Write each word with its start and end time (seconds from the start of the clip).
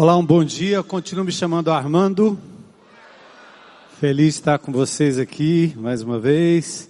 Olá, 0.00 0.16
um 0.16 0.24
bom 0.24 0.44
dia. 0.44 0.80
Continuo 0.80 1.24
me 1.24 1.32
chamando 1.32 1.72
Armando. 1.72 2.38
Feliz 3.98 4.36
estar 4.36 4.56
com 4.60 4.70
vocês 4.70 5.18
aqui 5.18 5.74
mais 5.76 6.02
uma 6.02 6.20
vez. 6.20 6.88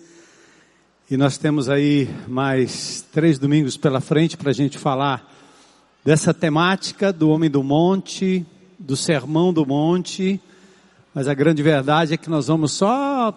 E 1.11 1.17
nós 1.17 1.39
temos 1.39 1.71
aí 1.71 2.07
mais 2.27 3.03
três 3.11 3.39
domingos 3.39 3.79
pela 3.79 4.03
frente 4.03 4.37
para 4.37 4.51
a 4.51 4.53
gente 4.53 4.77
falar 4.77 5.27
dessa 6.05 6.35
temática 6.35 7.11
do 7.11 7.31
Homem 7.31 7.49
do 7.49 7.63
Monte, 7.63 8.45
do 8.79 8.95
Sermão 8.95 9.55
do 9.55 9.65
Monte. 9.65 10.39
Mas 11.15 11.29
a 11.29 11.33
grande 11.33 11.63
verdade 11.63 12.13
é 12.13 12.19
que 12.19 12.29
nós 12.29 12.49
vamos 12.49 12.73
só 12.73 13.35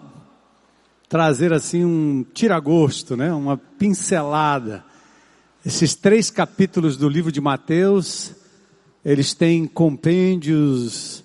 trazer 1.08 1.54
assim 1.54 1.86
um 1.86 2.26
tiragosto, 2.34 3.16
né? 3.16 3.32
Uma 3.32 3.56
pincelada. 3.56 4.84
Esses 5.66 5.96
três 5.96 6.30
capítulos 6.30 6.98
do 6.98 7.08
livro 7.08 7.32
de 7.32 7.40
Mateus 7.40 8.41
eles 9.04 9.34
têm 9.34 9.66
compêndios, 9.66 11.24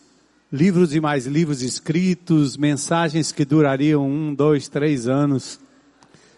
livros 0.53 0.95
e 0.95 1.01
mais 1.01 1.27
livros 1.27 1.63
escritos, 1.63 2.57
mensagens 2.57 3.33
que 3.33 3.45
durariam 3.45 4.09
um, 4.09 4.35
dois, 4.35 4.69
três 4.69 5.07
anos. 5.07 5.61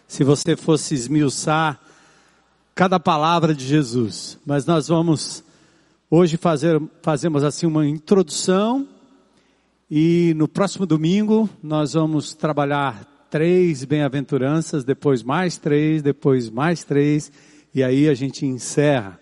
Se 0.07 0.23
você 0.23 0.55
fosse 0.55 0.93
esmiuçar 0.95 1.79
cada 2.75 2.99
palavra 2.99 3.53
de 3.53 3.65
Jesus. 3.65 4.37
Mas 4.45 4.65
nós 4.65 4.87
vamos 4.87 5.43
hoje 6.09 6.37
fazer, 6.37 6.81
fazemos 7.01 7.43
assim 7.43 7.65
uma 7.65 7.85
introdução 7.85 8.87
e 9.91 10.33
no 10.35 10.47
próximo 10.47 10.85
domingo 10.85 11.49
nós 11.61 11.93
vamos 11.93 12.33
trabalhar 12.33 13.05
três 13.29 13.83
bem-aventuranças, 13.85 14.83
depois 14.83 15.23
mais 15.23 15.57
três, 15.57 16.01
depois 16.01 16.49
mais 16.49 16.83
três, 16.83 17.31
e 17.73 17.83
aí 17.83 18.09
a 18.09 18.13
gente 18.13 18.45
encerra. 18.45 19.19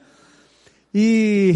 E 0.94 1.56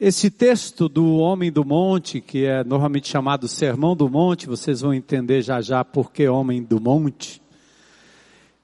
esse 0.00 0.30
texto 0.30 0.88
do 0.88 1.16
Homem 1.16 1.52
do 1.52 1.62
Monte, 1.62 2.22
que 2.22 2.46
é 2.46 2.64
normalmente 2.64 3.06
chamado 3.06 3.46
Sermão 3.46 3.94
do 3.94 4.08
Monte, 4.08 4.46
vocês 4.46 4.80
vão 4.80 4.94
entender 4.94 5.42
já 5.42 5.60
já 5.60 5.84
por 5.84 6.10
que 6.10 6.26
Homem 6.26 6.62
do 6.62 6.80
Monte. 6.80 7.42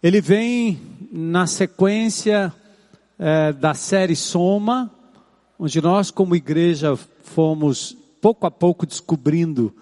Ele 0.02 0.18
vem 0.22 0.80
na 1.12 1.46
sequência 1.46 2.50
é, 3.18 3.52
da 3.52 3.74
série 3.74 4.16
Soma, 4.16 4.90
onde 5.58 5.78
nós, 5.82 6.10
como 6.10 6.34
igreja, 6.34 6.96
fomos 7.22 7.94
pouco 8.18 8.46
a 8.46 8.50
pouco 8.50 8.86
descobrindo 8.86 9.74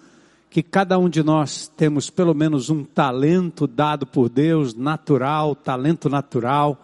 que 0.49 0.61
cada 0.61 0.99
um 0.99 1.07
de 1.07 1.23
nós 1.23 1.69
temos 1.69 2.09
pelo 2.09 2.33
menos 2.33 2.69
um 2.69 2.83
talento 2.83 3.65
dado 3.65 4.05
por 4.05 4.27
Deus, 4.27 4.73
natural, 4.73 5.55
talento 5.55 6.09
natural 6.09 6.81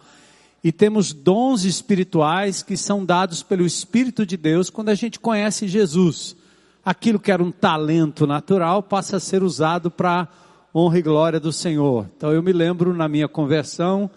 e 0.64 0.70
temos 0.70 1.12
dons 1.12 1.64
espirituais 1.64 2.62
que 2.62 2.76
são 2.76 3.04
dados 3.04 3.42
pelo 3.42 3.66
Espírito 3.66 4.24
de 4.24 4.36
Deus 4.36 4.70
quando 4.70 4.90
a 4.90 4.94
gente 4.94 5.18
conhece 5.18 5.66
Jesus. 5.66 6.36
Aquilo 6.84 7.18
que 7.18 7.32
era 7.32 7.42
um 7.42 7.50
talento 7.50 8.26
natural 8.26 8.82
passa 8.82 9.16
a 9.16 9.20
ser 9.20 9.42
usado 9.42 9.90
para 9.90 10.28
honra 10.74 10.98
e 10.98 11.02
glória 11.02 11.40
do 11.40 11.52
Senhor. 11.52 12.08
Então 12.16 12.32
eu 12.32 12.42
me 12.42 12.52
lembro 12.52 12.94
na 12.94 13.08
minha 13.08 13.26
conversão, 13.26 14.08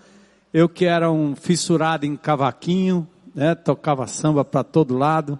eu 0.53 0.69
que 0.69 0.85
era 0.85 1.11
um 1.11 1.35
fissurado 1.35 2.05
em 2.05 2.15
cavaquinho, 2.15 3.07
né, 3.33 3.55
tocava 3.55 4.07
samba 4.07 4.45
para 4.45 4.63
todo 4.63 4.97
lado. 4.97 5.39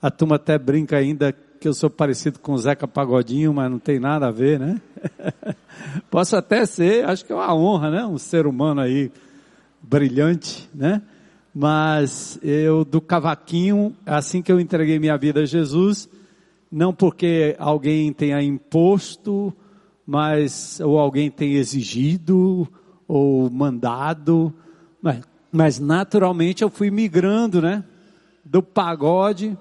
A 0.00 0.10
turma 0.10 0.36
até 0.36 0.58
brinca 0.58 0.98
ainda 0.98 1.34
que 1.58 1.66
eu 1.66 1.72
sou 1.72 1.88
parecido 1.88 2.38
com 2.38 2.52
o 2.52 2.58
Zeca 2.58 2.86
Pagodinho, 2.86 3.54
mas 3.54 3.70
não 3.70 3.78
tem 3.78 3.98
nada 3.98 4.28
a 4.28 4.30
ver, 4.30 4.60
né? 4.60 4.80
Posso 6.10 6.36
até 6.36 6.66
ser, 6.66 7.06
acho 7.06 7.24
que 7.24 7.32
é 7.32 7.34
uma 7.34 7.54
honra, 7.54 7.90
né? 7.90 8.04
Um 8.04 8.18
ser 8.18 8.46
humano 8.46 8.82
aí 8.82 9.10
brilhante, 9.88 10.68
né? 10.74 11.02
Mas 11.54 12.38
eu 12.42 12.84
do 12.84 13.00
cavaquinho, 13.00 13.94
assim 14.04 14.42
que 14.42 14.50
eu 14.50 14.58
entreguei 14.58 14.98
minha 14.98 15.16
vida 15.16 15.40
a 15.40 15.46
Jesus, 15.46 16.08
não 16.70 16.92
porque 16.92 17.54
alguém 17.58 18.12
tenha 18.12 18.42
imposto, 18.42 19.54
mas 20.06 20.80
ou 20.80 20.98
alguém 20.98 21.30
tenha 21.30 21.58
exigido 21.58 22.66
ou 23.06 23.48
mandado, 23.50 24.52
mas, 25.00 25.20
mas 25.52 25.78
naturalmente 25.78 26.64
eu 26.64 26.70
fui 26.70 26.90
migrando, 26.90 27.62
né? 27.62 27.84
Do 28.44 28.62
pagode 28.62 29.56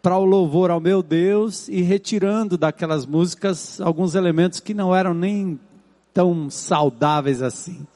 para 0.00 0.16
o 0.16 0.24
louvor 0.24 0.70
ao 0.70 0.80
meu 0.80 1.02
Deus 1.02 1.68
e 1.68 1.80
retirando 1.80 2.56
daquelas 2.56 3.06
músicas 3.06 3.80
alguns 3.80 4.14
elementos 4.14 4.60
que 4.60 4.74
não 4.74 4.94
eram 4.94 5.14
nem 5.14 5.58
tão 6.12 6.50
saudáveis 6.50 7.42
assim. 7.42 7.86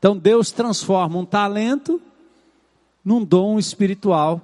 Então 0.00 0.16
Deus 0.16 0.50
transforma 0.50 1.18
um 1.18 1.26
talento 1.26 2.00
num 3.04 3.22
dom 3.22 3.58
espiritual 3.58 4.40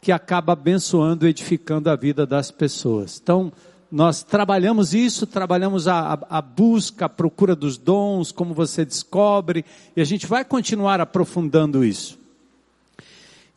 que 0.00 0.12
acaba 0.12 0.52
abençoando, 0.52 1.26
edificando 1.26 1.90
a 1.90 1.96
vida 1.96 2.24
das 2.24 2.52
pessoas. 2.52 3.20
Então, 3.20 3.52
nós 3.90 4.22
trabalhamos 4.22 4.94
isso, 4.94 5.26
trabalhamos 5.26 5.88
a, 5.88 6.16
a, 6.30 6.40
busca, 6.40 7.06
a 7.06 7.08
procura 7.08 7.56
dos 7.56 7.76
dons, 7.76 8.30
como 8.30 8.54
você 8.54 8.84
descobre, 8.84 9.64
e 9.96 10.00
a 10.00 10.04
gente 10.04 10.24
vai 10.24 10.44
continuar 10.44 11.00
aprofundando 11.00 11.84
isso. 11.84 12.16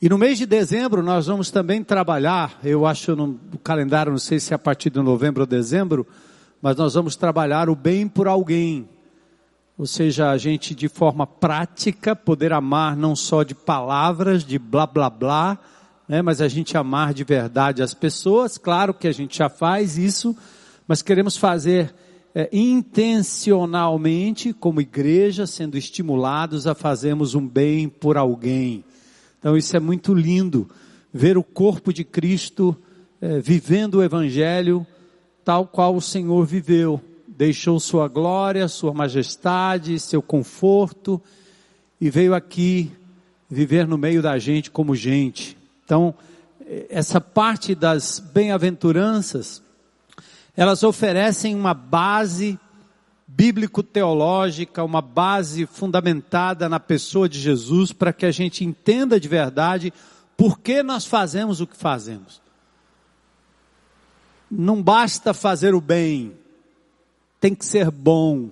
E 0.02 0.10
no 0.10 0.18
mês 0.18 0.40
de 0.40 0.48
dezembro 0.48 1.04
nós 1.04 1.28
vamos 1.28 1.52
também 1.52 1.84
trabalhar, 1.84 2.58
eu 2.64 2.88
acho 2.88 3.16
no 3.16 3.38
calendário, 3.64 4.12
não 4.12 4.18
sei 4.18 4.40
se 4.40 4.52
é 4.52 4.56
a 4.56 4.60
partir 4.60 4.90
de 4.90 5.00
novembro 5.00 5.42
ou 5.44 5.48
dezembro, 5.48 6.08
mas 6.60 6.76
nós 6.76 6.96
vamos 6.96 7.16
trabalhar 7.16 7.70
o 7.70 7.76
bem 7.76 8.08
por 8.08 8.28
alguém 8.28 8.90
ou 9.80 9.86
seja, 9.86 10.30
a 10.30 10.38
gente 10.38 10.76
de 10.76 10.90
forma 10.90 11.26
prática 11.26 12.14
poder 12.14 12.52
amar 12.52 12.98
não 12.98 13.16
só 13.16 13.44
de 13.44 13.56
palavras, 13.56 14.44
de 14.44 14.60
blá 14.60 14.86
blá 14.86 15.10
blá, 15.10 15.58
né, 16.06 16.22
mas 16.22 16.42
a 16.42 16.50
gente 16.50 16.76
amar 16.76 17.14
de 17.14 17.24
verdade 17.24 17.82
as 17.82 17.94
pessoas. 17.94 18.58
Claro 18.58 18.94
que 18.94 19.08
a 19.08 19.14
gente 19.14 19.38
já 19.38 19.48
faz 19.48 19.98
isso, 19.98 20.36
mas 20.86 21.02
queremos 21.02 21.38
fazer 21.38 21.96
é, 22.36 22.50
intencionalmente, 22.52 24.52
como 24.52 24.82
igreja, 24.82 25.48
sendo 25.48 25.78
estimulados 25.78 26.68
a 26.68 26.76
fazermos 26.76 27.34
um 27.34 27.48
bem 27.48 27.88
por 27.88 28.18
alguém. 28.18 28.84
Então 29.40 29.56
isso 29.56 29.78
é 29.78 29.80
muito 29.80 30.14
lindo, 30.14 30.70
ver 31.14 31.38
o 31.38 31.44
corpo 31.44 31.94
de 31.94 32.04
Cristo 32.04 32.76
é, 33.22 33.40
vivendo 33.40 33.96
o 33.96 34.04
Evangelho 34.04 34.86
tal 35.46 35.66
qual 35.66 35.96
o 35.96 36.02
Senhor 36.02 36.46
viveu 36.46 37.02
deixou 37.40 37.80
sua 37.80 38.10
glória, 38.10 38.68
sua 38.68 38.94
majestade, 38.94 39.98
seu 39.98 40.22
conforto 40.22 41.22
e 42.02 42.10
veio 42.10 42.36
aqui 42.36 42.92
viver 43.50 43.88
no 43.88 43.98
meio 43.98 44.22
da 44.22 44.38
gente 44.38 44.70
como 44.70 44.94
gente. 44.94 45.58
Então, 45.86 46.14
essa 46.90 47.22
parte 47.22 47.74
das 47.74 48.20
bem-aventuranças, 48.20 49.64
elas 50.54 50.84
oferecem 50.84 51.56
uma 51.56 51.74
base 51.74 52.60
bíblico-teológica, 53.26 54.84
uma 54.84 55.02
base 55.02 55.66
fundamentada 55.66 56.68
na 56.68 56.78
pessoa 56.78 57.30
de 57.30 57.40
Jesus 57.40 57.94
para 57.94 58.12
que 58.12 58.26
a 58.26 58.32
gente 58.32 58.66
entenda 58.66 59.18
de 59.18 59.30
verdade 59.30 59.94
por 60.36 60.60
que 60.60 60.84
nós 60.84 61.06
fazemos 61.06 61.62
o 61.62 61.68
que 61.68 61.78
fazemos. 61.78 62.42
Não 64.52 64.84
basta 64.84 65.34
fazer 65.34 65.74
o 65.74 65.80
bem, 65.80 66.34
tem 67.40 67.56
que 67.56 67.66
ser 67.66 67.90
bom. 67.90 68.50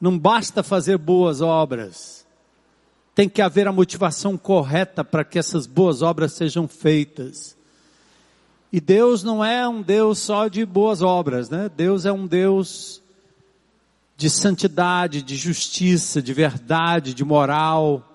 Não 0.00 0.18
basta 0.18 0.62
fazer 0.62 0.98
boas 0.98 1.40
obras. 1.40 2.26
Tem 3.14 3.28
que 3.28 3.42
haver 3.42 3.68
a 3.68 3.72
motivação 3.72 4.36
correta 4.36 5.04
para 5.04 5.24
que 5.24 5.38
essas 5.38 5.66
boas 5.66 6.02
obras 6.02 6.32
sejam 6.32 6.66
feitas. 6.66 7.56
E 8.72 8.80
Deus 8.80 9.22
não 9.22 9.44
é 9.44 9.68
um 9.68 9.82
Deus 9.82 10.18
só 10.20 10.48
de 10.48 10.64
boas 10.64 11.02
obras, 11.02 11.50
né? 11.50 11.68
Deus 11.68 12.06
é 12.06 12.12
um 12.12 12.26
Deus 12.26 13.02
de 14.16 14.30
santidade, 14.30 15.22
de 15.22 15.34
justiça, 15.34 16.22
de 16.22 16.32
verdade, 16.32 17.12
de 17.12 17.24
moral. 17.24 18.06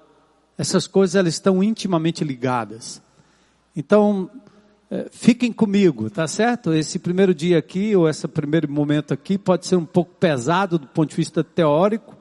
Essas 0.57 0.87
coisas 0.87 1.15
elas 1.15 1.33
estão 1.33 1.61
intimamente 1.61 2.23
ligadas. 2.23 3.01
Então, 3.75 4.29
fiquem 5.11 5.51
comigo, 5.51 6.09
tá 6.09 6.27
certo? 6.27 6.73
Esse 6.73 6.99
primeiro 6.99 7.33
dia 7.33 7.57
aqui, 7.57 7.95
ou 7.95 8.09
esse 8.09 8.27
primeiro 8.27 8.71
momento 8.71 9.13
aqui, 9.13 9.37
pode 9.37 9.65
ser 9.65 9.75
um 9.75 9.85
pouco 9.85 10.13
pesado 10.15 10.77
do 10.77 10.87
ponto 10.87 11.09
de 11.09 11.15
vista 11.15 11.43
teórico, 11.43 12.15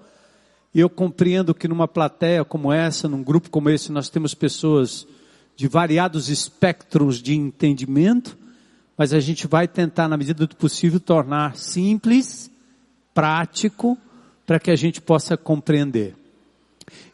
e 0.75 0.81
eu 0.81 0.91
compreendo 0.91 1.55
que 1.55 1.69
numa 1.69 1.87
plateia 1.87 2.45
como 2.45 2.73
essa, 2.73 3.09
num 3.09 3.23
grupo 3.23 3.51
como 3.51 3.71
esse, 3.71 3.93
nós 3.93 4.09
temos 4.09 4.35
pessoas 4.35 5.07
de 5.57 5.69
variados 5.69 6.29
espectros 6.29 7.23
de 7.23 7.35
entendimento, 7.35 8.37
mas 8.97 9.13
a 9.13 9.21
gente 9.21 9.47
vai 9.47 9.69
tentar, 9.69 10.09
na 10.09 10.17
medida 10.17 10.47
do 10.47 10.57
possível, 10.57 10.99
tornar 10.99 11.57
simples, 11.57 12.51
prático, 13.13 13.97
para 14.47 14.59
que 14.59 14.71
a 14.71 14.77
gente 14.77 15.01
possa 15.01 15.37
compreender. 15.37 16.17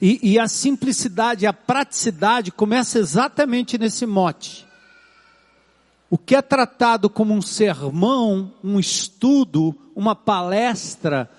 E, 0.00 0.32
e 0.32 0.38
a 0.38 0.48
simplicidade, 0.48 1.46
a 1.46 1.52
praticidade 1.52 2.50
começa 2.50 2.98
exatamente 2.98 3.76
nesse 3.76 4.06
mote 4.06 4.69
o 6.10 6.18
que 6.18 6.34
é 6.34 6.42
tratado 6.42 7.08
como 7.08 7.32
um 7.32 7.40
sermão, 7.40 8.52
um 8.64 8.80
estudo, 8.80 9.74
uma 9.94 10.16
palestra, 10.16 11.30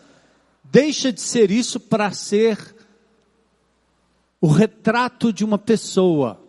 deixa 0.63 1.11
de 1.11 1.19
ser 1.19 1.51
isso 1.51 1.77
para 1.77 2.11
ser 2.11 2.73
o 4.39 4.47
retrato 4.47 5.33
de 5.33 5.43
uma 5.43 5.57
pessoa. 5.57 6.41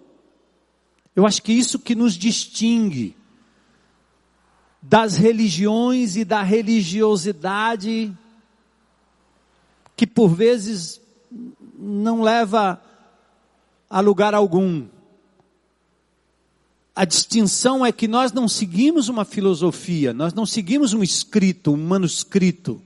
Eu 1.17 1.27
acho 1.27 1.43
que 1.43 1.53
isso 1.53 1.81
que 1.81 1.97
nos 1.97 2.15
distingue 2.15 3.17
das 4.81 5.17
religiões 5.17 6.17
e 6.17 6.25
da 6.25 6.43
religiosidade 6.43 8.17
que 9.97 10.07
por 10.07 10.29
vezes 10.29 11.01
não 11.79 12.23
leva 12.23 12.81
a 13.91 14.01
lugar 14.01 14.35
algum. 14.35 14.87
A 16.94 17.05
distinção 17.05 17.85
é 17.85 17.91
que 17.91 18.06
nós 18.06 18.33
não 18.33 18.47
seguimos 18.47 19.09
uma 19.09 19.25
filosofia, 19.25 20.12
nós 20.12 20.35
não 20.35 20.44
seguimos 20.44 20.93
um 20.93 21.03
escrito, 21.03 21.73
um 21.73 21.77
manuscrito. 21.77 22.83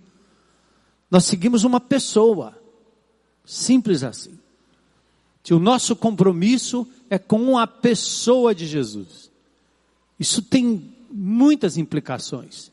Nós 1.10 1.24
seguimos 1.24 1.64
uma 1.64 1.80
pessoa. 1.80 2.56
Simples 3.44 4.04
assim. 4.04 4.38
Que 5.42 5.52
o 5.52 5.58
nosso 5.58 5.96
compromisso 5.96 6.86
é 7.10 7.18
com 7.18 7.58
a 7.58 7.66
pessoa 7.66 8.54
de 8.54 8.66
Jesus. 8.66 9.30
Isso 10.18 10.40
tem 10.42 10.94
muitas 11.10 11.76
implicações. 11.76 12.70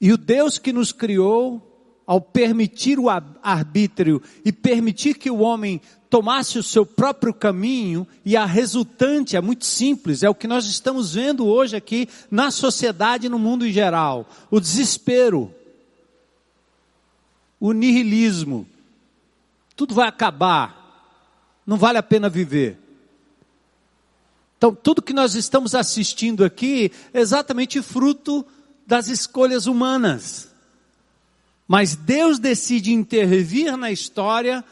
E 0.00 0.12
o 0.12 0.16
Deus 0.16 0.58
que 0.58 0.72
nos 0.72 0.92
criou, 0.92 1.64
ao 2.06 2.22
permitir 2.22 2.98
o 2.98 3.10
arbítrio 3.10 4.22
e 4.42 4.50
permitir 4.50 5.14
que 5.14 5.30
o 5.30 5.40
homem 5.40 5.78
tomasse 6.10 6.58
o 6.58 6.62
seu 6.62 6.86
próprio 6.86 7.34
caminho, 7.34 8.06
e 8.24 8.36
a 8.36 8.46
resultante 8.46 9.36
é 9.36 9.40
muito 9.40 9.66
simples, 9.66 10.22
é 10.22 10.28
o 10.28 10.34
que 10.34 10.46
nós 10.46 10.66
estamos 10.66 11.14
vendo 11.14 11.46
hoje 11.46 11.76
aqui 11.76 12.08
na 12.30 12.50
sociedade 12.50 13.26
e 13.26 13.30
no 13.30 13.38
mundo 13.38 13.66
em 13.66 13.72
geral: 13.72 14.28
o 14.50 14.60
desespero, 14.60 15.54
o 17.60 17.72
nihilismo. 17.72 18.66
Tudo 19.76 19.94
vai 19.94 20.08
acabar, 20.08 21.22
não 21.64 21.76
vale 21.76 21.98
a 21.98 22.02
pena 22.02 22.28
viver. 22.28 22.78
Então, 24.56 24.74
tudo 24.74 25.00
que 25.00 25.12
nós 25.12 25.36
estamos 25.36 25.72
assistindo 25.72 26.44
aqui 26.44 26.90
é 27.14 27.20
exatamente 27.20 27.80
fruto 27.80 28.44
das 28.84 29.06
escolhas 29.06 29.66
humanas. 29.66 30.48
Mas 31.68 31.94
Deus 31.94 32.40
decide 32.40 32.92
intervir 32.92 33.76
na 33.76 33.92
história 33.92 34.64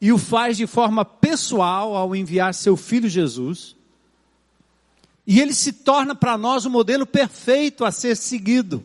e 0.00 0.12
o 0.12 0.18
faz 0.18 0.56
de 0.56 0.66
forma 0.66 1.04
pessoal 1.04 1.94
ao 1.94 2.16
enviar 2.16 2.54
seu 2.54 2.76
filho 2.76 3.08
Jesus. 3.08 3.76
E 5.26 5.40
ele 5.40 5.52
se 5.52 5.72
torna 5.72 6.14
para 6.14 6.38
nós 6.38 6.64
o 6.64 6.70
modelo 6.70 7.06
perfeito 7.06 7.84
a 7.84 7.92
ser 7.92 8.16
seguido. 8.16 8.84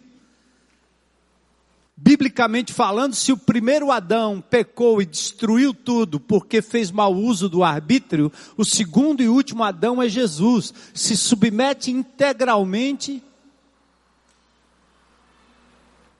Biblicamente 1.98 2.74
falando, 2.74 3.16
se 3.16 3.32
o 3.32 3.38
primeiro 3.38 3.90
Adão 3.90 4.44
pecou 4.50 5.02
e 5.02 5.06
destruiu 5.06 5.74
tudo 5.74 6.20
porque 6.20 6.62
fez 6.62 6.92
mau 6.92 7.14
uso 7.14 7.48
do 7.48 7.64
arbítrio, 7.64 8.30
o 8.58 8.66
segundo 8.66 9.24
e 9.24 9.30
último 9.30 9.64
Adão 9.64 10.02
é 10.02 10.10
Jesus. 10.10 10.74
Se 10.94 11.16
submete 11.16 11.90
integralmente 11.90 13.24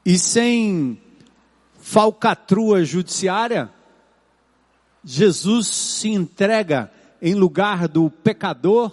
e 0.06 0.18
sem 0.18 0.98
falcatrua 1.78 2.86
judiciária, 2.86 3.70
Jesus 5.06 5.68
se 5.68 6.10
entrega 6.10 6.92
em 7.22 7.36
lugar 7.36 7.88
do 7.88 8.10
pecador 8.10 8.92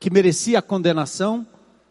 que 0.00 0.10
merecia 0.10 0.58
a 0.58 0.62
condenação 0.62 1.46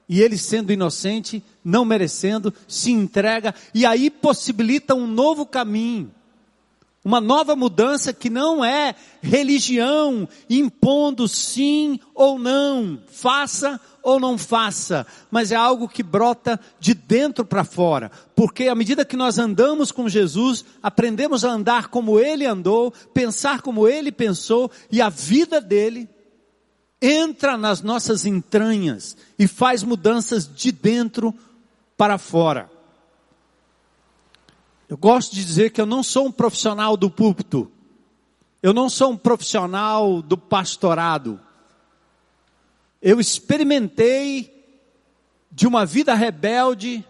e 0.09 0.21
ele 0.21 0.37
sendo 0.37 0.71
inocente, 0.71 1.41
não 1.63 1.85
merecendo, 1.85 2.53
se 2.67 2.91
entrega 2.91 3.55
e 3.73 3.85
aí 3.85 4.09
possibilita 4.09 4.93
um 4.93 5.07
novo 5.07 5.45
caminho. 5.45 6.11
Uma 7.03 7.21
nova 7.21 7.55
mudança 7.55 8.11
que 8.11 8.29
não 8.29 8.63
é 8.63 8.93
religião 9.21 10.27
impondo 10.49 11.27
sim 11.27 11.99
ou 12.13 12.37
não, 12.37 12.99
faça 13.07 13.79
ou 14.07 14.21
não 14.21 14.37
faça, 14.37 15.05
mas 15.29 15.51
é 15.51 15.55
algo 15.57 15.85
que 15.85 16.01
brota 16.01 16.57
de 16.79 16.93
dentro 16.93 17.43
para 17.43 17.65
fora. 17.65 18.09
Porque 18.33 18.69
à 18.69 18.73
medida 18.73 19.03
que 19.03 19.17
nós 19.17 19.37
andamos 19.37 19.91
com 19.91 20.07
Jesus, 20.07 20.63
aprendemos 20.81 21.43
a 21.43 21.51
andar 21.51 21.89
como 21.89 22.17
ele 22.17 22.45
andou, 22.45 22.93
pensar 23.13 23.61
como 23.61 23.85
ele 23.85 24.09
pensou 24.09 24.71
e 24.89 25.01
a 25.01 25.09
vida 25.09 25.59
dele 25.59 26.09
entra 27.01 27.57
nas 27.57 27.81
nossas 27.81 28.25
entranhas 28.25 29.17
e 29.37 29.45
faz 29.45 29.83
mudanças 29.83 30.47
de 30.47 30.71
dentro 30.71 31.35
para 31.97 32.17
fora. 32.17 32.71
Eu 34.87 34.95
gosto 34.95 35.35
de 35.35 35.43
dizer 35.43 35.71
que 35.71 35.81
eu 35.81 35.85
não 35.85 36.01
sou 36.01 36.27
um 36.27 36.31
profissional 36.31 36.95
do 36.95 37.09
púlpito. 37.09 37.69
Eu 38.63 38.73
não 38.73 38.89
sou 38.89 39.11
um 39.11 39.17
profissional 39.17 40.21
do 40.21 40.37
pastorado. 40.37 41.41
Eu 43.07 43.21
experimentei 43.21 44.53
de 45.49 45.65
uma 45.65 45.85
vida 45.85 46.13
rebelde 46.13 47.05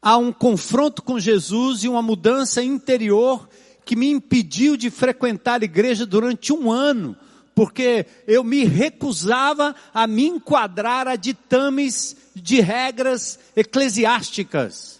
a 0.00 0.16
um 0.16 0.32
confronto 0.32 1.02
com 1.02 1.20
Jesus 1.20 1.84
e 1.84 1.88
uma 1.90 2.00
mudança 2.00 2.62
interior 2.62 3.46
que 3.84 3.94
me 3.94 4.08
impediu 4.08 4.74
de 4.74 4.88
frequentar 4.88 5.60
a 5.60 5.66
igreja 5.66 6.06
durante 6.06 6.50
um 6.50 6.72
ano, 6.72 7.14
porque 7.54 8.06
eu 8.26 8.42
me 8.42 8.64
recusava 8.64 9.74
a 9.92 10.06
me 10.06 10.24
enquadrar 10.28 11.06
a 11.08 11.14
ditames 11.14 12.16
de 12.34 12.62
regras 12.62 13.38
eclesiásticas. 13.54 14.98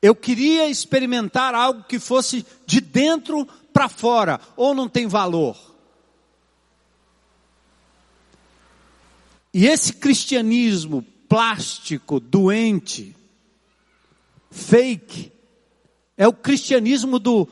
Eu 0.00 0.14
queria 0.14 0.66
experimentar 0.66 1.54
algo 1.54 1.84
que 1.84 1.98
fosse 1.98 2.46
de 2.64 2.80
dentro 2.80 3.46
para 3.70 3.90
fora, 3.90 4.40
ou 4.56 4.74
não 4.74 4.88
tem 4.88 5.06
valor. 5.06 5.67
E 9.52 9.66
esse 9.66 9.92
cristianismo 9.94 11.02
plástico, 11.28 12.20
doente, 12.20 13.14
fake, 14.50 15.32
é 16.16 16.26
o 16.26 16.32
cristianismo 16.32 17.18
do 17.18 17.48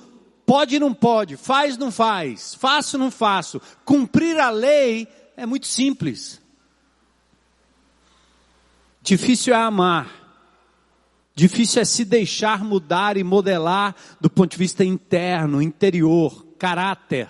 Pode, 0.46 0.78
não 0.78 0.94
pode, 0.94 1.36
faz, 1.36 1.76
não 1.76 1.90
faz, 1.90 2.54
faço, 2.54 2.96
não 2.96 3.10
faço. 3.10 3.60
Cumprir 3.84 4.38
a 4.38 4.48
lei 4.48 5.08
é 5.36 5.44
muito 5.44 5.66
simples. 5.66 6.40
Difícil 9.02 9.52
é 9.52 9.56
amar. 9.56 10.08
Difícil 11.34 11.82
é 11.82 11.84
se 11.84 12.04
deixar 12.04 12.64
mudar 12.64 13.16
e 13.16 13.24
modelar 13.24 13.94
do 14.20 14.30
ponto 14.30 14.52
de 14.52 14.56
vista 14.56 14.84
interno, 14.84 15.60
interior, 15.60 16.46
caráter. 16.56 17.28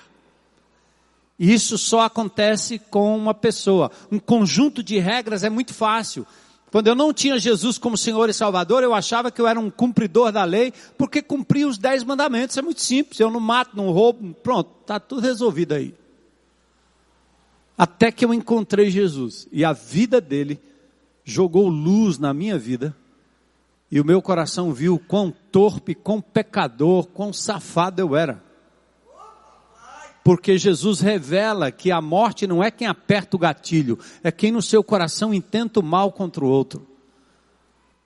E 1.39 1.53
isso 1.53 1.77
só 1.77 2.01
acontece 2.01 2.79
com 2.79 3.17
uma 3.17 3.35
pessoa. 3.35 3.91
Um 4.11 4.19
conjunto 4.19 4.83
de 4.83 4.99
regras 4.99 5.45
é 5.45 5.51
muito 5.51 5.75
fácil. 5.75 6.27
Quando 6.71 6.89
eu 6.89 6.95
não 6.95 7.13
tinha 7.13 7.39
Jesus 7.39 7.79
como 7.79 7.97
Senhor 7.97 8.29
e 8.29 8.35
Salvador, 8.35 8.83
eu 8.83 8.95
achava 8.95 9.31
que 9.31 9.41
eu 9.41 9.47
era 9.47 9.59
um 9.59 9.71
cumpridor 9.71 10.33
da 10.33 10.45
lei, 10.45 10.73
porque 10.99 11.23
cumpria 11.23 11.69
os 11.69 11.79
dez 11.79 12.03
mandamentos. 12.03 12.57
É 12.57 12.63
muito 12.63 12.81
simples. 12.81 13.21
Eu 13.21 13.31
não 13.31 13.41
mato, 13.41 13.77
não 13.77 13.91
roubo, 13.91 14.35
pronto, 14.43 14.71
está 14.81 14.99
tudo 14.99 15.21
resolvido 15.21 15.73
aí. 15.73 15.95
Até 17.79 18.11
que 18.11 18.25
eu 18.25 18.33
encontrei 18.33 18.91
Jesus 18.91 19.47
e 19.53 19.65
a 19.65 19.73
vida 19.73 20.21
dele 20.21 20.59
jogou 21.23 21.69
luz 21.69 22.19
na 22.19 22.33
minha 22.33 22.59
vida 22.59 22.97
e 23.91 24.01
o 24.01 24.05
meu 24.05 24.23
coração 24.23 24.73
viu 24.73 24.99
quão 24.99 25.31
torpe, 25.53 25.95
quão 25.95 26.21
pecador, 26.21 27.07
quão 27.09 27.33
safado 27.33 28.01
eu 28.01 28.17
era. 28.17 28.43
Porque 30.27 30.59
Jesus 30.59 30.99
revela 30.99 31.71
que 31.71 31.93
a 31.93 32.01
morte 32.01 32.49
não 32.49 32.61
é 32.61 32.69
quem 32.69 32.89
aperta 32.89 33.37
o 33.37 33.39
gatilho, 33.39 33.97
é 34.25 34.33
quem 34.33 34.51
no 34.51 34.61
seu 34.61 34.83
coração 34.83 35.33
intenta 35.33 35.79
o 35.79 35.85
mal 35.85 36.11
contra 36.11 36.45
o 36.45 36.49
outro. 36.49 36.85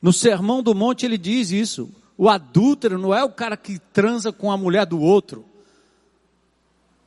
No 0.02 0.12
Sermão 0.12 0.62
do 0.62 0.74
Monte 0.74 1.06
ele 1.06 1.16
diz 1.16 1.50
isso. 1.50 1.90
O 2.18 2.28
adúltero 2.28 2.98
não 2.98 3.14
é 3.14 3.24
o 3.24 3.30
cara 3.30 3.56
que 3.56 3.78
transa 3.78 4.30
com 4.30 4.52
a 4.52 4.56
mulher 4.58 4.84
do 4.84 5.00
outro. 5.00 5.46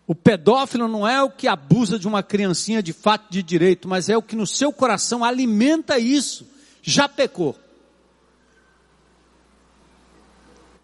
O 0.08 0.15
pedófilo 0.15 0.88
não 0.88 1.08
é 1.08 1.22
o 1.22 1.29
que 1.29 1.48
abusa 1.48 2.00
de 2.00 2.08
uma 2.08 2.24
criancinha 2.24 2.82
de 2.82 2.91
fato 2.91 3.32
de 3.32 3.43
direito, 3.43 3.88
mas 3.88 4.10
é 4.10 4.17
o 4.17 4.24
que 4.24 4.36
no 4.36 4.48
seu 4.48 4.74
coração 4.74 5.24
alimenta 5.24 6.00
isso. 6.00 6.43
Já 6.82 7.08
pecou. 7.08 7.55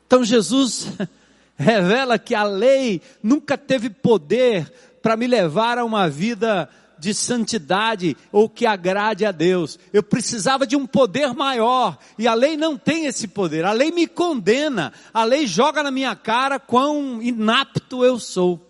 Então 0.05 0.24
Jesus 0.24 0.86
revela 1.59 2.17
que 2.17 2.33
a 2.33 2.43
lei 2.43 3.01
nunca 3.21 3.57
teve 3.57 3.89
poder 3.89 4.71
para 5.01 5.17
me 5.17 5.27
levar 5.27 5.77
a 5.77 5.83
uma 5.83 6.09
vida 6.09 6.69
de 6.97 7.13
santidade 7.13 8.15
ou 8.31 8.49
que 8.49 8.65
agrade 8.65 9.25
a 9.25 9.31
Deus. 9.31 9.77
Eu 9.91 10.01
precisava 10.01 10.65
de 10.65 10.77
um 10.77 10.87
poder 10.87 11.33
maior 11.33 11.97
e 12.17 12.27
a 12.27 12.33
lei 12.33 12.55
não 12.55 12.77
tem 12.77 13.05
esse 13.05 13.27
poder. 13.27 13.65
A 13.65 13.73
lei 13.73 13.91
me 13.91 14.07
condena, 14.07 14.93
a 15.13 15.25
lei 15.25 15.45
joga 15.45 15.83
na 15.83 15.91
minha 15.91 16.15
cara 16.15 16.59
quão 16.59 17.21
inapto 17.21 18.05
eu 18.05 18.17
sou. 18.19 18.65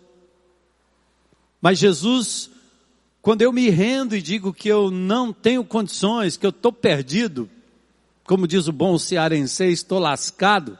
Mas 1.60 1.78
Jesus, 1.78 2.50
quando 3.22 3.42
eu 3.42 3.52
me 3.52 3.70
rendo 3.70 4.16
e 4.16 4.22
digo 4.22 4.52
que 4.52 4.68
eu 4.68 4.90
não 4.90 5.32
tenho 5.32 5.64
condições, 5.64 6.36
que 6.36 6.46
eu 6.46 6.50
estou 6.50 6.72
perdido, 6.72 7.48
como 8.24 8.48
diz 8.48 8.66
o 8.66 8.72
bom 8.72 8.98
cearense, 8.98 9.64
estou 9.66 9.98
lascado, 9.98 10.78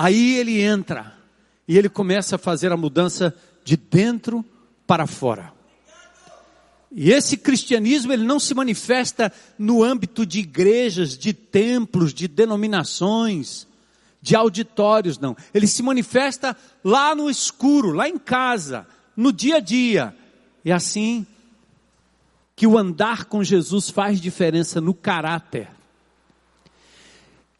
Aí 0.00 0.36
ele 0.36 0.62
entra 0.62 1.12
e 1.66 1.76
ele 1.76 1.88
começa 1.88 2.36
a 2.36 2.38
fazer 2.38 2.70
a 2.70 2.76
mudança 2.76 3.34
de 3.64 3.76
dentro 3.76 4.44
para 4.86 5.08
fora. 5.08 5.52
E 6.92 7.10
esse 7.10 7.36
cristianismo 7.36 8.12
ele 8.12 8.22
não 8.22 8.38
se 8.38 8.54
manifesta 8.54 9.32
no 9.58 9.82
âmbito 9.82 10.24
de 10.24 10.38
igrejas, 10.38 11.18
de 11.18 11.32
templos, 11.32 12.14
de 12.14 12.28
denominações, 12.28 13.66
de 14.22 14.36
auditórios, 14.36 15.18
não. 15.18 15.36
Ele 15.52 15.66
se 15.66 15.82
manifesta 15.82 16.56
lá 16.84 17.12
no 17.12 17.28
escuro, 17.28 17.90
lá 17.90 18.08
em 18.08 18.18
casa, 18.18 18.86
no 19.16 19.32
dia 19.32 19.56
a 19.56 19.60
dia. 19.60 20.14
É 20.64 20.70
assim 20.70 21.26
que 22.54 22.68
o 22.68 22.78
andar 22.78 23.24
com 23.24 23.42
Jesus 23.42 23.90
faz 23.90 24.20
diferença 24.20 24.80
no 24.80 24.94
caráter. 24.94 25.68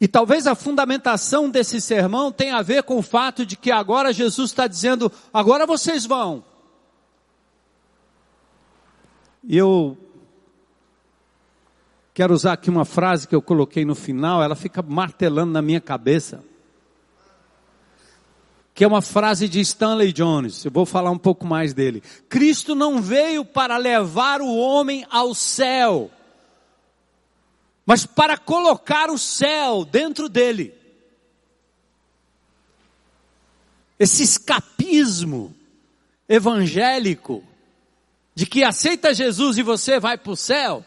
E 0.01 0.07
talvez 0.07 0.47
a 0.47 0.55
fundamentação 0.55 1.49
desse 1.49 1.81
sermão 1.81 2.31
tenha 2.31 2.55
a 2.55 2.61
ver 2.61 2.83
com 2.83 2.97
o 2.97 3.01
fato 3.01 3.45
de 3.45 3.57
que 3.57 3.69
agora 3.69 4.13
Jesus 4.13 4.51
está 4.51 4.65
dizendo: 4.65 5.11
agora 5.33 5.65
vocês 5.65 6.05
vão. 6.05 6.43
Eu 9.47 9.97
quero 12.13 12.33
usar 12.33 12.53
aqui 12.53 12.69
uma 12.69 12.85
frase 12.85 13.27
que 13.27 13.35
eu 13.35 13.41
coloquei 13.41 13.83
no 13.83 13.95
final, 13.95 14.41
ela 14.41 14.55
fica 14.55 14.81
martelando 14.81 15.51
na 15.51 15.61
minha 15.61 15.81
cabeça. 15.81 16.43
Que 18.73 18.85
é 18.85 18.87
uma 18.87 19.01
frase 19.01 19.49
de 19.49 19.59
Stanley 19.59 20.13
Jones, 20.13 20.63
eu 20.63 20.71
vou 20.71 20.85
falar 20.85 21.11
um 21.11 21.17
pouco 21.17 21.45
mais 21.45 21.73
dele. 21.73 22.01
Cristo 22.29 22.73
não 22.73 23.01
veio 23.01 23.43
para 23.43 23.75
levar 23.75 24.39
o 24.39 24.55
homem 24.55 25.05
ao 25.09 25.33
céu, 25.33 26.09
mas 27.89 28.05
para 28.05 28.37
colocar 28.37 29.09
o 29.09 29.17
céu 29.17 29.83
dentro 29.83 30.29
dele. 30.29 30.75
Esse 33.97 34.21
escapismo 34.21 35.55
evangélico 36.27 37.43
de 38.35 38.45
que 38.45 38.63
aceita 38.63 39.11
Jesus 39.11 39.57
e 39.57 39.63
você 39.63 39.99
vai 39.99 40.19
para 40.19 40.31
o 40.31 40.35
céu, 40.35 40.85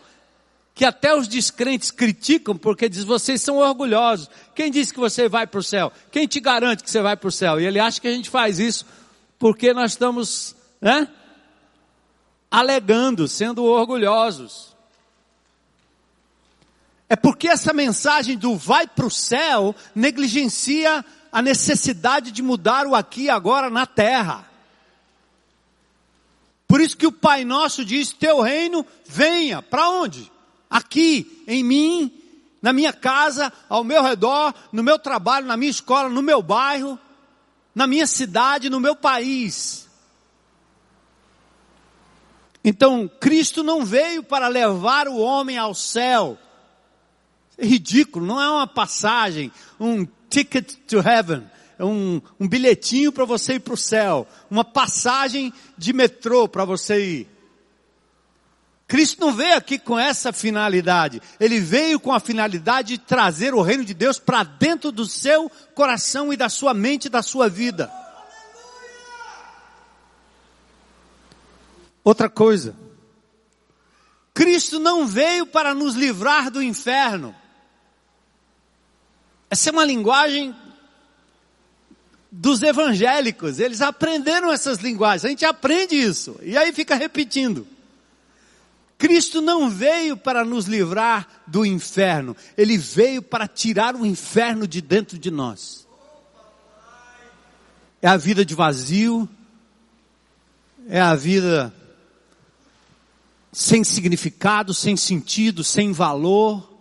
que 0.76 0.85
até 0.85 1.12
os 1.12 1.26
descrentes 1.26 1.90
criticam 1.90 2.56
porque 2.56 2.88
diz 2.88 3.02
vocês 3.02 3.42
são 3.42 3.56
orgulhosos. 3.56 4.30
Quem 4.54 4.71
disse 4.71 4.94
que 4.94 5.00
você 5.00 5.28
vai 5.28 5.44
para 5.44 5.59
o 5.59 5.64
céu? 5.64 5.92
Quem 6.12 6.28
te 6.28 6.38
garante 6.38 6.85
que 6.85 6.90
você 6.90 7.02
vai 7.02 7.16
para 7.16 7.28
o 7.28 7.32
céu? 7.32 7.61
E 7.61 7.66
ele 7.66 7.80
acha 7.80 8.00
que 8.00 8.06
a 8.06 8.12
gente 8.12 8.30
faz 8.30 8.61
isso 8.61 8.87
porque 9.40 9.75
nós 9.75 9.90
estamos, 9.90 10.54
né? 10.80 11.09
Alegando, 12.49 13.26
sendo 13.26 13.64
orgulhosos. 13.64 14.73
É 17.12 17.16
porque 17.16 17.47
essa 17.47 17.75
mensagem 17.75 18.38
do 18.38 18.57
vai 18.57 18.87
para 18.87 19.04
o 19.04 19.11
céu 19.11 19.76
negligencia 19.95 21.04
a 21.31 21.42
necessidade 21.42 22.31
de 22.31 22.40
mudar 22.40 22.87
o 22.87 22.95
aqui 22.95 23.25
e 23.25 23.28
agora 23.28 23.69
na 23.69 23.85
terra. 23.85 24.50
Por 26.66 26.81
isso 26.81 26.97
que 26.97 27.07
o 27.07 27.12
Pai 27.12 27.45
Nosso 27.45 27.85
diz: 27.85 28.14
Teu 28.14 28.40
reino 28.40 28.87
venha. 29.04 29.61
Para 29.61 29.90
onde? 29.90 30.33
Aqui, 30.71 31.45
em 31.47 31.62
mim, 31.62 32.11
na 32.62 32.73
minha 32.73 32.95
casa, 32.95 33.52
ao 33.69 33.85
meu 33.85 34.02
redor, 34.02 34.54
no 34.73 34.83
meu 34.83 34.99
trabalho, 34.99 35.45
na 35.45 35.54
minha 35.59 35.71
escola, 35.71 36.09
no 36.09 36.23
meu 36.23 36.40
bairro, 36.40 36.99
na 37.75 37.87
minha 37.87 38.07
cidade, 38.07 38.71
no 38.71 38.81
meu 38.81 38.97
país. 38.97 39.87
Então, 42.64 43.07
Cristo 43.21 43.62
não 43.62 43.85
veio 43.85 44.23
para 44.23 44.49
levar 44.49 45.09
o 45.09 45.19
homem 45.19 45.59
ao 45.59 45.75
céu. 45.75 46.38
É 47.62 47.66
ridículo, 47.66 48.26
não 48.26 48.42
é 48.42 48.49
uma 48.49 48.66
passagem, 48.66 49.52
um 49.78 50.04
ticket 50.28 50.75
to 50.88 50.99
heaven 50.99 51.45
um, 51.85 52.21
um 52.38 52.49
bilhetinho 52.49 53.12
para 53.12 53.25
você 53.25 53.54
ir 53.54 53.61
para 53.61 53.75
o 53.75 53.76
céu, 53.76 54.26
uma 54.50 54.64
passagem 54.64 55.52
de 55.76 55.92
metrô 55.92 56.49
para 56.49 56.64
você 56.64 57.04
ir. 57.04 57.28
Cristo 58.87 59.21
não 59.21 59.33
veio 59.33 59.57
aqui 59.57 59.78
com 59.78 59.99
essa 59.99 60.33
finalidade. 60.33 61.23
Ele 61.40 61.59
veio 61.59 61.99
com 61.99 62.12
a 62.12 62.21
finalidade 62.21 62.88
de 62.88 62.99
trazer 62.99 63.54
o 63.54 63.62
reino 63.62 63.85
de 63.85 63.95
Deus 63.95 64.19
para 64.19 64.42
dentro 64.42 64.92
do 64.92 65.07
seu 65.07 65.50
coração 65.75 66.33
e 66.33 66.37
da 66.37 66.50
sua 66.50 66.75
mente 66.75 67.07
e 67.07 67.11
da 67.11 67.23
sua 67.23 67.49
vida. 67.49 67.90
Outra 72.04 72.28
coisa. 72.28 72.76
Cristo 74.35 74.78
não 74.78 75.07
veio 75.07 75.47
para 75.47 75.75
nos 75.75 75.95
livrar 75.95 76.50
do 76.50 76.62
inferno. 76.62 77.35
Essa 79.52 79.68
é 79.68 79.73
uma 79.73 79.85
linguagem 79.85 80.56
dos 82.30 82.62
evangélicos, 82.62 83.61
eles 83.61 83.82
aprenderam 83.82 84.50
essas 84.50 84.78
linguagens, 84.78 85.26
a 85.26 85.28
gente 85.28 85.44
aprende 85.44 85.94
isso, 85.94 86.40
e 86.40 86.56
aí 86.56 86.73
fica 86.73 86.94
repetindo. 86.94 87.66
Cristo 88.97 89.42
não 89.42 89.68
veio 89.68 90.16
para 90.16 90.42
nos 90.42 90.64
livrar 90.64 91.42
do 91.47 91.66
inferno, 91.66 92.35
ele 92.56 92.78
veio 92.78 93.21
para 93.21 93.47
tirar 93.47 93.94
o 93.94 94.06
inferno 94.06 94.66
de 94.66 94.80
dentro 94.80 95.18
de 95.18 95.30
nós. 95.30 95.87
É 98.00 98.09
a 98.09 98.16
vida 98.16 98.47
de 98.47 98.54
vazio, 98.54 99.28
é 100.88 100.99
a 100.99 101.14
vida 101.14 101.75
sem 103.52 103.85
significado, 103.85 104.73
sem 104.73 104.97
sentido, 104.97 105.62
sem 105.62 105.92
valor, 105.92 106.73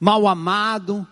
mal 0.00 0.26
amado, 0.26 1.06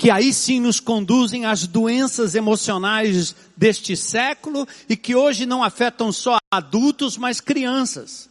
que 0.00 0.10
aí 0.10 0.32
sim 0.32 0.60
nos 0.60 0.80
conduzem 0.80 1.44
às 1.44 1.66
doenças 1.66 2.34
emocionais 2.34 3.36
deste 3.54 3.94
século 3.94 4.66
e 4.88 4.96
que 4.96 5.14
hoje 5.14 5.44
não 5.44 5.62
afetam 5.62 6.10
só 6.10 6.38
adultos, 6.50 7.18
mas 7.18 7.38
crianças. 7.38 8.26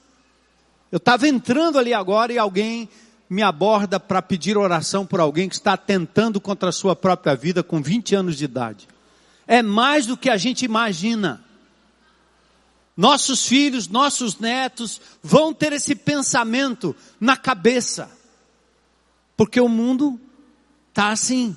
Eu 0.91 0.97
estava 0.97 1.27
entrando 1.27 1.77
ali 1.77 1.93
agora 1.93 2.33
e 2.33 2.39
alguém 2.39 2.89
me 3.29 3.43
aborda 3.43 3.99
para 3.99 4.19
pedir 4.19 4.57
oração 4.57 5.05
por 5.05 5.19
alguém 5.19 5.47
que 5.47 5.53
está 5.53 5.77
tentando 5.77 6.41
contra 6.41 6.69
a 6.69 6.71
sua 6.71 6.95
própria 6.95 7.35
vida 7.35 7.61
com 7.61 7.83
20 7.83 8.15
anos 8.15 8.35
de 8.35 8.45
idade. 8.45 8.87
É 9.45 9.61
mais 9.61 10.07
do 10.07 10.17
que 10.17 10.31
a 10.31 10.37
gente 10.37 10.65
imagina. 10.65 11.39
Nossos 12.97 13.45
filhos, 13.45 13.87
nossos 13.87 14.39
netos 14.39 14.99
vão 15.21 15.53
ter 15.53 15.71
esse 15.71 15.93
pensamento 15.93 16.95
na 17.19 17.37
cabeça. 17.37 18.09
Porque 19.37 19.61
o 19.61 19.69
mundo 19.69 20.19
Está 20.99 21.11
assim. 21.11 21.55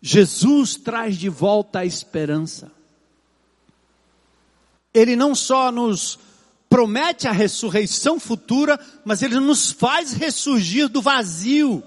Jesus 0.00 0.76
traz 0.76 1.18
de 1.18 1.28
volta 1.28 1.80
a 1.80 1.84
esperança. 1.84 2.72
Ele 4.94 5.14
não 5.14 5.34
só 5.34 5.70
nos 5.70 6.18
promete 6.66 7.28
a 7.28 7.30
ressurreição 7.30 8.18
futura, 8.18 8.80
mas 9.04 9.20
ele 9.20 9.38
nos 9.38 9.70
faz 9.70 10.14
ressurgir 10.14 10.88
do 10.88 11.02
vazio, 11.02 11.82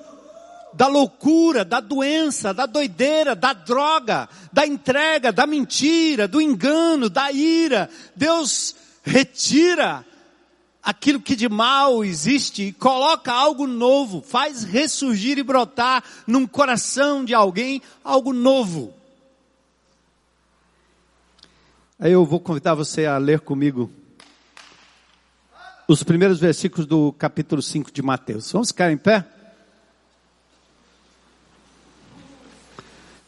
da 0.71 0.85
loucura, 0.85 1.65
da 1.65 1.79
doença, 1.79 2.53
da 2.53 2.67
doideira, 2.67 3.35
da 3.35 3.53
droga, 3.53 4.29
da 4.53 4.67
entrega, 4.67 5.31
da 5.31 5.47
mentira, 5.47 6.27
do 6.27 6.39
engano, 6.39 7.09
da 7.09 7.31
ira. 7.31 7.89
Deus 8.15 8.75
retira 9.01 10.05
aquilo 10.83 11.21
que 11.21 11.35
de 11.35 11.47
mal 11.47 12.03
existe 12.03 12.71
coloca 12.73 13.31
algo 13.31 13.67
novo, 13.67 14.21
faz 14.21 14.63
ressurgir 14.63 15.37
e 15.37 15.43
brotar 15.43 16.03
num 16.25 16.47
coração 16.47 17.23
de 17.23 17.33
alguém 17.33 17.81
algo 18.03 18.33
novo. 18.33 18.93
Aí 21.99 22.11
eu 22.11 22.25
vou 22.25 22.39
convidar 22.39 22.73
você 22.73 23.05
a 23.05 23.17
ler 23.17 23.41
comigo 23.41 23.91
os 25.87 26.01
primeiros 26.03 26.39
versículos 26.39 26.87
do 26.87 27.11
capítulo 27.13 27.61
5 27.61 27.91
de 27.91 28.01
Mateus. 28.01 28.51
Vamos 28.51 28.69
ficar 28.69 28.91
em 28.91 28.97
pé? 28.97 29.25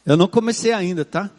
Eu 0.06 0.18
não 0.18 0.28
comecei 0.28 0.74
ainda, 0.74 1.06
tá? 1.06 1.30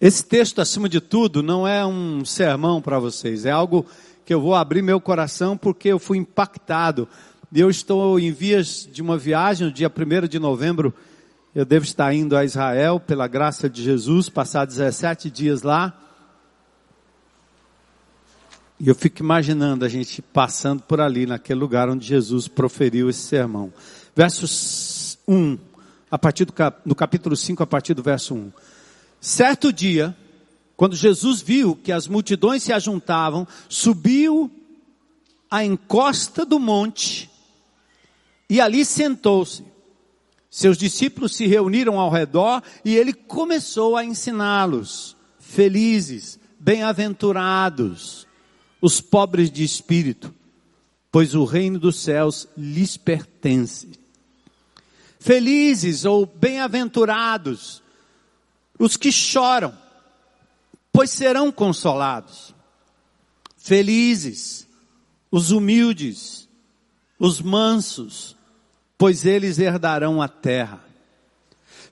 Esse 0.00 0.24
texto, 0.24 0.62
acima 0.62 0.88
de 0.88 0.98
tudo, 0.98 1.42
não 1.42 1.68
é 1.68 1.84
um 1.84 2.24
sermão 2.24 2.80
para 2.80 2.98
vocês, 2.98 3.44
é 3.44 3.50
algo 3.50 3.84
que 4.24 4.32
eu 4.32 4.40
vou 4.40 4.54
abrir 4.54 4.80
meu 4.80 4.98
coração 4.98 5.58
porque 5.58 5.88
eu 5.88 5.98
fui 5.98 6.16
impactado. 6.16 7.06
Eu 7.52 7.68
estou 7.68 8.18
em 8.18 8.32
vias 8.32 8.88
de 8.90 9.02
uma 9.02 9.18
viagem, 9.18 9.66
no 9.66 9.72
dia 9.72 9.92
1 9.94 10.26
de 10.26 10.38
novembro, 10.38 10.94
eu 11.54 11.66
devo 11.66 11.84
estar 11.84 12.14
indo 12.14 12.34
a 12.34 12.44
Israel, 12.44 12.98
pela 12.98 13.28
graça 13.28 13.68
de 13.68 13.82
Jesus, 13.82 14.30
passar 14.30 14.64
17 14.64 15.28
dias 15.28 15.62
lá. 15.62 15.92
E 18.78 18.88
eu 18.88 18.94
fico 18.94 19.20
imaginando 19.20 19.84
a 19.84 19.88
gente 19.88 20.22
passando 20.22 20.80
por 20.82 21.00
ali, 21.00 21.26
naquele 21.26 21.60
lugar 21.60 21.90
onde 21.90 22.06
Jesus 22.06 22.48
proferiu 22.48 23.10
esse 23.10 23.20
sermão. 23.20 23.70
Versos 24.16 25.18
1, 25.28 25.58
a 26.10 26.18
partir 26.18 26.46
do, 26.46 26.54
cap, 26.54 26.80
capítulo 26.94 27.36
5, 27.36 27.62
a 27.62 27.66
partir 27.66 27.92
do 27.92 28.02
verso 28.02 28.34
1. 28.34 28.52
Certo 29.20 29.72
dia, 29.72 30.16
quando 30.76 30.96
Jesus 30.96 31.42
viu 31.42 31.76
que 31.76 31.92
as 31.92 32.08
multidões 32.08 32.62
se 32.62 32.72
ajuntavam, 32.72 33.46
subiu 33.68 34.50
à 35.50 35.62
encosta 35.62 36.46
do 36.46 36.58
monte 36.58 37.30
e 38.48 38.60
ali 38.60 38.84
sentou-se. 38.84 39.62
Seus 40.50 40.78
discípulos 40.78 41.36
se 41.36 41.46
reuniram 41.46 42.00
ao 42.00 42.10
redor 42.10 42.62
e 42.84 42.96
ele 42.96 43.12
começou 43.12 43.96
a 43.96 44.04
ensiná-los. 44.04 45.16
Felizes, 45.38 46.40
bem-aventurados, 46.58 48.26
os 48.80 49.00
pobres 49.00 49.50
de 49.50 49.62
espírito, 49.62 50.34
pois 51.12 51.34
o 51.34 51.44
reino 51.44 51.78
dos 51.78 52.00
céus 52.00 52.48
lhes 52.56 52.96
pertence. 52.96 53.90
Felizes 55.18 56.04
ou 56.04 56.24
bem-aventurados 56.24 57.82
os 58.80 58.96
que 58.96 59.12
choram, 59.12 59.76
pois 60.90 61.10
serão 61.10 61.52
consolados. 61.52 62.54
Felizes 63.58 64.66
os 65.30 65.50
humildes, 65.50 66.48
os 67.18 67.42
mansos, 67.42 68.34
pois 68.96 69.26
eles 69.26 69.58
herdarão 69.58 70.22
a 70.22 70.28
terra. 70.28 70.82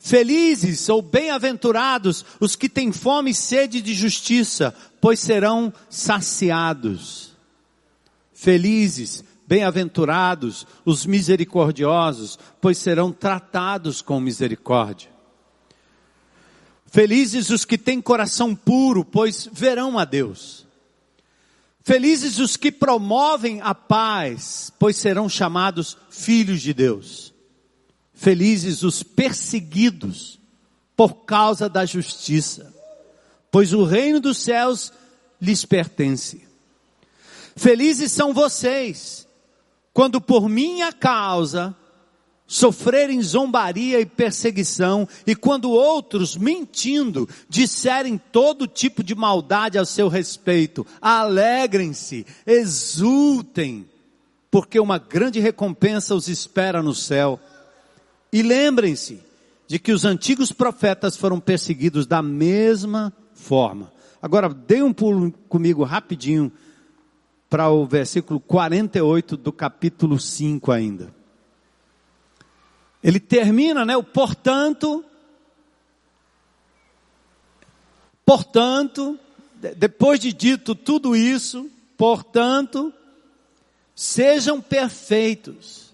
Felizes 0.01 0.89
ou 0.89 1.03
bem-aventurados 1.03 2.25
os 2.41 2.57
que 2.57 2.71
têm 2.71 2.91
fome 2.91 3.33
e 3.33 3.35
sede 3.35 3.83
de 3.83 3.93
justiça, 3.93 4.75
pois 4.99 5.21
serão 5.21 5.71
saciados. 5.91 7.37
Felizes, 8.33 9.23
bem-aventurados 9.47 10.67
os 10.87 11.05
misericordiosos, 11.05 12.39
pois 12.63 12.79
serão 12.79 13.13
tratados 13.13 14.01
com 14.01 14.19
misericórdia. 14.19 15.18
Felizes 16.91 17.51
os 17.51 17.65
que 17.65 17.77
têm 17.77 18.01
coração 18.01 18.55
puro, 18.55 19.05
pois 19.05 19.49
verão 19.53 19.99
a 19.99 20.05
Deus. 20.05 20.67
Felizes 21.83 22.39
os 22.39 22.57
que 22.57 22.73
promovem 22.73 23.61
a 23.61 23.75
paz, 23.75 24.73
pois 24.79 24.97
serão 24.97 25.29
chamados 25.29 25.97
filhos 26.11 26.61
de 26.63 26.73
Deus. 26.73 27.33
Felizes 28.15 28.83
os 28.83 29.03
perseguidos 29.03 30.41
por 30.97 31.25
causa 31.25 31.69
da 31.69 31.85
justiça, 31.85 32.75
pois 33.51 33.73
o 33.73 33.85
reino 33.85 34.19
dos 34.19 34.39
céus 34.39 34.93
lhes 35.41 35.65
pertence. 35.65 36.43
Felizes 37.55 38.13
são 38.13 38.33
vocês, 38.33 39.27
quando 39.93 40.21
por 40.21 40.49
minha 40.49 40.93
causa 40.93 41.77
sofrerem 42.49 43.23
zombaria 43.23 44.01
e 44.01 44.07
perseguição, 44.07 45.07
e 45.27 45.37
quando 45.37 45.71
outros, 45.71 46.35
mentindo, 46.35 47.29
disserem 47.47 48.19
todo 48.33 48.67
tipo 48.67 49.05
de 49.05 49.15
maldade 49.15 49.77
ao 49.77 49.85
seu 49.85 50.09
respeito, 50.09 50.85
alegrem-se, 50.99 52.27
exultem, 52.47 53.87
porque 54.51 54.81
uma 54.81 54.97
grande 54.97 55.39
recompensa 55.39 56.15
os 56.15 56.27
espera 56.27 56.83
no 56.83 56.95
céu. 56.95 57.39
E 58.33 58.43
lembrem-se 58.43 59.21
de 59.67 59.79
que 59.79 59.93
os 59.93 60.07
antigos 60.07 60.51
profetas 60.51 61.19
foram 61.19 61.39
perseguidos 61.39 62.07
da 62.07 62.23
mesma 62.23 63.13
forma. 63.35 63.93
Agora, 64.23 64.49
dê 64.49 64.83
um 64.83 64.93
pulo 64.93 65.31
comigo 65.51 65.85
rapidinho 65.85 66.51
para 67.51 67.69
o 67.69 67.85
versículo 67.85 68.41
48 68.41 69.37
do 69.37 69.53
capítulo 69.53 70.19
5 70.19 70.73
ainda. 70.73 71.18
Ele 73.03 73.21
termina, 73.21 73.85
né? 73.85 73.97
O 73.97 74.03
portanto, 74.03 75.05
portanto, 78.25 79.19
depois 79.77 80.21
de 80.21 80.33
dito 80.33 80.75
tudo 80.75 81.15
isso, 81.17 81.71
portanto, 81.97 82.93
sejam 83.95 84.61
perfeitos, 84.61 85.93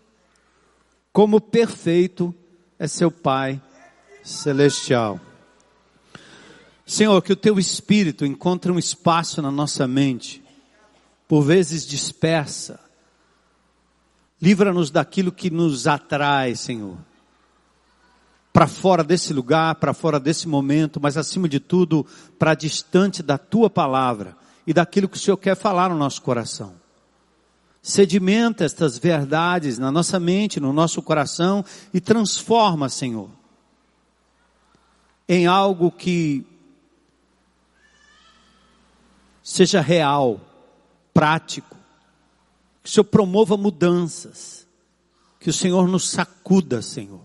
como 1.12 1.40
perfeito 1.40 2.34
é 2.78 2.86
seu 2.86 3.10
Pai 3.10 3.60
celestial. 4.22 5.20
Senhor, 6.86 7.22
que 7.22 7.32
o 7.32 7.36
teu 7.36 7.58
espírito 7.58 8.26
encontre 8.26 8.70
um 8.70 8.78
espaço 8.78 9.40
na 9.40 9.50
nossa 9.50 9.88
mente, 9.88 10.42
por 11.26 11.42
vezes 11.42 11.86
dispersa. 11.86 12.78
Livra-nos 14.44 14.90
daquilo 14.90 15.32
que 15.32 15.48
nos 15.48 15.86
atrai, 15.86 16.54
Senhor. 16.54 16.98
Para 18.52 18.66
fora 18.66 19.02
desse 19.02 19.32
lugar, 19.32 19.76
para 19.76 19.94
fora 19.94 20.20
desse 20.20 20.46
momento, 20.46 21.00
mas 21.00 21.16
acima 21.16 21.48
de 21.48 21.58
tudo, 21.58 22.04
para 22.38 22.54
distante 22.54 23.22
da 23.22 23.38
tua 23.38 23.70
palavra 23.70 24.36
e 24.66 24.74
daquilo 24.74 25.08
que 25.08 25.16
o 25.16 25.20
Senhor 25.20 25.38
quer 25.38 25.56
falar 25.56 25.88
no 25.88 25.96
nosso 25.96 26.20
coração 26.20 26.84
sedimenta 27.84 28.64
estas 28.64 28.96
verdades 28.96 29.78
na 29.78 29.92
nossa 29.92 30.18
mente, 30.18 30.58
no 30.58 30.72
nosso 30.72 31.02
coração 31.02 31.62
e 31.92 32.00
transforma, 32.00 32.88
Senhor, 32.88 33.28
em 35.28 35.46
algo 35.46 35.90
que 35.90 36.46
seja 39.42 39.82
real, 39.82 40.40
prático, 41.12 41.76
que 42.84 42.88
o 42.88 42.92
Senhor 42.92 43.04
promova 43.04 43.56
mudanças, 43.56 44.64
que 45.40 45.50
o 45.50 45.52
Senhor 45.52 45.88
nos 45.88 46.08
sacuda, 46.08 46.80
Senhor, 46.80 47.22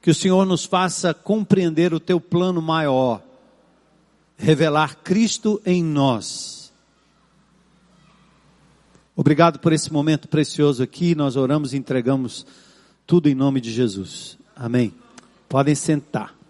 que 0.00 0.12
o 0.12 0.14
Senhor 0.14 0.46
nos 0.46 0.64
faça 0.64 1.12
compreender 1.12 1.92
o 1.92 1.98
teu 1.98 2.20
plano 2.20 2.62
maior, 2.62 3.20
revelar 4.36 4.98
Cristo 5.02 5.60
em 5.66 5.82
nós 5.82 6.62
Obrigado 9.14 9.58
por 9.58 9.74
esse 9.74 9.92
momento 9.92 10.26
precioso 10.26 10.82
aqui. 10.82 11.14
Nós 11.14 11.36
oramos 11.36 11.74
e 11.74 11.76
entregamos 11.76 12.46
tudo 13.06 13.28
em 13.28 13.34
nome 13.34 13.60
de 13.60 13.70
Jesus. 13.70 14.38
Amém. 14.56 14.94
Podem 15.48 15.74
sentar. 15.74 16.41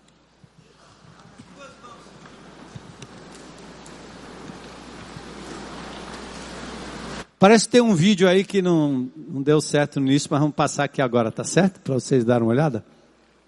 Parece 7.42 7.68
ter 7.68 7.80
um 7.80 7.92
vídeo 7.92 8.28
aí 8.28 8.44
que 8.44 8.62
não, 8.62 9.10
não 9.16 9.42
deu 9.42 9.60
certo 9.60 9.98
no 9.98 10.06
início, 10.06 10.28
mas 10.30 10.38
vamos 10.38 10.54
passar 10.54 10.84
aqui 10.84 11.02
agora, 11.02 11.28
tá 11.32 11.42
certo? 11.42 11.80
Para 11.80 11.94
vocês 11.94 12.24
darem 12.24 12.44
uma 12.44 12.52
olhada. 12.52 12.84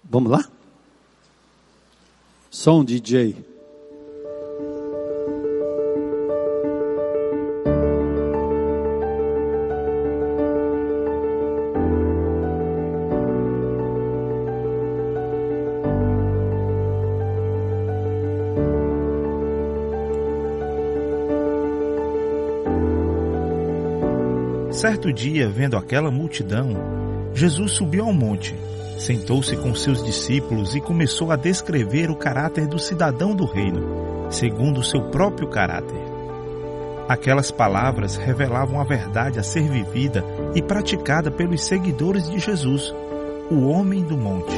Vamos 0.03 0.29
lá? 0.29 0.43
Som 2.51 2.83
DJ. 2.83 3.37
Certo 24.85 25.11
dia, 25.11 25.49
vendo 25.49 25.77
aquela 25.77 26.11
multidão, 26.11 26.69
Jesus 27.33 27.71
subiu 27.71 28.05
ao 28.05 28.13
monte, 28.13 28.55
sentou-se 28.99 29.57
com 29.57 29.73
seus 29.73 30.03
discípulos 30.03 30.75
e 30.75 30.79
começou 30.79 31.31
a 31.31 31.35
descrever 31.35 32.11
o 32.11 32.15
caráter 32.15 32.67
do 32.67 32.77
cidadão 32.77 33.35
do 33.35 33.45
reino, 33.45 34.27
segundo 34.29 34.81
o 34.81 34.83
seu 34.83 35.01
próprio 35.09 35.49
caráter. 35.49 35.99
Aquelas 37.09 37.49
palavras 37.49 38.15
revelavam 38.15 38.79
a 38.79 38.83
verdade 38.83 39.39
a 39.39 39.43
ser 39.43 39.67
vivida 39.67 40.23
e 40.53 40.61
praticada 40.61 41.31
pelos 41.31 41.65
seguidores 41.65 42.29
de 42.29 42.37
Jesus, 42.37 42.93
o 43.49 43.67
homem 43.67 44.03
do 44.03 44.15
monte. 44.15 44.55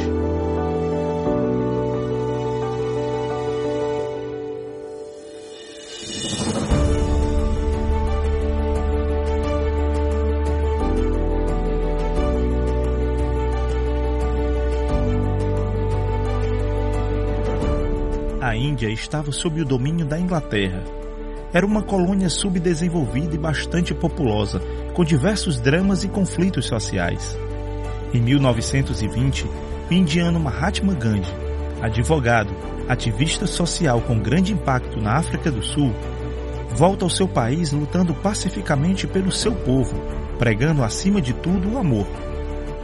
Índia 18.77 18.91
estava 18.91 19.31
sob 19.31 19.59
o 19.59 19.65
domínio 19.65 20.05
da 20.05 20.19
Inglaterra. 20.19 20.83
Era 21.51 21.65
uma 21.65 21.81
colônia 21.81 22.29
subdesenvolvida 22.29 23.33
e 23.33 23.37
bastante 23.37 23.91
populosa, 23.91 24.61
com 24.93 25.03
diversos 25.03 25.59
dramas 25.59 26.03
e 26.03 26.07
conflitos 26.07 26.67
sociais. 26.67 27.35
Em 28.13 28.21
1920, 28.21 29.45
o 29.89 29.93
indiano 29.93 30.39
Mahatma 30.39 30.93
Gandhi, 30.93 31.33
advogado, 31.81 32.55
ativista 32.87 33.47
social 33.47 33.99
com 33.99 34.19
grande 34.19 34.53
impacto 34.53 35.01
na 35.01 35.13
África 35.13 35.49
do 35.49 35.63
Sul, 35.63 35.91
volta 36.75 37.03
ao 37.03 37.09
seu 37.09 37.27
país 37.27 37.71
lutando 37.71 38.13
pacificamente 38.13 39.07
pelo 39.07 39.31
seu 39.31 39.55
povo, 39.55 39.99
pregando 40.37 40.83
acima 40.83 41.19
de 41.19 41.33
tudo 41.33 41.73
o 41.73 41.77
amor. 41.79 42.05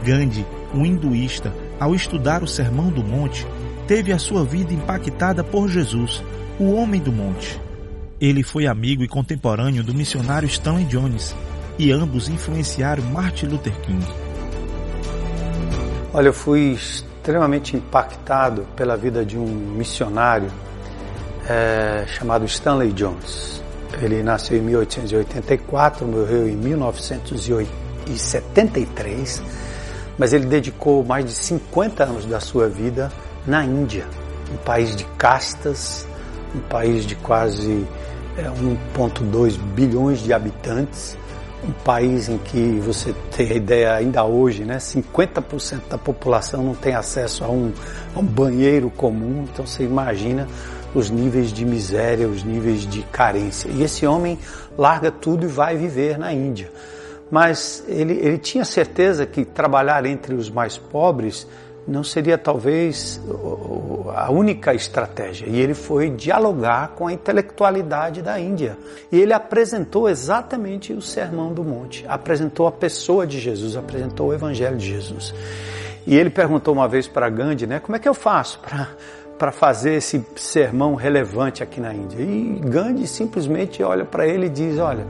Gandhi, 0.02 0.44
um 0.74 0.84
hinduísta, 0.84 1.54
ao 1.78 1.94
estudar 1.94 2.42
o 2.42 2.48
Sermão 2.48 2.88
do 2.88 3.04
Monte, 3.04 3.46
teve 3.86 4.12
a 4.12 4.18
sua 4.18 4.44
vida 4.44 4.72
impactada 4.72 5.44
por 5.44 5.68
Jesus, 5.68 6.22
o 6.58 6.72
homem 6.72 7.00
do 7.00 7.12
monte. 7.12 7.60
Ele 8.20 8.42
foi 8.42 8.66
amigo 8.66 9.02
e 9.02 9.08
contemporâneo 9.08 9.84
do 9.84 9.94
missionário 9.94 10.46
Stanley 10.46 10.86
Jones, 10.86 11.36
e 11.78 11.92
ambos 11.92 12.28
influenciaram 12.28 13.02
Martin 13.04 13.46
Luther 13.46 13.72
King. 13.80 14.04
Olha, 16.12 16.28
eu 16.28 16.32
fui 16.32 16.72
extremamente 16.72 17.76
impactado 17.76 18.66
pela 18.76 18.96
vida 18.96 19.24
de 19.24 19.36
um 19.36 19.46
missionário 19.46 20.48
é, 21.48 22.04
chamado 22.06 22.44
Stanley 22.44 22.92
Jones. 22.92 23.60
Ele 24.00 24.22
nasceu 24.22 24.56
em 24.56 24.62
1884, 24.62 26.06
morreu 26.06 26.48
em 26.48 26.54
1973, 26.56 29.42
mas 30.16 30.32
ele 30.32 30.46
dedicou 30.46 31.04
mais 31.04 31.26
de 31.26 31.32
50 31.32 32.04
anos 32.04 32.24
da 32.26 32.38
sua 32.40 32.68
vida 32.68 33.10
na 33.46 33.64
Índia, 33.64 34.06
um 34.52 34.56
país 34.58 34.94
de 34.94 35.04
castas, 35.18 36.06
um 36.54 36.60
país 36.60 37.04
de 37.04 37.14
quase 37.16 37.86
é, 38.36 38.42
1,2 38.42 39.58
bilhões 39.58 40.20
de 40.20 40.32
habitantes 40.32 41.16
um 41.64 41.72
país 41.72 42.28
em 42.28 42.36
que 42.38 42.78
você 42.80 43.14
tem 43.34 43.50
a 43.50 43.54
ideia 43.54 43.94
ainda 43.94 44.24
hoje, 44.24 44.64
né? 44.64 44.76
50% 44.76 45.88
da 45.88 45.98
população 45.98 46.62
não 46.62 46.74
tem 46.74 46.94
acesso 46.94 47.42
a 47.42 47.48
um, 47.48 47.72
a 48.14 48.18
um 48.18 48.24
banheiro 48.24 48.90
comum, 48.90 49.46
então 49.50 49.66
você 49.66 49.82
imagina 49.82 50.46
os 50.94 51.10
níveis 51.10 51.52
de 51.52 51.64
miséria, 51.64 52.28
os 52.28 52.44
níveis 52.44 52.86
de 52.86 53.02
carência. 53.04 53.68
E 53.70 53.82
esse 53.82 54.06
homem 54.06 54.38
larga 54.76 55.10
tudo 55.10 55.46
e 55.46 55.48
vai 55.48 55.76
viver 55.76 56.18
na 56.18 56.32
Índia. 56.32 56.70
Mas 57.30 57.82
ele, 57.88 58.12
ele 58.12 58.38
tinha 58.38 58.64
certeza 58.64 59.26
que 59.26 59.44
trabalhar 59.44 60.04
entre 60.04 60.34
os 60.34 60.50
mais 60.50 60.76
pobres 60.76 61.48
não 61.86 62.02
seria 62.02 62.38
talvez 62.38 63.20
a 64.14 64.30
única 64.30 64.74
estratégia. 64.74 65.46
E 65.46 65.60
ele 65.60 65.74
foi 65.74 66.10
dialogar 66.10 66.88
com 66.96 67.06
a 67.06 67.12
intelectualidade 67.12 68.22
da 68.22 68.38
Índia. 68.38 68.76
E 69.12 69.20
ele 69.20 69.32
apresentou 69.32 70.08
exatamente 70.08 70.92
o 70.92 71.02
Sermão 71.02 71.52
do 71.52 71.62
Monte, 71.62 72.04
apresentou 72.08 72.66
a 72.66 72.72
pessoa 72.72 73.26
de 73.26 73.38
Jesus, 73.38 73.76
apresentou 73.76 74.28
o 74.28 74.34
Evangelho 74.34 74.76
de 74.76 74.86
Jesus. 74.86 75.34
E 76.06 76.16
ele 76.16 76.30
perguntou 76.30 76.74
uma 76.74 76.88
vez 76.88 77.06
para 77.06 77.28
Gandhi, 77.28 77.66
né, 77.66 77.80
como 77.80 77.96
é 77.96 77.98
que 77.98 78.08
eu 78.08 78.14
faço 78.14 78.58
para 78.60 78.88
para 79.38 79.50
fazer 79.50 79.94
esse 79.94 80.24
sermão 80.36 80.94
relevante 80.94 81.60
aqui 81.60 81.80
na 81.80 81.92
Índia? 81.92 82.22
E 82.22 82.60
Gandhi 82.64 83.06
simplesmente 83.06 83.82
olha 83.82 84.04
para 84.04 84.26
ele 84.26 84.46
e 84.46 84.48
diz: 84.48 84.78
Olha, 84.78 85.04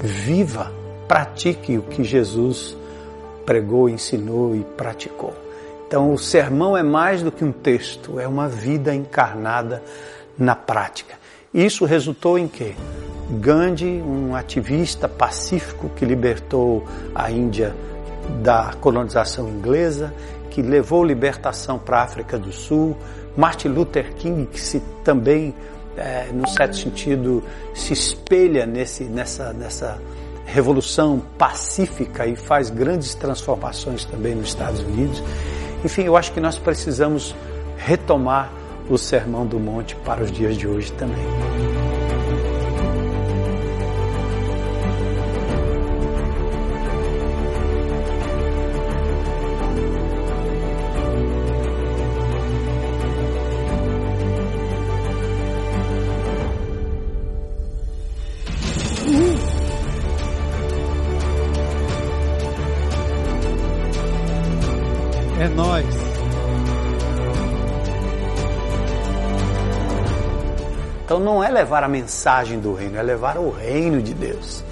viva, 0.00 0.72
pratique 1.06 1.78
o 1.78 1.82
que 1.82 2.02
Jesus 2.02 2.76
pregou, 3.46 3.88
ensinou 3.88 4.54
e 4.54 4.62
praticou. 4.62 5.32
Então, 5.88 6.12
o 6.12 6.18
sermão 6.18 6.76
é 6.76 6.82
mais 6.82 7.22
do 7.22 7.32
que 7.32 7.42
um 7.42 7.50
texto, 7.50 8.20
é 8.20 8.28
uma 8.28 8.46
vida 8.46 8.94
encarnada 8.94 9.82
na 10.36 10.54
prática. 10.54 11.14
Isso 11.52 11.86
resultou 11.86 12.38
em 12.38 12.46
quê? 12.46 12.74
Gandhi, 13.40 14.02
um 14.06 14.36
ativista 14.36 15.08
pacífico 15.08 15.88
que 15.96 16.04
libertou 16.04 16.86
a 17.14 17.30
Índia 17.30 17.74
da 18.42 18.74
colonização 18.82 19.48
inglesa, 19.48 20.12
que 20.50 20.60
levou 20.60 21.02
libertação 21.02 21.78
para 21.78 22.00
a 22.00 22.02
África 22.02 22.38
do 22.38 22.52
Sul, 22.52 22.94
Martin 23.34 23.68
Luther 23.68 24.12
King, 24.14 24.44
que 24.44 24.60
se 24.60 24.82
também, 25.02 25.54
é, 25.96 26.26
no 26.34 26.46
certo 26.48 26.76
sentido, 26.76 27.42
se 27.74 27.94
espelha 27.94 28.66
nesse, 28.66 29.04
nessa, 29.04 29.54
nessa 29.54 29.98
revolução 30.44 31.22
pacífica 31.38 32.26
e 32.26 32.36
faz 32.36 32.68
grandes 32.68 33.14
transformações 33.14 34.04
também 34.04 34.34
nos 34.34 34.48
Estados 34.48 34.80
Unidos. 34.80 35.22
Enfim, 35.84 36.02
eu 36.02 36.16
acho 36.16 36.32
que 36.32 36.40
nós 36.40 36.58
precisamos 36.58 37.34
retomar 37.76 38.50
o 38.88 38.96
Sermão 38.96 39.46
do 39.46 39.58
Monte 39.58 39.94
para 39.96 40.22
os 40.22 40.32
dias 40.32 40.56
de 40.56 40.66
hoje 40.66 40.90
também. 40.92 41.97
Então 71.18 71.34
não 71.34 71.42
é 71.42 71.50
levar 71.50 71.82
a 71.82 71.88
mensagem 71.88 72.60
do 72.60 72.72
reino, 72.72 72.96
é 72.96 73.02
levar 73.02 73.38
o 73.38 73.50
reino 73.50 74.00
de 74.00 74.14
Deus. 74.14 74.62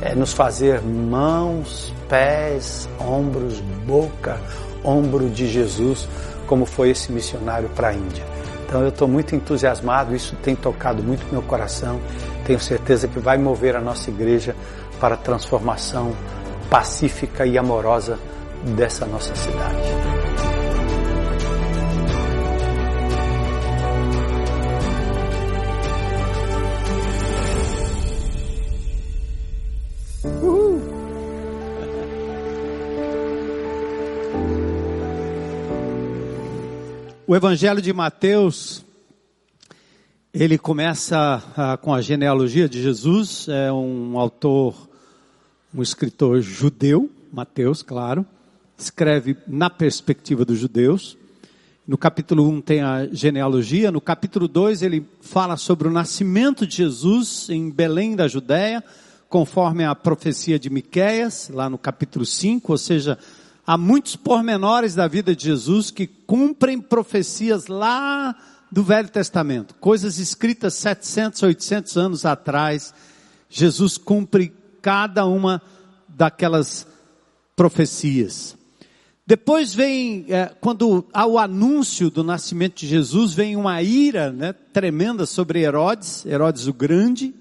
É 0.00 0.14
nos 0.14 0.32
fazer 0.32 0.80
mãos, 0.80 1.92
pés, 2.08 2.88
ombros, 2.98 3.60
boca, 3.60 4.40
ombro 4.82 5.28
de 5.28 5.46
Jesus, 5.46 6.08
como 6.46 6.64
foi 6.64 6.88
esse 6.88 7.12
missionário 7.12 7.68
para 7.76 7.88
a 7.88 7.94
Índia. 7.94 8.24
Então 8.64 8.80
eu 8.80 8.88
estou 8.88 9.06
muito 9.06 9.36
entusiasmado, 9.36 10.16
isso 10.16 10.34
tem 10.36 10.56
tocado 10.56 11.02
muito 11.02 11.30
meu 11.30 11.42
coração. 11.42 12.00
Tenho 12.46 12.58
certeza 12.58 13.06
que 13.06 13.18
vai 13.18 13.36
mover 13.36 13.76
a 13.76 13.80
nossa 13.80 14.08
igreja 14.08 14.56
para 14.98 15.14
a 15.14 15.18
transformação 15.18 16.14
pacífica 16.70 17.44
e 17.44 17.58
amorosa 17.58 18.18
dessa 18.64 19.04
nossa 19.04 19.34
cidade. 19.36 20.11
O 37.32 37.34
Evangelho 37.34 37.80
de 37.80 37.94
Mateus, 37.94 38.84
ele 40.34 40.58
começa 40.58 41.42
ah, 41.56 41.78
com 41.78 41.94
a 41.94 42.02
genealogia 42.02 42.68
de 42.68 42.82
Jesus, 42.82 43.46
é 43.48 43.72
um 43.72 44.18
autor, 44.18 44.76
um 45.74 45.80
escritor 45.80 46.42
judeu, 46.42 47.10
Mateus, 47.32 47.80
claro, 47.80 48.26
escreve 48.76 49.34
na 49.46 49.70
perspectiva 49.70 50.44
dos 50.44 50.58
judeus. 50.58 51.16
No 51.88 51.96
capítulo 51.96 52.46
1 52.50 52.60
tem 52.60 52.82
a 52.82 53.08
genealogia, 53.10 53.90
no 53.90 54.02
capítulo 54.02 54.46
2 54.46 54.82
ele 54.82 55.08
fala 55.22 55.56
sobre 55.56 55.88
o 55.88 55.90
nascimento 55.90 56.66
de 56.66 56.76
Jesus 56.76 57.48
em 57.48 57.70
Belém 57.70 58.14
da 58.14 58.28
Judéia, 58.28 58.84
conforme 59.30 59.86
a 59.86 59.94
profecia 59.94 60.58
de 60.58 60.68
Miqueias, 60.68 61.48
lá 61.50 61.70
no 61.70 61.78
capítulo 61.78 62.26
5, 62.26 62.70
ou 62.70 62.76
seja, 62.76 63.18
há 63.66 63.78
muitos 63.78 64.16
pormenores 64.16 64.94
da 64.94 65.06
vida 65.06 65.34
de 65.34 65.44
Jesus 65.44 65.90
que 65.90 66.06
cumprem 66.06 66.80
profecias 66.80 67.66
lá 67.66 68.36
do 68.70 68.82
Velho 68.82 69.08
Testamento, 69.08 69.74
coisas 69.74 70.18
escritas 70.18 70.74
700, 70.74 71.42
800 71.42 71.96
anos 71.96 72.24
atrás. 72.24 72.94
Jesus 73.48 73.98
cumpre 73.98 74.52
cada 74.80 75.26
uma 75.26 75.60
daquelas 76.08 76.86
profecias. 77.54 78.56
Depois 79.26 79.72
vem, 79.72 80.26
é, 80.28 80.46
quando 80.60 81.06
há 81.12 81.26
o 81.26 81.38
anúncio 81.38 82.10
do 82.10 82.24
nascimento 82.24 82.80
de 82.80 82.88
Jesus, 82.88 83.32
vem 83.32 83.54
uma 83.54 83.80
ira 83.80 84.32
né, 84.32 84.52
tremenda 84.52 85.26
sobre 85.26 85.60
Herodes, 85.60 86.26
Herodes 86.26 86.66
o 86.66 86.72
Grande, 86.72 87.32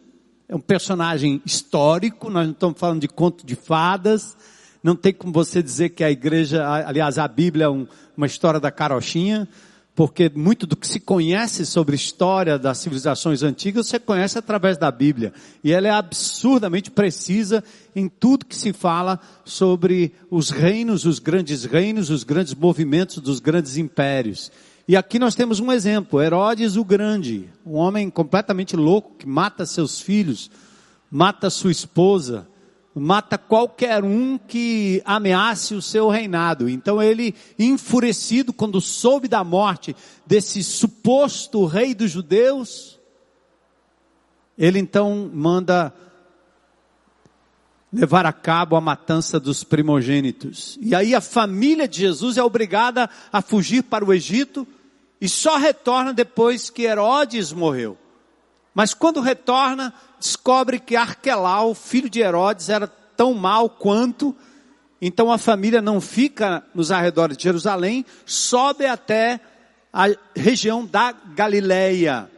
é 0.48 0.56
um 0.56 0.60
personagem 0.60 1.42
histórico, 1.46 2.30
nós 2.30 2.46
não 2.46 2.54
estamos 2.54 2.80
falando 2.80 3.02
de 3.02 3.08
conto 3.08 3.46
de 3.46 3.56
fadas, 3.56 4.38
não 4.84 4.96
tem 4.96 5.14
como 5.14 5.32
você 5.32 5.62
dizer 5.62 5.90
que 5.90 6.04
a 6.04 6.12
igreja, 6.12 6.68
aliás, 6.86 7.18
a 7.18 7.28
Bíblia 7.28 7.66
é 7.66 7.70
um, 7.70 7.88
uma 8.18 8.26
história 8.26 8.60
da 8.60 8.72
carochinha, 8.72 9.48
porque 9.94 10.32
muito 10.34 10.66
do 10.66 10.76
que 10.76 10.88
se 10.88 11.00
conhece 11.00 11.66
sobre 11.66 11.94
a 11.94 11.96
história 11.96 12.58
das 12.58 12.78
civilizações 12.78 13.44
antigas 13.44 13.88
você 13.88 14.00
conhece 14.00 14.38
através 14.38 14.78
da 14.78 14.90
Bíblia. 14.90 15.34
E 15.64 15.72
ela 15.72 15.88
é 15.88 15.92
absurdamente 15.92 16.90
precisa 16.90 17.64
em 17.96 18.08
tudo 18.08 18.46
que 18.46 18.56
se 18.56 18.74
fala 18.74 19.20
sobre 19.44 20.14
os 20.30 20.50
reinos, 20.50 21.06
os 21.06 21.20
grandes 21.20 21.66
reinos, 21.66 22.10
os 22.10 22.24
grandes 22.24 22.56
movimentos 22.56 23.18
dos 23.18 23.40
grandes 23.40 23.78
impérios. 23.78 24.52
E 24.88 24.96
aqui 24.96 25.20
nós 25.20 25.36
temos 25.36 25.60
um 25.60 25.72
exemplo, 25.72 26.22
Herodes 26.22 26.76
o 26.76 26.84
Grande, 26.84 27.48
um 27.66 27.76
homem 27.76 28.10
completamente 28.10 28.76
louco 28.76 29.16
que 29.20 29.28
mata 29.28 29.66
seus 29.66 30.02
filhos, 30.02 30.50
mata 31.10 31.50
sua 31.50 31.72
esposa, 31.72 32.48
mata 32.94 33.38
qualquer 33.38 34.04
um 34.04 34.38
que 34.38 35.02
ameace 35.06 35.74
o 35.74 35.82
seu 35.82 36.10
reinado. 36.10 36.70
Então 36.70 37.02
ele, 37.02 37.34
enfurecido 37.58 38.52
quando 38.52 38.82
soube 38.82 39.28
da 39.28 39.44
morte 39.44 39.96
desse 40.26 40.64
suposto 40.64 41.66
rei 41.66 41.94
dos 41.94 42.12
judeus, 42.12 43.00
ele 44.58 44.80
então 44.80 45.30
manda 45.34 45.94
levar 47.92 48.26
a 48.26 48.34
cabo 48.34 48.76
a 48.76 48.82
matança 48.82 49.40
dos 49.40 49.64
primogênitos. 49.64 50.78
E 50.82 50.96
aí 50.96 51.14
a 51.14 51.22
família 51.22 51.88
de 51.88 52.00
Jesus 52.00 52.38
é 52.38 52.44
obrigada 52.44 53.10
a 53.32 53.42
fugir 53.42 53.84
para 53.84 54.06
o 54.06 54.14
Egito 54.14 54.68
e 55.20 55.28
só 55.28 55.58
retorna 55.58 56.14
depois 56.14 56.70
que 56.70 56.84
Herodes 56.84 57.52
morreu. 57.52 57.98
Mas 58.74 58.94
quando 58.94 59.20
retorna, 59.22 59.94
descobre 60.20 60.80
que 60.80 60.96
Arquelau, 60.96 61.74
filho 61.74 62.10
de 62.10 62.22
Herodes, 62.22 62.70
era 62.70 62.88
tão 62.88 63.34
mal 63.34 63.70
quanto 63.70 64.36
Então 65.02 65.32
a 65.32 65.38
família 65.38 65.82
não 65.82 66.00
fica 66.00 66.64
nos 66.76 66.92
arredores 66.92 67.36
de 67.36 67.44
Jerusalém, 67.44 68.06
sobe 68.26 68.86
até 68.86 69.40
a 69.92 70.06
região 70.36 70.86
da 70.86 71.12
Galileia 71.12 72.30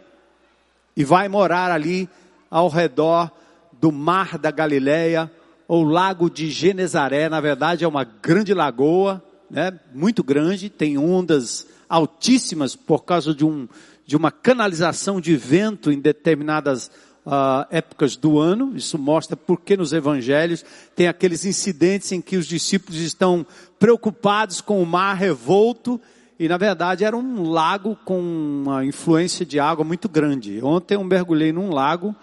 e 0.96 1.04
vai 1.04 1.28
morar 1.28 1.72
ali 1.72 2.10
ao 2.50 2.70
redor 2.70 3.32
do 3.74 3.92
mar 3.92 4.38
da 4.38 4.50
Galileia 4.50 5.30
ou 5.68 5.84
lago 5.84 6.30
de 6.30 6.50
Genezaré, 6.50 7.30
na 7.30 7.42
verdade 7.42 7.84
é 7.84 7.88
uma 7.88 8.04
grande 8.04 8.54
lagoa, 8.54 9.24
né, 9.50 9.78
muito 9.94 10.24
grande, 10.24 10.70
tem 10.70 10.98
ondas 10.98 11.68
altíssimas 11.90 12.76
por 12.76 13.04
causa 13.04 13.34
de, 13.34 13.46
um, 13.46 13.68
de 14.06 14.16
uma 14.16 14.32
canalização 14.32 15.22
de 15.22 15.36
vento 15.36 15.92
em 15.92 16.00
determinadas 16.00 16.92
uh, 17.26 17.66
épocas 17.70 18.16
do 18.16 18.40
ano. 18.40 18.74
Isso 18.76 18.98
mostra 18.98 19.36
porque 19.36 19.78
nos 19.78 19.94
evangelhos 19.94 20.64
tem 20.96 21.08
aqueles 21.08 21.46
incidentes 21.46 22.12
em 22.12 22.22
que 22.22 22.38
os 22.38 22.46
discípulos 22.46 23.00
estão 23.02 23.46
preocupados 23.80 24.62
com 24.62 24.82
o 24.82 24.86
mar 24.86 25.16
revolto 25.16 26.00
e 26.40 26.48
na 26.48 26.58
verdade 26.58 27.04
era 27.04 27.16
um 27.16 27.50
lago 27.50 27.98
com 28.04 28.20
uma 28.20 28.86
influência 28.86 29.46
de 29.46 29.60
água 29.60 29.86
muito 29.86 30.10
grande. 30.10 30.60
Ontem 30.64 30.96
eu 30.96 31.04
mergulhei 31.04 31.52
num 31.52 31.70
lago 31.70 32.16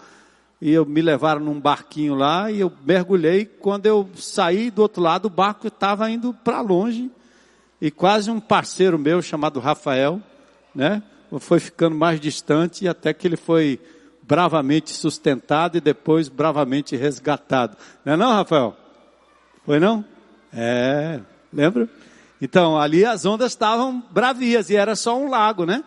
e 0.61 0.71
eu 0.71 0.85
me 0.85 1.01
levaram 1.01 1.41
num 1.41 1.59
barquinho 1.59 2.13
lá 2.13 2.51
e 2.51 2.59
eu 2.59 2.71
mergulhei. 2.85 3.45
Quando 3.45 3.85
eu 3.87 4.07
saí 4.15 4.69
do 4.69 4.81
outro 4.81 5.01
lado, 5.01 5.25
o 5.25 5.29
barco 5.29 5.67
estava 5.67 6.09
indo 6.09 6.33
para 6.43 6.61
longe 6.61 7.09
e 7.81 7.89
quase 7.89 8.29
um 8.29 8.39
parceiro 8.39 8.99
meu 8.99 9.23
chamado 9.23 9.59
Rafael, 9.59 10.21
né, 10.73 11.01
foi 11.39 11.59
ficando 11.59 11.95
mais 11.95 12.19
distante 12.19 12.87
até 12.87 13.13
que 13.13 13.27
ele 13.27 13.37
foi 13.37 13.79
bravamente 14.23 14.91
sustentado 14.91 15.77
e 15.77 15.81
depois 15.81 16.29
bravamente 16.29 16.95
resgatado. 16.95 17.75
Não 18.05 18.13
é 18.13 18.17
não, 18.17 18.31
Rafael? 18.31 18.75
Foi 19.65 19.79
não? 19.79 20.03
É, 20.53 21.19
lembra? 21.51 21.89
Então, 22.41 22.79
ali 22.79 23.05
as 23.05 23.25
ondas 23.25 23.51
estavam 23.51 24.03
bravias 24.11 24.69
e 24.69 24.75
era 24.75 24.95
só 24.95 25.17
um 25.17 25.29
lago, 25.29 25.65
né? 25.65 25.83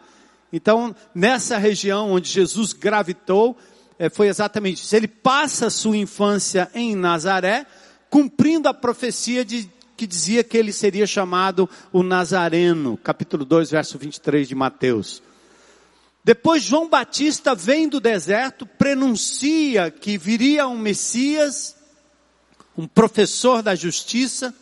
Então, 0.52 0.94
nessa 1.14 1.58
região 1.58 2.12
onde 2.12 2.28
Jesus 2.28 2.72
gravitou, 2.72 3.56
é, 3.98 4.08
foi 4.08 4.28
exatamente 4.28 4.82
isso. 4.82 4.94
Ele 4.94 5.08
passa 5.08 5.68
sua 5.68 5.96
infância 5.96 6.70
em 6.74 6.94
Nazaré, 6.94 7.66
cumprindo 8.08 8.68
a 8.68 8.74
profecia 8.74 9.44
de, 9.44 9.68
que 9.96 10.06
dizia 10.06 10.44
que 10.44 10.56
ele 10.56 10.72
seria 10.72 11.08
chamado 11.08 11.68
o 11.92 12.02
Nazareno, 12.04 12.96
capítulo 12.96 13.44
2, 13.44 13.72
verso 13.72 13.98
23 13.98 14.46
de 14.46 14.54
Mateus. 14.54 15.23
Depois 16.24 16.62
João 16.62 16.88
Batista 16.88 17.54
vem 17.54 17.86
do 17.86 18.00
deserto, 18.00 18.64
prenuncia 18.64 19.90
que 19.90 20.16
viria 20.16 20.66
um 20.66 20.78
Messias, 20.78 21.76
um 22.76 22.88
professor 22.88 23.62
da 23.62 23.74
justiça. 23.74 24.54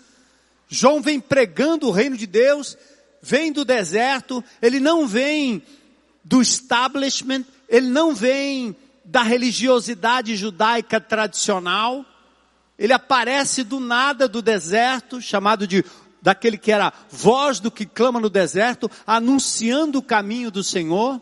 João 0.69 1.01
vem 1.01 1.21
pregando 1.21 1.87
o 1.87 1.93
reino 1.93 2.17
de 2.17 2.27
Deus, 2.27 2.77
vem 3.23 3.53
do 3.53 3.65
deserto, 3.65 4.43
ele 4.61 4.81
não 4.81 5.07
vem 5.07 5.63
do 6.25 6.43
establishment, 6.43 7.45
ele 7.69 7.87
não 7.87 8.13
vem 8.13 8.75
da 9.05 9.23
religiosidade 9.23 10.35
judaica 10.35 11.01
tradicional. 11.01 12.05
Ele 12.77 12.93
aparece 12.93 13.63
do 13.63 13.79
nada 13.79 14.27
do 14.27 14.43
deserto, 14.43 15.21
chamado 15.21 15.65
de 15.65 15.85
daquele 16.21 16.57
que 16.57 16.71
era 16.71 16.93
voz 17.11 17.59
do 17.61 17.71
que 17.71 17.85
clama 17.85 18.21
no 18.21 18.31
deserto, 18.31 18.91
anunciando 19.07 19.99
o 19.99 20.03
caminho 20.03 20.51
do 20.51 20.63
Senhor. 20.65 21.21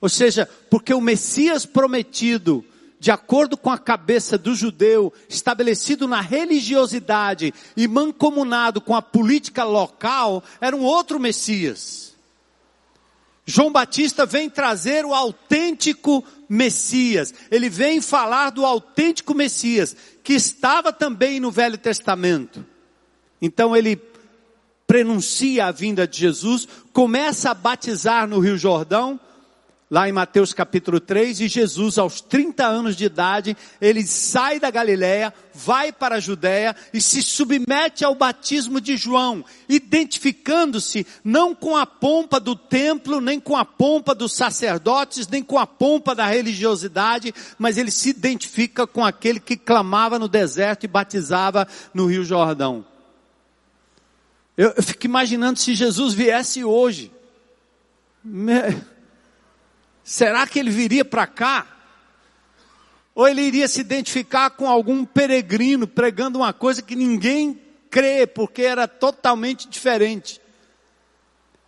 Ou 0.00 0.08
seja, 0.08 0.48
porque 0.70 0.94
o 0.94 1.00
Messias 1.00 1.66
prometido, 1.66 2.64
de 2.98 3.10
acordo 3.10 3.56
com 3.56 3.70
a 3.70 3.78
cabeça 3.78 4.38
do 4.38 4.54
judeu, 4.54 5.12
estabelecido 5.28 6.08
na 6.08 6.20
religiosidade 6.20 7.52
e 7.76 7.86
mancomunado 7.86 8.80
com 8.80 8.94
a 8.94 9.02
política 9.02 9.64
local, 9.64 10.42
era 10.60 10.74
um 10.74 10.82
outro 10.82 11.20
Messias. 11.20 12.10
João 13.44 13.72
Batista 13.72 14.24
vem 14.24 14.48
trazer 14.48 15.04
o 15.04 15.14
autêntico 15.14 16.24
Messias. 16.48 17.34
Ele 17.50 17.68
vem 17.68 18.00
falar 18.00 18.50
do 18.50 18.64
autêntico 18.64 19.34
Messias, 19.34 19.96
que 20.22 20.34
estava 20.34 20.92
também 20.92 21.40
no 21.40 21.50
Velho 21.50 21.76
Testamento. 21.76 22.64
Então 23.42 23.76
ele 23.76 24.00
prenuncia 24.86 25.66
a 25.66 25.72
vinda 25.72 26.06
de 26.06 26.18
Jesus, 26.18 26.66
começa 26.92 27.50
a 27.50 27.54
batizar 27.54 28.26
no 28.26 28.40
Rio 28.40 28.58
Jordão, 28.58 29.18
lá 29.90 30.08
em 30.08 30.12
Mateus 30.12 30.54
capítulo 30.54 31.00
3, 31.00 31.40
e 31.40 31.48
Jesus, 31.48 31.98
aos 31.98 32.20
30 32.20 32.64
anos 32.64 32.94
de 32.94 33.04
idade, 33.04 33.56
ele 33.80 34.06
sai 34.06 34.60
da 34.60 34.70
Galiléia, 34.70 35.34
vai 35.52 35.90
para 35.90 36.14
a 36.14 36.20
Judéia 36.20 36.76
e 36.94 37.00
se 37.00 37.20
submete 37.20 38.04
ao 38.04 38.14
batismo 38.14 38.80
de 38.80 38.96
João, 38.96 39.44
identificando-se 39.68 41.04
não 41.24 41.56
com 41.56 41.76
a 41.76 41.84
pompa 41.84 42.38
do 42.38 42.54
templo, 42.54 43.20
nem 43.20 43.40
com 43.40 43.56
a 43.56 43.64
pompa 43.64 44.14
dos 44.14 44.32
sacerdotes, 44.32 45.26
nem 45.26 45.42
com 45.42 45.58
a 45.58 45.66
pompa 45.66 46.14
da 46.14 46.26
religiosidade, 46.26 47.34
mas 47.58 47.76
ele 47.76 47.90
se 47.90 48.10
identifica 48.10 48.86
com 48.86 49.04
aquele 49.04 49.40
que 49.40 49.56
clamava 49.56 50.20
no 50.20 50.28
deserto 50.28 50.84
e 50.84 50.88
batizava 50.88 51.66
no 51.92 52.06
Rio 52.06 52.24
Jordão. 52.24 52.86
Eu, 54.56 54.72
eu 54.76 54.82
fico 54.84 55.04
imaginando 55.06 55.58
se 55.58 55.74
Jesus 55.74 56.14
viesse 56.14 56.62
hoje. 56.62 57.10
Será 60.10 60.44
que 60.44 60.58
ele 60.58 60.70
viria 60.70 61.04
para 61.04 61.24
cá? 61.24 61.64
Ou 63.14 63.28
ele 63.28 63.42
iria 63.42 63.68
se 63.68 63.80
identificar 63.80 64.50
com 64.50 64.68
algum 64.68 65.04
peregrino 65.04 65.86
pregando 65.86 66.40
uma 66.40 66.52
coisa 66.52 66.82
que 66.82 66.96
ninguém 66.96 67.62
crê, 67.88 68.26
porque 68.26 68.62
era 68.62 68.88
totalmente 68.88 69.68
diferente? 69.68 70.40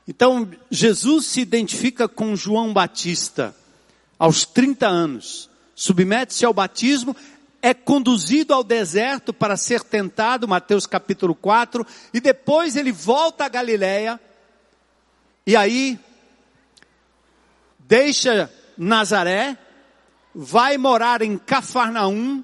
Então, 0.09 0.51
Jesus 0.69 1.27
se 1.27 1.41
identifica 1.41 2.09
com 2.09 2.35
João 2.35 2.73
Batista 2.73 3.55
aos 4.19 4.45
30 4.45 4.89
anos, 4.89 5.49
submete-se 5.73 6.45
ao 6.45 6.53
batismo, 6.53 7.15
é 7.63 7.73
conduzido 7.73 8.53
ao 8.53 8.65
deserto 8.65 9.33
para 9.33 9.57
ser 9.57 9.85
tentado, 9.85 10.49
Mateus 10.49 10.85
capítulo 10.85 11.37
4, 11.37 11.87
e 12.13 12.21
depois 12.21 12.75
ele 12.75 12.91
volta 12.91 13.45
a 13.45 13.49
Galiléia, 13.49 14.21
e 15.47 15.55
aí 15.55 15.97
deixa 17.93 18.51
Nazaré, 18.79 19.59
vai 20.35 20.79
morar 20.79 21.21
em 21.21 21.37
Cafarnaum, 21.37 22.43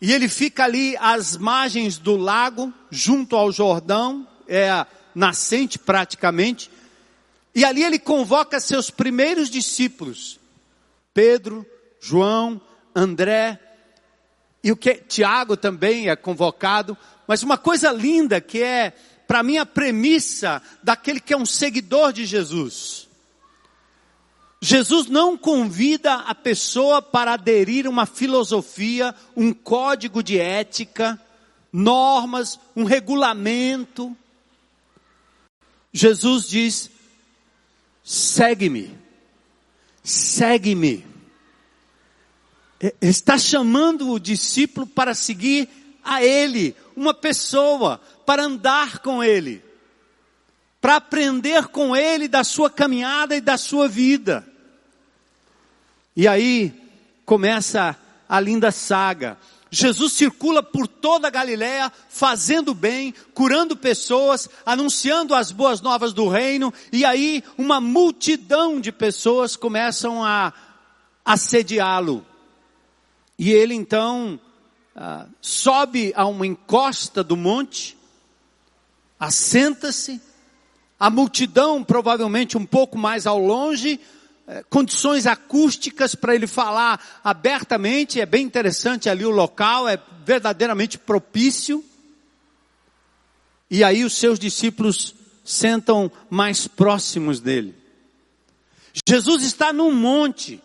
e 0.00 0.10
ele 0.10 0.26
fica 0.26 0.64
ali 0.64 0.96
às 0.98 1.36
margens 1.36 1.98
do 1.98 2.16
lago, 2.16 2.72
junto 2.90 3.36
ao 3.36 3.52
Jordão, 3.52 4.26
é 4.46 4.70
a 4.70 4.86
nascente 5.14 5.78
praticamente, 5.78 6.70
e 7.54 7.62
ali 7.62 7.84
ele 7.84 7.98
convoca 7.98 8.58
seus 8.58 8.88
primeiros 8.90 9.50
discípulos, 9.50 10.40
Pedro, 11.12 11.66
João, 12.00 12.58
André, 12.96 13.60
e 14.64 14.72
o 14.72 14.76
que 14.78 14.94
Tiago 14.94 15.58
também 15.58 16.08
é 16.08 16.16
convocado, 16.16 16.96
mas 17.26 17.42
uma 17.42 17.58
coisa 17.58 17.92
linda 17.92 18.40
que 18.40 18.62
é, 18.62 18.94
para 19.26 19.42
mim, 19.42 19.58
a 19.58 19.66
premissa 19.66 20.62
daquele 20.82 21.20
que 21.20 21.34
é 21.34 21.36
um 21.36 21.44
seguidor 21.44 22.14
de 22.14 22.24
Jesus. 22.24 23.07
Jesus 24.60 25.06
não 25.06 25.38
convida 25.38 26.14
a 26.14 26.34
pessoa 26.34 27.00
para 27.00 27.34
aderir 27.34 27.86
uma 27.86 28.06
filosofia, 28.06 29.14
um 29.36 29.52
código 29.52 30.22
de 30.22 30.38
ética, 30.38 31.20
normas, 31.72 32.58
um 32.74 32.82
regulamento. 32.82 34.16
Jesus 35.92 36.48
diz: 36.48 36.90
segue-me, 38.02 38.98
segue-me. 40.02 41.06
Está 43.00 43.38
chamando 43.38 44.10
o 44.10 44.20
discípulo 44.20 44.86
para 44.86 45.14
seguir 45.14 45.68
a 46.02 46.22
Ele, 46.22 46.74
uma 46.96 47.14
pessoa, 47.14 48.00
para 48.26 48.44
andar 48.44 48.98
com 48.98 49.22
Ele 49.22 49.62
para 50.80 50.96
aprender 50.96 51.66
com 51.68 51.94
ele 51.94 52.28
da 52.28 52.44
sua 52.44 52.70
caminhada 52.70 53.36
e 53.36 53.40
da 53.40 53.56
sua 53.56 53.88
vida. 53.88 54.46
E 56.18 56.26
aí 56.26 56.74
começa 57.24 57.96
a 58.28 58.40
linda 58.40 58.72
saga. 58.72 59.38
Jesus 59.70 60.14
circula 60.14 60.64
por 60.64 60.88
toda 60.88 61.28
a 61.28 61.30
Galiléia, 61.30 61.92
fazendo 62.08 62.74
bem, 62.74 63.14
curando 63.32 63.76
pessoas, 63.76 64.50
anunciando 64.66 65.32
as 65.32 65.52
boas 65.52 65.80
novas 65.80 66.12
do 66.12 66.26
reino, 66.26 66.74
e 66.92 67.04
aí 67.04 67.44
uma 67.56 67.80
multidão 67.80 68.80
de 68.80 68.90
pessoas 68.90 69.54
começam 69.54 70.24
a 70.24 70.52
assediá-lo. 71.24 72.26
E 73.38 73.52
ele 73.52 73.74
então 73.74 74.40
ah, 74.96 75.24
sobe 75.40 76.12
a 76.16 76.26
uma 76.26 76.48
encosta 76.48 77.22
do 77.22 77.36
monte, 77.36 77.96
assenta-se, 79.20 80.20
a 80.98 81.10
multidão 81.10 81.84
provavelmente 81.84 82.58
um 82.58 82.66
pouco 82.66 82.98
mais 82.98 83.24
ao 83.24 83.38
longe, 83.38 84.00
condições 84.70 85.26
acústicas 85.26 86.14
para 86.14 86.34
ele 86.34 86.46
falar 86.46 87.20
abertamente, 87.22 88.20
é 88.20 88.26
bem 88.26 88.44
interessante 88.44 89.08
ali 89.08 89.24
o 89.24 89.30
local, 89.30 89.88
é 89.88 89.98
verdadeiramente 90.24 90.98
propício. 90.98 91.84
E 93.70 93.84
aí 93.84 94.04
os 94.04 94.14
seus 94.14 94.38
discípulos 94.38 95.14
sentam 95.44 96.10
mais 96.30 96.66
próximos 96.66 97.40
dele. 97.40 97.74
Jesus 99.06 99.42
está 99.42 99.72
num 99.72 99.92
monte, 99.92 100.60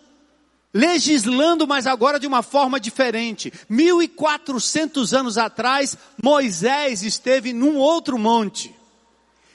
legislando, 0.74 1.68
mas 1.68 1.86
agora 1.86 2.20
de 2.20 2.26
uma 2.28 2.42
forma 2.42 2.80
diferente. 2.80 3.52
1400 3.70 5.14
anos 5.14 5.38
atrás, 5.38 5.98
Moisés 6.22 7.04
esteve 7.04 7.52
num 7.52 7.78
outro 7.78 8.18
monte. 8.18 8.74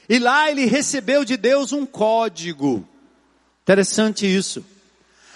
E 0.08 0.18
lá 0.18 0.50
ele 0.50 0.66
recebeu 0.66 1.24
de 1.24 1.36
Deus 1.36 1.72
um 1.72 1.84
código. 1.84 2.86
Interessante 3.68 4.24
isso. 4.24 4.64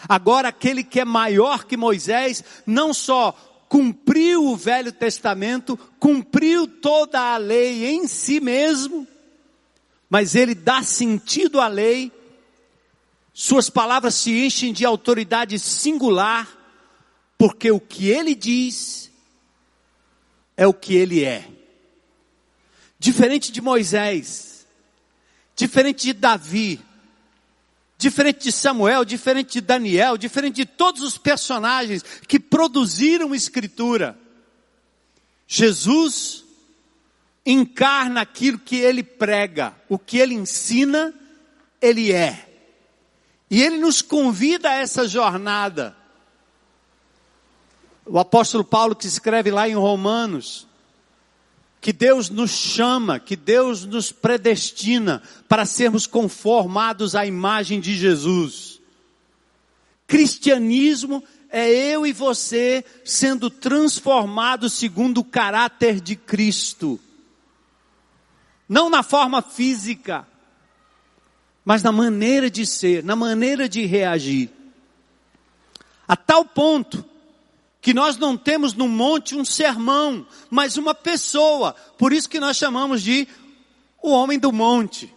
Agora 0.08 0.48
aquele 0.48 0.82
que 0.82 0.98
é 0.98 1.04
maior 1.04 1.64
que 1.64 1.76
Moisés, 1.76 2.42
não 2.64 2.94
só 2.94 3.32
cumpriu 3.68 4.46
o 4.46 4.56
Velho 4.56 4.90
Testamento, 4.90 5.76
cumpriu 6.00 6.66
toda 6.66 7.20
a 7.20 7.36
lei 7.36 7.84
em 7.88 8.06
si 8.06 8.40
mesmo, 8.40 9.06
mas 10.08 10.34
ele 10.34 10.54
dá 10.54 10.82
sentido 10.82 11.60
à 11.60 11.68
lei, 11.68 12.10
suas 13.34 13.68
palavras 13.68 14.14
se 14.14 14.30
enchem 14.46 14.72
de 14.72 14.86
autoridade 14.86 15.58
singular, 15.58 16.48
porque 17.36 17.70
o 17.70 17.78
que 17.78 18.08
ele 18.08 18.34
diz 18.34 19.10
é 20.56 20.66
o 20.66 20.72
que 20.72 20.94
ele 20.94 21.22
é. 21.22 21.46
Diferente 22.98 23.52
de 23.52 23.60
Moisés, 23.60 24.66
diferente 25.54 26.06
de 26.06 26.14
Davi, 26.14 26.80
diferente 28.02 28.44
de 28.44 28.52
Samuel, 28.52 29.04
diferente 29.04 29.54
de 29.54 29.60
Daniel, 29.60 30.18
diferente 30.18 30.56
de 30.56 30.66
todos 30.66 31.00
os 31.02 31.16
personagens 31.16 32.02
que 32.26 32.38
produziram 32.38 33.34
escritura. 33.34 34.18
Jesus 35.46 36.44
encarna 37.44 38.20
aquilo 38.20 38.58
que 38.58 38.76
ele 38.76 39.02
prega, 39.02 39.74
o 39.88 39.98
que 39.98 40.18
ele 40.18 40.34
ensina, 40.34 41.14
ele 41.80 42.12
é. 42.12 42.48
E 43.50 43.62
ele 43.62 43.78
nos 43.78 44.02
convida 44.02 44.70
a 44.70 44.74
essa 44.74 45.06
jornada. 45.06 45.96
O 48.04 48.18
apóstolo 48.18 48.64
Paulo 48.64 48.96
que 48.96 49.06
escreve 49.06 49.50
lá 49.50 49.68
em 49.68 49.74
Romanos, 49.74 50.66
que 51.82 51.92
Deus 51.92 52.30
nos 52.30 52.52
chama, 52.52 53.18
que 53.18 53.34
Deus 53.34 53.84
nos 53.84 54.12
predestina 54.12 55.20
para 55.48 55.66
sermos 55.66 56.06
conformados 56.06 57.16
à 57.16 57.26
imagem 57.26 57.80
de 57.80 57.96
Jesus. 57.96 58.80
Cristianismo 60.06 61.24
é 61.50 61.68
eu 61.68 62.06
e 62.06 62.12
você 62.12 62.84
sendo 63.04 63.50
transformados 63.50 64.74
segundo 64.74 65.18
o 65.18 65.24
caráter 65.24 66.00
de 66.00 66.14
Cristo. 66.14 67.00
Não 68.68 68.88
na 68.88 69.02
forma 69.02 69.42
física, 69.42 70.24
mas 71.64 71.82
na 71.82 71.90
maneira 71.90 72.48
de 72.48 72.64
ser, 72.64 73.02
na 73.02 73.16
maneira 73.16 73.68
de 73.68 73.84
reagir. 73.86 74.50
A 76.06 76.14
tal 76.14 76.44
ponto 76.44 77.04
que 77.82 77.92
nós 77.92 78.16
não 78.16 78.36
temos 78.36 78.72
no 78.74 78.88
monte 78.88 79.34
um 79.34 79.44
sermão, 79.44 80.24
mas 80.48 80.76
uma 80.76 80.94
pessoa. 80.94 81.74
Por 81.98 82.12
isso 82.12 82.30
que 82.30 82.38
nós 82.38 82.56
chamamos 82.56 83.02
de 83.02 83.26
o 84.00 84.12
homem 84.12 84.38
do 84.38 84.52
monte. 84.52 85.12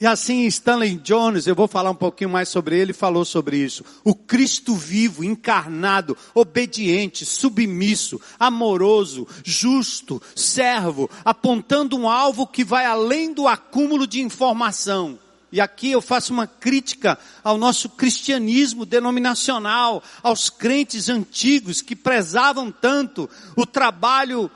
E 0.00 0.06
assim 0.06 0.46
Stanley 0.46 0.94
Jones, 0.96 1.46
eu 1.46 1.54
vou 1.54 1.68
falar 1.68 1.90
um 1.90 1.94
pouquinho 1.94 2.30
mais 2.30 2.48
sobre 2.48 2.78
ele, 2.78 2.94
falou 2.94 3.26
sobre 3.26 3.58
isso. 3.58 3.84
O 4.02 4.14
Cristo 4.14 4.74
vivo, 4.74 5.22
encarnado, 5.22 6.16
obediente, 6.34 7.26
submisso, 7.26 8.18
amoroso, 8.38 9.26
justo, 9.44 10.22
servo, 10.34 11.10
apontando 11.24 11.96
um 11.96 12.08
alvo 12.08 12.46
que 12.46 12.64
vai 12.64 12.86
além 12.86 13.34
do 13.34 13.46
acúmulo 13.46 14.06
de 14.06 14.22
informação. 14.22 15.18
E 15.50 15.60
aqui 15.60 15.90
eu 15.90 16.02
faço 16.02 16.32
uma 16.32 16.46
crítica 16.46 17.18
ao 17.42 17.56
nosso 17.56 17.88
cristianismo 17.88 18.84
denominacional, 18.84 20.02
aos 20.22 20.50
crentes 20.50 21.08
antigos 21.08 21.80
que 21.80 21.96
prezavam 21.96 22.70
tanto 22.70 23.28
o 23.56 23.64
trabalho 23.64 24.50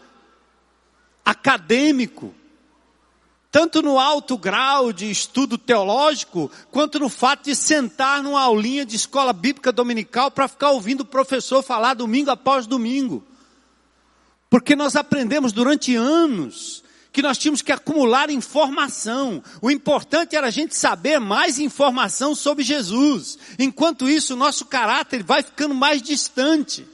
acadêmico, 1.24 2.34
tanto 3.50 3.80
no 3.80 3.98
alto 3.98 4.36
grau 4.36 4.92
de 4.92 5.10
estudo 5.10 5.56
teológico, 5.56 6.50
quanto 6.70 6.98
no 6.98 7.08
fato 7.08 7.44
de 7.44 7.54
sentar 7.54 8.22
numa 8.22 8.42
aulinha 8.42 8.84
de 8.84 8.96
escola 8.96 9.32
bíblica 9.32 9.72
dominical 9.72 10.30
para 10.30 10.48
ficar 10.48 10.70
ouvindo 10.70 11.00
o 11.00 11.06
professor 11.06 11.62
falar 11.62 11.94
domingo 11.94 12.30
após 12.30 12.66
domingo. 12.66 13.24
Porque 14.50 14.76
nós 14.76 14.94
aprendemos 14.94 15.52
durante 15.52 15.96
anos 15.96 16.81
que 17.12 17.22
nós 17.22 17.36
tínhamos 17.36 17.60
que 17.60 17.70
acumular 17.70 18.30
informação. 18.30 19.42
O 19.60 19.70
importante 19.70 20.34
era 20.34 20.46
a 20.46 20.50
gente 20.50 20.74
saber 20.74 21.20
mais 21.20 21.58
informação 21.58 22.34
sobre 22.34 22.64
Jesus. 22.64 23.38
Enquanto 23.58 24.08
isso, 24.08 24.32
o 24.32 24.36
nosso 24.36 24.64
caráter 24.64 25.22
vai 25.22 25.42
ficando 25.42 25.74
mais 25.74 26.00
distante. 26.00 26.86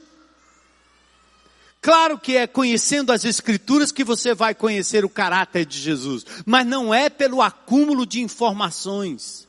Claro 1.81 2.19
que 2.19 2.35
é 2.35 2.45
conhecendo 2.45 3.13
as 3.13 3.23
Escrituras 3.23 3.91
que 3.91 4.03
você 4.03 4.33
vai 4.33 4.53
conhecer 4.53 5.05
o 5.05 5.09
caráter 5.09 5.65
de 5.65 5.79
Jesus, 5.79 6.25
mas 6.45 6.67
não 6.67 6.93
é 6.93 7.09
pelo 7.09 7.41
acúmulo 7.41 8.05
de 8.05 8.19
informações. 8.19 9.47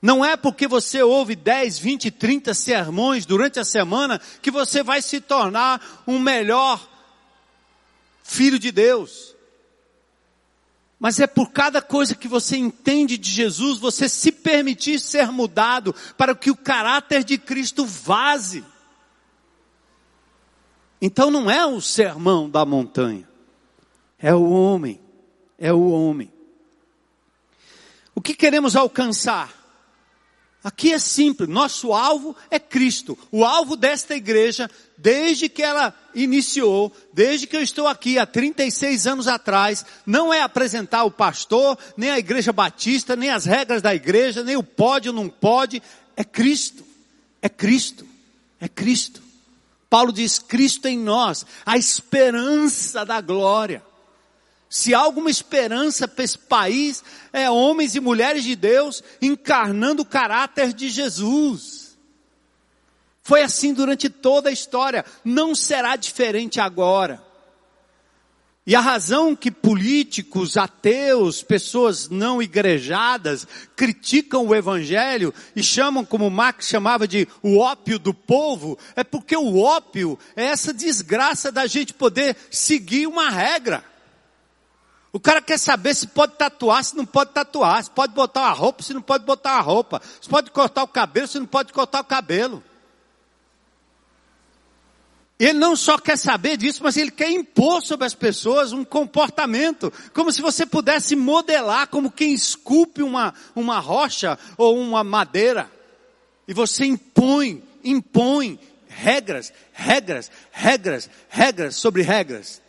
Não 0.00 0.24
é 0.24 0.36
porque 0.36 0.66
você 0.66 1.02
ouve 1.02 1.34
10, 1.34 1.78
20, 1.78 2.10
30 2.12 2.54
sermões 2.54 3.26
durante 3.26 3.58
a 3.58 3.64
semana 3.64 4.20
que 4.40 4.50
você 4.50 4.82
vai 4.82 5.02
se 5.02 5.20
tornar 5.20 6.02
um 6.06 6.18
melhor 6.18 6.87
filho 8.28 8.58
de 8.58 8.70
Deus. 8.70 9.34
Mas 11.00 11.18
é 11.18 11.26
por 11.26 11.50
cada 11.50 11.80
coisa 11.80 12.14
que 12.14 12.28
você 12.28 12.56
entende 12.56 13.16
de 13.16 13.30
Jesus, 13.30 13.78
você 13.78 14.08
se 14.08 14.30
permitir 14.30 15.00
ser 15.00 15.32
mudado 15.32 15.94
para 16.16 16.34
que 16.34 16.50
o 16.50 16.56
caráter 16.56 17.24
de 17.24 17.38
Cristo 17.38 17.86
vaze. 17.86 18.64
Então 21.00 21.30
não 21.30 21.50
é 21.50 21.64
o 21.64 21.80
sermão 21.80 22.50
da 22.50 22.66
montanha, 22.66 23.28
é 24.18 24.34
o 24.34 24.50
homem, 24.50 25.00
é 25.56 25.72
o 25.72 25.90
homem. 25.90 26.30
O 28.14 28.20
que 28.20 28.34
queremos 28.34 28.74
alcançar? 28.74 29.56
Aqui 30.62 30.92
é 30.92 30.98
simples, 30.98 31.48
nosso 31.48 31.92
alvo 31.92 32.36
é 32.50 32.58
Cristo. 32.58 33.16
O 33.30 33.44
alvo 33.44 33.76
desta 33.76 34.16
igreja, 34.16 34.68
desde 34.98 35.48
que 35.48 35.62
ela 35.62 35.94
iniciou, 36.12 36.92
desde 37.12 37.46
que 37.46 37.56
eu 37.56 37.62
estou 37.62 37.86
aqui 37.86 38.18
há 38.18 38.26
36 38.26 39.06
anos 39.06 39.28
atrás, 39.28 39.86
não 40.04 40.34
é 40.34 40.42
apresentar 40.42 41.04
o 41.04 41.10
pastor, 41.10 41.78
nem 41.96 42.10
a 42.10 42.18
igreja 42.18 42.52
batista, 42.52 43.14
nem 43.14 43.30
as 43.30 43.44
regras 43.44 43.80
da 43.80 43.94
igreja, 43.94 44.42
nem 44.42 44.56
o 44.56 44.62
pode 44.62 45.08
ou 45.08 45.14
não 45.14 45.28
pode, 45.28 45.80
é 46.16 46.24
Cristo. 46.24 46.84
É 47.40 47.48
Cristo. 47.48 48.04
É 48.60 48.68
Cristo. 48.68 49.22
Paulo 49.88 50.12
diz: 50.12 50.40
Cristo 50.40 50.88
em 50.88 50.98
nós, 50.98 51.46
a 51.64 51.78
esperança 51.78 53.06
da 53.06 53.20
glória. 53.20 53.82
Se 54.68 54.92
há 54.92 54.98
alguma 54.98 55.30
esperança 55.30 56.06
para 56.06 56.24
esse 56.24 56.36
país, 56.36 57.02
é 57.32 57.48
homens 57.48 57.94
e 57.94 58.00
mulheres 58.00 58.44
de 58.44 58.54
Deus 58.54 59.02
encarnando 59.22 60.02
o 60.02 60.06
caráter 60.06 60.74
de 60.74 60.90
Jesus. 60.90 61.87
Foi 63.28 63.42
assim 63.42 63.74
durante 63.74 64.08
toda 64.08 64.48
a 64.48 64.52
história, 64.52 65.04
não 65.22 65.54
será 65.54 65.96
diferente 65.96 66.58
agora. 66.58 67.22
E 68.66 68.74
a 68.74 68.80
razão 68.80 69.36
que 69.36 69.50
políticos, 69.50 70.56
ateus, 70.56 71.42
pessoas 71.42 72.08
não 72.08 72.40
igrejadas 72.40 73.46
criticam 73.76 74.46
o 74.46 74.54
evangelho 74.54 75.34
e 75.54 75.62
chamam, 75.62 76.06
como 76.06 76.30
Marx 76.30 76.68
chamava 76.68 77.06
de 77.06 77.28
o 77.42 77.58
ópio 77.58 77.98
do 77.98 78.14
povo, 78.14 78.78
é 78.96 79.04
porque 79.04 79.36
o 79.36 79.58
ópio 79.58 80.18
é 80.34 80.46
essa 80.46 80.72
desgraça 80.72 81.52
da 81.52 81.66
gente 81.66 81.92
poder 81.92 82.34
seguir 82.50 83.06
uma 83.06 83.28
regra. 83.28 83.84
O 85.12 85.20
cara 85.20 85.42
quer 85.42 85.58
saber 85.58 85.94
se 85.94 86.06
pode 86.06 86.32
tatuar, 86.38 86.82
se 86.82 86.96
não 86.96 87.04
pode 87.04 87.32
tatuar, 87.32 87.84
se 87.84 87.90
pode 87.90 88.14
botar 88.14 88.40
uma 88.40 88.52
roupa, 88.52 88.82
se 88.82 88.94
não 88.94 89.02
pode 89.02 89.26
botar 89.26 89.56
uma 89.56 89.60
roupa, 89.60 90.00
se 90.18 90.26
pode 90.30 90.50
cortar 90.50 90.82
o 90.82 90.88
cabelo, 90.88 91.28
se 91.28 91.38
não 91.38 91.46
pode 91.46 91.74
cortar 91.74 92.00
o 92.00 92.04
cabelo. 92.04 92.64
Ele 95.38 95.52
não 95.52 95.76
só 95.76 95.96
quer 95.98 96.18
saber 96.18 96.56
disso, 96.56 96.82
mas 96.82 96.96
ele 96.96 97.12
quer 97.12 97.30
impor 97.30 97.80
sobre 97.80 98.04
as 98.04 98.14
pessoas 98.14 98.72
um 98.72 98.84
comportamento, 98.84 99.92
como 100.12 100.32
se 100.32 100.42
você 100.42 100.66
pudesse 100.66 101.14
modelar 101.14 101.86
como 101.86 102.10
quem 102.10 102.34
esculpe 102.34 103.02
uma, 103.02 103.32
uma 103.54 103.78
rocha 103.78 104.36
ou 104.56 104.76
uma 104.76 105.04
madeira. 105.04 105.70
E 106.48 106.52
você 106.52 106.86
impõe, 106.86 107.62
impõe 107.84 108.58
regras, 108.88 109.52
regras, 109.72 110.28
regras, 110.50 111.08
regras 111.28 111.76
sobre 111.76 112.02
regras. 112.02 112.60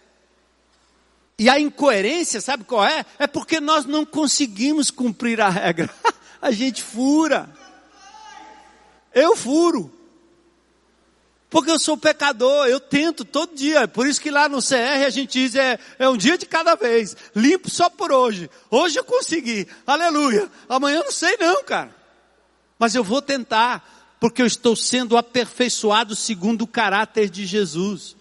E 1.39 1.49
a 1.49 1.59
incoerência, 1.59 2.39
sabe 2.39 2.65
qual 2.65 2.85
é? 2.85 3.03
É 3.17 3.25
porque 3.25 3.59
nós 3.59 3.85
não 3.85 4.05
conseguimos 4.05 4.91
cumprir 4.91 5.41
a 5.41 5.49
regra. 5.49 5.89
a 6.39 6.51
gente 6.51 6.83
fura. 6.83 7.49
Eu 9.11 9.35
furo. 9.35 9.98
Porque 11.49 11.71
eu 11.71 11.79
sou 11.79 11.97
pecador, 11.97 12.67
eu 12.67 12.79
tento 12.79 13.25
todo 13.25 13.55
dia. 13.55 13.87
Por 13.87 14.05
isso 14.05 14.21
que 14.21 14.29
lá 14.29 14.47
no 14.47 14.61
CR 14.61 15.03
a 15.05 15.09
gente 15.09 15.39
diz 15.39 15.55
é, 15.55 15.79
é 15.97 16.07
um 16.07 16.15
dia 16.15 16.37
de 16.37 16.45
cada 16.45 16.75
vez. 16.75 17.17
Limpo 17.35 17.69
só 17.69 17.89
por 17.89 18.11
hoje. 18.11 18.49
Hoje 18.69 18.99
eu 18.99 19.03
consegui. 19.03 19.67
Aleluia. 19.85 20.49
Amanhã 20.67 20.97
eu 20.97 21.05
não 21.05 21.11
sei 21.11 21.35
não, 21.37 21.63
cara. 21.63 21.95
Mas 22.77 22.93
eu 22.93 23.03
vou 23.03 23.21
tentar, 23.21 24.15
porque 24.19 24.43
eu 24.43 24.45
estou 24.45 24.75
sendo 24.75 25.17
aperfeiçoado 25.17 26.15
segundo 26.15 26.61
o 26.61 26.67
caráter 26.67 27.29
de 27.29 27.47
Jesus. 27.47 28.15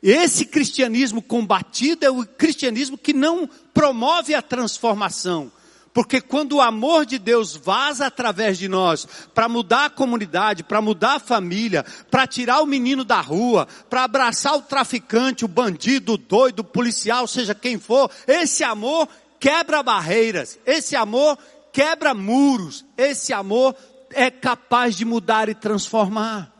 Esse 0.00 0.46
cristianismo 0.46 1.20
combatido 1.20 2.06
é 2.06 2.10
o 2.10 2.24
cristianismo 2.24 2.96
que 2.96 3.12
não 3.12 3.48
promove 3.74 4.34
a 4.34 4.40
transformação. 4.40 5.50
Porque 5.92 6.20
quando 6.20 6.56
o 6.56 6.60
amor 6.60 7.04
de 7.04 7.18
Deus 7.18 7.56
vaza 7.56 8.06
através 8.06 8.56
de 8.58 8.68
nós, 8.68 9.06
para 9.34 9.48
mudar 9.48 9.86
a 9.86 9.90
comunidade, 9.90 10.62
para 10.62 10.80
mudar 10.80 11.14
a 11.14 11.20
família, 11.20 11.84
para 12.10 12.28
tirar 12.28 12.60
o 12.60 12.66
menino 12.66 13.04
da 13.04 13.20
rua, 13.20 13.66
para 13.88 14.04
abraçar 14.04 14.56
o 14.56 14.62
traficante, 14.62 15.44
o 15.44 15.48
bandido, 15.48 16.12
o 16.12 16.18
doido, 16.18 16.60
o 16.60 16.64
policial, 16.64 17.26
seja 17.26 17.56
quem 17.56 17.78
for, 17.78 18.08
esse 18.26 18.62
amor 18.62 19.08
quebra 19.40 19.82
barreiras, 19.82 20.58
esse 20.64 20.94
amor 20.94 21.36
quebra 21.72 22.14
muros, 22.14 22.84
esse 22.96 23.32
amor 23.32 23.74
é 24.10 24.30
capaz 24.30 24.94
de 24.94 25.04
mudar 25.04 25.48
e 25.48 25.54
transformar. 25.54 26.52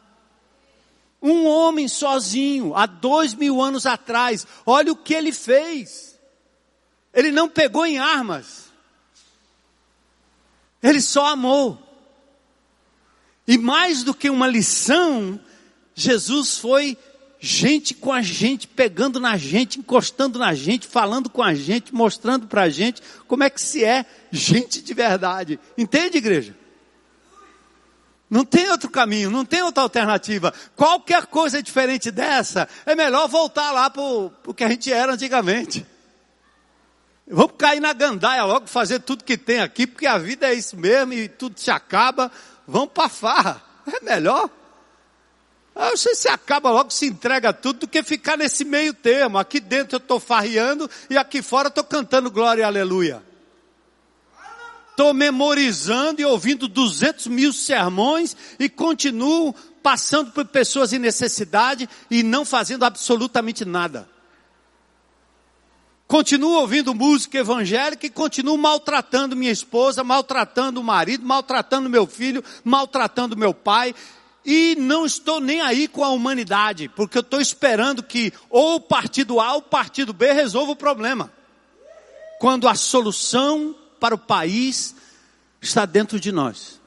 Um 1.23 1.47
homem 1.47 1.87
sozinho, 1.87 2.75
há 2.75 2.87
dois 2.87 3.35
mil 3.35 3.63
anos 3.63 3.87
atrás, 3.87 4.45
olha 4.67 4.91
o 4.91 4.97
que 4.97 5.15
ele 5.15 5.31
fez. 5.31 6.19
Ele 7.13 7.31
não 7.31 7.49
pegou 7.49 7.85
em 7.85 7.99
armas. 7.99 8.70
Ele 10.83 11.01
só 11.01 11.27
amou. 11.27 11.79
E 13.47 13.59
mais 13.59 14.03
do 14.03 14.15
que 14.15 14.31
uma 14.31 14.47
lição, 14.47 15.41
Jesus 15.95 16.57
foi 16.57 16.97
gente 17.41 17.95
com 17.95 18.13
a 18.13 18.21
gente, 18.21 18.69
pegando 18.69 19.19
na 19.19 19.37
gente, 19.37 19.79
encostando 19.79 20.39
na 20.39 20.55
gente, 20.55 20.87
falando 20.87 21.31
com 21.31 21.43
a 21.43 21.55
gente, 21.55 21.95
mostrando 21.95 22.47
para 22.47 22.63
a 22.63 22.69
gente 22.69 23.03
como 23.27 23.43
é 23.43 23.51
que 23.51 23.61
se 23.61 23.83
é 23.85 24.05
gente 24.31 24.83
de 24.83 24.95
verdade. 24.95 25.59
Entende, 25.77 26.19
igreja? 26.19 26.55
Não 28.29 28.45
tem 28.45 28.71
outro 28.71 28.89
caminho, 28.89 29.31
não 29.31 29.45
tem 29.45 29.63
outra 29.63 29.83
alternativa. 29.83 30.55
Qualquer 30.77 31.27
coisa 31.27 31.63
diferente 31.63 32.13
dessa, 32.13 32.69
é 32.87 32.95
melhor 32.95 33.27
voltar 33.27 33.73
lá 33.73 33.91
para 33.91 34.03
o 34.03 34.55
que 34.55 34.63
a 34.63 34.69
gente 34.69 34.93
era 34.93 35.15
antigamente. 35.15 35.85
Vamos 37.31 37.53
cair 37.57 37.81
na 37.81 37.93
gandaia 37.93 38.45
logo, 38.45 38.67
fazer 38.67 39.01
tudo 39.01 39.25
que 39.25 39.39
tem 39.39 39.61
aqui, 39.61 39.87
porque 39.87 40.07
a 40.07 40.19
vida 40.19 40.49
é 40.49 40.55
isso 40.55 40.77
mesmo 40.77 41.13
e 41.13 41.29
tudo 41.29 41.59
se 41.59 41.71
acaba. 41.71 42.31
Vamos 42.67 42.91
para 42.93 43.09
farra. 43.09 43.63
É 43.87 44.05
melhor. 44.05 44.51
Ah, 45.75 45.91
você 45.91 46.15
se 46.15 46.29
acaba 46.29 46.71
logo, 46.71 46.91
se 46.91 47.07
entrega 47.07 47.53
tudo, 47.53 47.81
do 47.81 47.89
que 47.89 48.03
ficar 48.03 48.37
nesse 48.37 48.65
meio 48.65 48.93
termo. 48.93 49.39
Aqui 49.39 49.61
dentro 49.61 49.97
eu 49.97 49.99
estou 49.99 50.19
farriando 50.21 50.91
e 51.09 51.17
aqui 51.17 51.41
fora 51.41 51.69
estou 51.69 51.85
cantando 51.85 52.31
glória 52.31 52.63
e 52.63 52.65
aleluia 52.65 53.23
estou 55.01 55.15
memorizando 55.15 56.21
e 56.21 56.27
ouvindo 56.27 56.69
200 56.69 57.29
mil 57.29 57.55
sermões 57.55 58.37
e 58.59 58.69
continuo 58.69 59.55
passando 59.83 60.31
por 60.31 60.45
pessoas 60.45 60.93
em 60.93 60.99
necessidade 60.99 61.89
e 62.11 62.23
não 62.23 62.45
fazendo 62.45 62.85
absolutamente 62.85 63.65
nada. 63.65 64.07
Continuo 66.11 66.55
ouvindo 66.55 66.93
música 66.93 67.39
evangélica 67.39 68.05
e 68.05 68.11
continuo 68.11 68.59
maltratando 68.59 69.37
minha 69.37 69.53
esposa, 69.53 70.03
maltratando 70.03 70.81
o 70.81 70.83
marido, 70.83 71.25
maltratando 71.25 71.89
meu 71.89 72.05
filho, 72.05 72.43
maltratando 72.65 73.37
meu 73.37 73.55
pai. 73.55 73.95
E 74.45 74.75
não 74.75 75.07
estou 75.07 75.39
nem 75.39 75.61
aí 75.61 75.87
com 75.87 76.03
a 76.03 76.09
humanidade, 76.09 76.89
porque 76.89 77.17
eu 77.17 77.21
estou 77.21 77.41
esperando 77.41 78.03
que 78.03 78.33
ou 78.51 78.75
o 78.75 78.81
partido 78.81 79.39
A 79.39 79.53
ou 79.53 79.61
o 79.61 79.63
partido 79.63 80.13
B 80.13 80.33
resolva 80.33 80.73
o 80.73 80.77
problema. 80.77 81.33
Quando 82.41 82.67
a 82.67 82.75
solução 82.75 83.73
para 84.01 84.17
o 84.17 84.19
país 84.19 84.97
está 85.63 85.87
dentro 85.87 86.19
de 86.19 86.33
nós. 86.33 86.81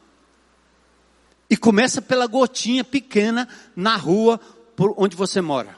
E 1.49 1.55
começa 1.55 2.01
pela 2.01 2.28
gotinha 2.28 2.84
pequena 2.84 3.47
na 3.74 3.95
rua 3.95 4.38
por 4.76 4.93
onde 4.97 5.15
você 5.15 5.39
mora. 5.39 5.78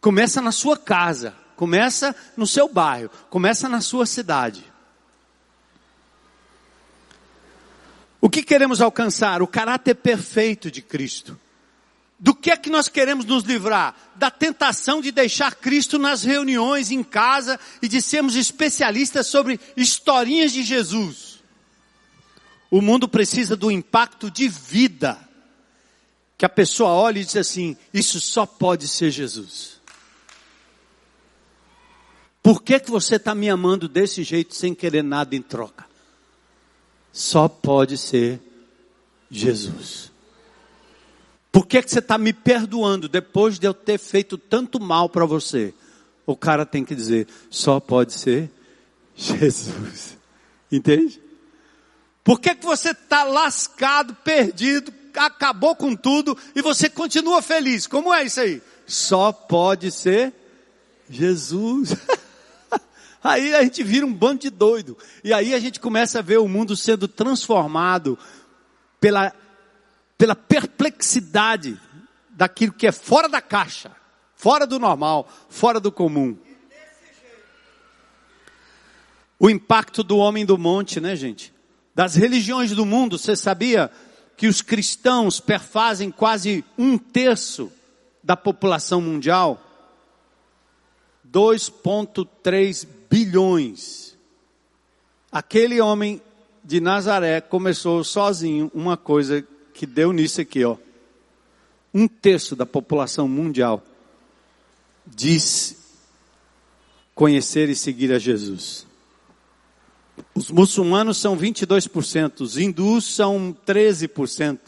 Começa 0.00 0.40
na 0.40 0.50
sua 0.50 0.78
casa, 0.78 1.34
começa 1.58 2.14
no 2.36 2.46
seu 2.46 2.68
bairro, 2.68 3.10
começa 3.28 3.68
na 3.68 3.80
sua 3.80 4.06
cidade. 4.06 4.64
O 8.20 8.30
que 8.30 8.44
queremos 8.44 8.80
alcançar? 8.80 9.42
O 9.42 9.46
caráter 9.46 9.96
perfeito 9.96 10.70
de 10.70 10.80
Cristo. 10.80 11.38
Do 12.16 12.32
que 12.32 12.52
é 12.52 12.56
que 12.56 12.70
nós 12.70 12.86
queremos 12.86 13.24
nos 13.24 13.42
livrar? 13.42 14.12
Da 14.14 14.30
tentação 14.30 15.00
de 15.00 15.10
deixar 15.10 15.56
Cristo 15.56 15.98
nas 15.98 16.22
reuniões 16.22 16.92
em 16.92 17.02
casa 17.02 17.58
e 17.82 17.88
de 17.88 18.00
sermos 18.00 18.36
especialistas 18.36 19.26
sobre 19.26 19.58
historinhas 19.76 20.52
de 20.52 20.62
Jesus. 20.62 21.40
O 22.70 22.80
mundo 22.80 23.08
precisa 23.08 23.56
do 23.56 23.68
impacto 23.68 24.30
de 24.30 24.48
vida. 24.48 25.18
Que 26.36 26.46
a 26.46 26.48
pessoa 26.48 26.90
olhe 26.90 27.22
e 27.22 27.24
diz 27.24 27.36
assim: 27.36 27.76
Isso 27.92 28.20
só 28.20 28.46
pode 28.46 28.86
ser 28.86 29.10
Jesus. 29.10 29.77
Por 32.48 32.62
que, 32.62 32.80
que 32.80 32.90
você 32.90 33.16
está 33.16 33.34
me 33.34 33.50
amando 33.50 33.86
desse 33.86 34.22
jeito 34.22 34.54
sem 34.54 34.74
querer 34.74 35.04
nada 35.04 35.36
em 35.36 35.42
troca? 35.42 35.84
Só 37.12 37.46
pode 37.46 37.98
ser 37.98 38.40
Jesus. 39.30 40.10
Por 41.52 41.66
que, 41.66 41.82
que 41.82 41.90
você 41.90 41.98
está 41.98 42.16
me 42.16 42.32
perdoando 42.32 43.06
depois 43.06 43.58
de 43.58 43.66
eu 43.66 43.74
ter 43.74 43.98
feito 43.98 44.38
tanto 44.38 44.80
mal 44.80 45.10
para 45.10 45.26
você? 45.26 45.74
O 46.24 46.34
cara 46.34 46.64
tem 46.64 46.86
que 46.86 46.94
dizer, 46.94 47.28
só 47.50 47.78
pode 47.78 48.14
ser 48.14 48.50
Jesus. 49.14 50.16
Entende? 50.72 51.20
Por 52.24 52.40
que, 52.40 52.54
que 52.54 52.64
você 52.64 52.92
está 52.92 53.24
lascado, 53.24 54.14
perdido, 54.24 54.90
acabou 55.14 55.76
com 55.76 55.94
tudo 55.94 56.34
e 56.54 56.62
você 56.62 56.88
continua 56.88 57.42
feliz? 57.42 57.86
Como 57.86 58.10
é 58.10 58.24
isso 58.24 58.40
aí? 58.40 58.62
Só 58.86 59.32
pode 59.32 59.90
ser 59.90 60.32
Jesus. 61.10 61.94
aí 63.22 63.54
a 63.54 63.62
gente 63.62 63.82
vira 63.82 64.06
um 64.06 64.12
bando 64.12 64.40
de 64.40 64.50
doido. 64.50 64.96
E 65.22 65.32
aí 65.32 65.54
a 65.54 65.58
gente 65.60 65.80
começa 65.80 66.18
a 66.18 66.22
ver 66.22 66.38
o 66.38 66.48
mundo 66.48 66.76
sendo 66.76 67.06
transformado 67.08 68.18
pela 69.00 69.32
pela 70.18 70.34
perplexidade 70.34 71.80
daquilo 72.30 72.72
que 72.72 72.88
é 72.88 72.92
fora 72.92 73.28
da 73.28 73.40
caixa, 73.40 73.92
fora 74.34 74.66
do 74.66 74.78
normal, 74.78 75.28
fora 75.48 75.78
do 75.78 75.92
comum. 75.92 76.36
O 79.38 79.48
impacto 79.48 80.02
do 80.02 80.18
homem 80.18 80.44
do 80.44 80.58
monte, 80.58 81.00
né, 81.00 81.14
gente? 81.14 81.54
Das 81.94 82.16
religiões 82.16 82.72
do 82.72 82.84
mundo, 82.84 83.16
você 83.16 83.36
sabia 83.36 83.90
que 84.36 84.48
os 84.48 84.60
cristãos 84.60 85.38
perfazem 85.38 86.10
quase 86.10 86.64
um 86.76 86.98
terço 86.98 87.72
da 88.22 88.36
população 88.36 89.00
mundial? 89.00 89.62
2,3 91.32 92.88
bilhões. 93.10 94.16
Aquele 95.30 95.80
homem 95.80 96.20
de 96.64 96.80
Nazaré 96.80 97.40
começou 97.40 98.02
sozinho 98.04 98.70
uma 98.74 98.96
coisa 98.96 99.46
que 99.72 99.86
deu 99.86 100.12
nisso 100.12 100.40
aqui, 100.40 100.64
ó. 100.64 100.76
Um 101.94 102.06
terço 102.06 102.54
da 102.54 102.66
população 102.66 103.26
mundial 103.26 103.82
diz 105.06 105.76
conhecer 107.14 107.68
e 107.68 107.74
seguir 107.74 108.12
a 108.12 108.18
Jesus. 108.18 108.86
Os 110.34 110.50
muçulmanos 110.50 111.18
são 111.18 111.36
22%, 111.36 112.40
os 112.40 112.56
hindus 112.56 113.14
são 113.14 113.56
13%, 113.66 114.58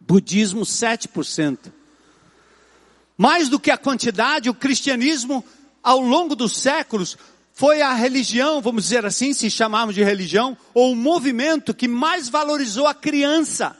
budismo 0.00 0.62
7%. 0.62 1.72
Mais 3.16 3.48
do 3.48 3.58
que 3.58 3.70
a 3.70 3.78
quantidade, 3.78 4.50
o 4.50 4.54
cristianismo, 4.54 5.44
ao 5.82 6.00
longo 6.00 6.36
dos 6.36 6.56
séculos, 6.56 7.16
foi 7.56 7.80
a 7.80 7.94
religião, 7.94 8.60
vamos 8.60 8.84
dizer 8.84 9.06
assim, 9.06 9.32
se 9.32 9.50
chamarmos 9.50 9.94
de 9.94 10.04
religião, 10.04 10.54
ou 10.74 10.92
o 10.92 10.94
movimento 10.94 11.72
que 11.72 11.88
mais 11.88 12.28
valorizou 12.28 12.86
a 12.86 12.92
criança 12.92 13.74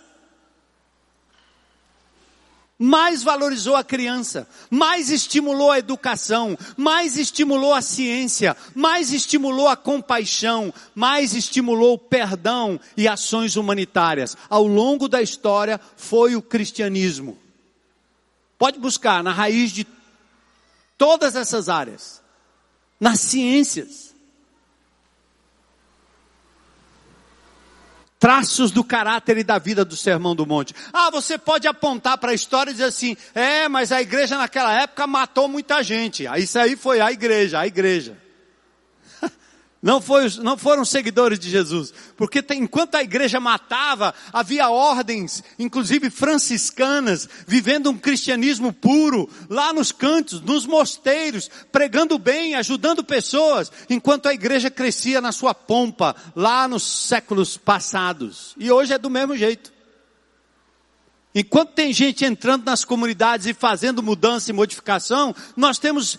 mais 2.78 3.22
valorizou 3.22 3.74
a 3.74 3.82
criança, 3.82 4.46
mais 4.68 5.10
estimulou 5.10 5.70
a 5.70 5.78
educação, 5.78 6.58
mais 6.76 7.16
estimulou 7.16 7.72
a 7.72 7.80
ciência, 7.80 8.54
mais 8.74 9.14
estimulou 9.14 9.66
a 9.66 9.76
compaixão, 9.76 10.72
mais 10.94 11.34
estimulou 11.34 11.94
o 11.94 11.98
perdão 11.98 12.78
e 12.94 13.08
ações 13.08 13.56
humanitárias. 13.56 14.36
Ao 14.50 14.66
longo 14.66 15.08
da 15.08 15.22
história 15.22 15.80
foi 15.96 16.36
o 16.36 16.42
cristianismo. 16.42 17.38
Pode 18.58 18.78
buscar 18.78 19.22
na 19.22 19.32
raiz 19.32 19.72
de 19.72 19.86
todas 20.98 21.34
essas 21.34 21.70
áreas, 21.70 22.22
nas 23.00 23.20
ciências. 23.20 24.06
traços 28.18 28.72
do 28.72 28.82
caráter 28.82 29.38
e 29.38 29.44
da 29.44 29.58
vida 29.58 29.84
do 29.84 29.96
Sermão 29.96 30.34
do 30.34 30.46
Monte. 30.46 30.74
Ah, 30.92 31.10
você 31.10 31.38
pode 31.38 31.68
apontar 31.68 32.18
para 32.18 32.32
a 32.32 32.34
história 32.34 32.70
e 32.70 32.74
dizer 32.74 32.86
assim, 32.86 33.16
é, 33.34 33.68
mas 33.68 33.92
a 33.92 34.00
igreja 34.00 34.36
naquela 34.36 34.74
época 34.74 35.06
matou 35.06 35.46
muita 35.46 35.82
gente. 35.82 36.26
Ah, 36.26 36.38
isso 36.38 36.58
aí 36.58 36.74
foi 36.76 37.00
a 37.00 37.12
igreja, 37.12 37.60
a 37.60 37.66
igreja. 37.66 38.16
Não, 39.82 40.00
foi, 40.00 40.28
não 40.38 40.56
foram 40.56 40.84
seguidores 40.84 41.38
de 41.38 41.50
Jesus, 41.50 41.92
porque 42.16 42.44
enquanto 42.54 42.94
a 42.94 43.02
igreja 43.02 43.38
matava, 43.38 44.14
havia 44.32 44.70
ordens, 44.70 45.44
inclusive 45.58 46.08
franciscanas, 46.08 47.28
vivendo 47.46 47.90
um 47.90 47.98
cristianismo 47.98 48.72
puro, 48.72 49.28
lá 49.50 49.72
nos 49.72 49.92
cantos, 49.92 50.40
nos 50.40 50.66
mosteiros, 50.66 51.50
pregando 51.70 52.18
bem, 52.18 52.54
ajudando 52.54 53.04
pessoas, 53.04 53.70
enquanto 53.88 54.26
a 54.26 54.34
igreja 54.34 54.70
crescia 54.70 55.20
na 55.20 55.30
sua 55.30 55.54
pompa, 55.54 56.16
lá 56.34 56.66
nos 56.66 56.82
séculos 56.82 57.58
passados. 57.58 58.54
E 58.56 58.72
hoje 58.72 58.94
é 58.94 58.98
do 58.98 59.10
mesmo 59.10 59.36
jeito. 59.36 59.72
Enquanto 61.34 61.72
tem 61.72 61.92
gente 61.92 62.24
entrando 62.24 62.64
nas 62.64 62.82
comunidades 62.82 63.46
e 63.46 63.52
fazendo 63.52 64.02
mudança 64.02 64.50
e 64.50 64.54
modificação, 64.54 65.36
nós 65.54 65.78
temos 65.78 66.18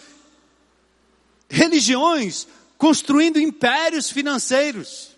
religiões 1.49 2.47
construindo 2.77 3.39
impérios 3.39 4.09
financeiros. 4.09 5.15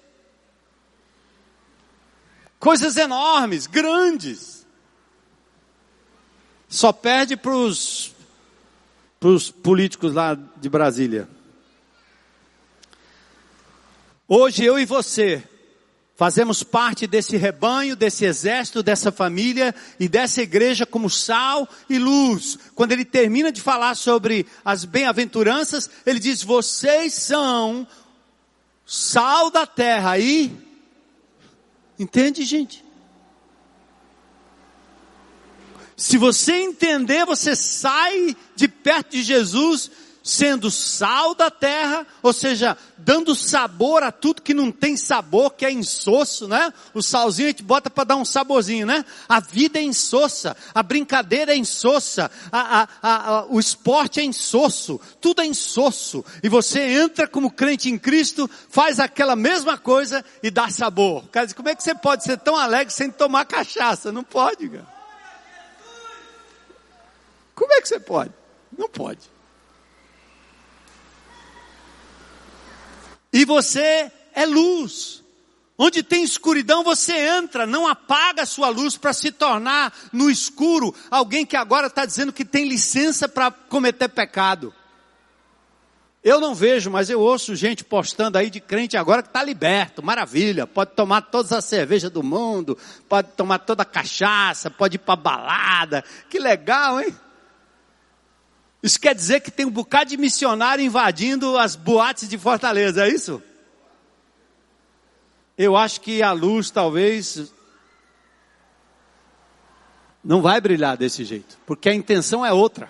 Coisas 2.60 2.98
enormes, 2.98 3.68
grandes. 3.68 4.66
Só 6.68 6.92
perde 6.92 7.36
para 7.36 7.52
os 7.56 8.14
políticos 9.64 10.14
lá 10.14 10.36
de 10.36 10.70
Brasília. 10.70 11.28
Hoje 14.28 14.64
eu 14.64 14.78
e 14.78 14.86
você 14.86 15.44
Fazemos 16.20 16.64
parte 16.64 17.08
desse 17.08 17.38
rebanho, 17.38 17.96
desse 17.96 18.26
exército, 18.26 18.84
dessa 18.84 19.10
família 19.10 19.74
e 19.98 20.10
dessa 20.10 20.42
igreja 20.42 20.86
como 20.86 21.10
sal 21.10 21.66
e 21.90 21.98
luz. 21.98 22.60
Quando 22.76 22.92
ele 22.92 23.06
termina 23.06 23.54
de 23.54 23.62
falar 23.62 23.96
sobre 23.96 24.46
as 24.66 24.84
bem-aventuranças, 24.84 25.90
ele 26.06 26.20
diz: 26.20 26.44
vocês 26.44 27.14
são 27.14 27.88
sal 28.86 29.50
da 29.50 29.66
terra 29.66 30.20
e. 30.20 30.52
Entende, 31.98 32.44
gente? 32.44 32.84
Se 35.96 36.18
você 36.18 36.54
entender, 36.54 37.26
você 37.26 37.56
sai 37.56 38.36
de 38.58 38.68
perto 38.68 39.12
de 39.12 39.24
Jesus 39.24 39.90
sendo 40.24 40.70
sal 40.70 41.34
da 41.34 41.50
terra, 41.50 42.06
ou 42.22 42.34
seja, 42.34 42.78
dando 42.98 43.34
sabor 43.34 44.04
a 44.04 44.12
tudo 44.12 44.42
que 44.42 44.54
não 44.54 44.72
tem 44.72 44.98
sabor, 44.98 45.52
que 45.52 45.66
é 45.66 45.72
insosso, 45.72 46.48
né? 46.48 46.74
O 46.94 47.02
salzinho 47.02 47.48
a 47.48 47.52
gente 47.52 47.64
bota 47.64 47.90
para 47.90 48.04
dar 48.04 48.16
um 48.16 48.26
saborzinho, 48.26 48.86
né? 48.86 49.06
A 49.28 49.40
vida 49.40 49.80
é 49.80 49.82
insossa, 49.82 50.56
a 50.74 50.84
brincadeira 50.84 51.54
é 51.54 51.58
insossa, 51.58 52.30
a, 52.52 52.88
a, 53.02 53.38
a, 53.38 53.46
o 53.50 53.60
esporte 53.60 54.20
é 54.20 54.24
insosso, 54.24 55.00
tudo 55.22 55.42
é 55.42 55.46
insosso. 55.46 56.24
E 56.44 56.50
você 56.50 56.82
entra 56.82 57.28
como 57.28 57.52
crente 57.52 57.90
em 57.90 57.98
Cristo, 57.98 58.50
faz 58.70 59.00
aquela 59.00 59.36
mesma 59.36 59.78
coisa 59.78 60.24
e 60.44 60.52
dá 60.52 60.70
sabor. 60.70 61.28
Cara, 61.30 61.48
como 61.54 61.70
é 61.70 61.76
que 61.76 61.84
você 61.84 61.96
pode 61.96 62.24
ser 62.24 62.38
tão 62.38 62.56
alegre 62.56 62.94
sem 62.94 63.10
tomar 63.10 63.46
cachaça? 63.46 64.12
Não 64.12 64.24
pode, 64.24 64.70
cara. 64.70 65.00
Como 67.56 67.74
é 67.74 67.82
que 67.82 67.88
você 67.88 68.00
pode? 68.00 68.32
Não 68.78 68.88
pode. 68.88 69.39
E 73.32 73.46
você 73.46 74.12
é 74.34 74.46
luz. 74.46 75.24
Onde 75.78 76.04
tem 76.04 76.24
escuridão, 76.24 76.84
você 76.84 77.14
entra, 77.14 77.66
não 77.66 77.88
apaga 77.88 78.42
a 78.42 78.46
sua 78.46 78.68
luz 78.68 78.98
para 78.98 79.14
se 79.14 79.32
tornar 79.32 79.94
no 80.12 80.30
escuro 80.30 80.94
alguém 81.10 81.46
que 81.46 81.56
agora 81.56 81.88
está 81.88 82.06
dizendo 82.06 82.34
que 82.34 82.44
tem 82.44 82.68
licença 82.68 83.30
para 83.30 83.50
cometer 83.50 84.10
pecado. 84.10 84.74
Eu 86.22 86.42
não 86.42 86.54
vejo, 86.54 86.92
mas 86.92 87.10
eu 87.10 87.22
ouço 87.22 87.56
gente 87.56 87.86
postando 87.86 88.38
aí 88.38 88.50
de 88.50 88.60
crente 88.60 88.98
agora 88.98 89.24
que 89.24 89.30
está 89.30 89.42
liberto, 89.42 90.04
maravilha, 90.04 90.68
pode 90.68 90.92
tomar 90.92 91.22
todas 91.22 91.54
as 91.54 91.64
cervejas 91.64 92.12
do 92.12 92.22
mundo, 92.22 92.78
pode 93.08 93.30
tomar 93.38 93.60
toda 93.60 93.84
a 93.84 93.86
cachaça, 93.86 94.70
pode 94.70 94.96
ir 94.96 95.00
para 95.00 95.16
balada, 95.16 96.04
que 96.30 96.38
legal, 96.38 97.00
hein? 97.00 97.16
Isso 98.82 99.00
quer 99.00 99.14
dizer 99.14 99.42
que 99.42 99.52
tem 99.52 99.66
um 99.66 99.72
bocado 99.72 100.10
de 100.10 100.18
missionário 100.18 100.84
invadindo 100.84 101.58
as 101.58 101.76
boates 101.76 102.30
de 102.30 102.38
Fortaleza, 102.38 103.06
é 103.06 103.10
isso? 103.10 103.42
Eu 105.58 105.76
acho 105.76 106.00
que 106.00 106.24
a 106.24 106.32
luz 106.32 106.72
talvez 106.72 107.52
não 110.24 110.42
vai 110.42 110.62
brilhar 110.62 110.96
desse 110.96 111.26
jeito, 111.26 111.58
porque 111.66 111.90
a 111.90 111.94
intenção 111.94 112.46
é 112.46 112.54
outra. 112.54 112.90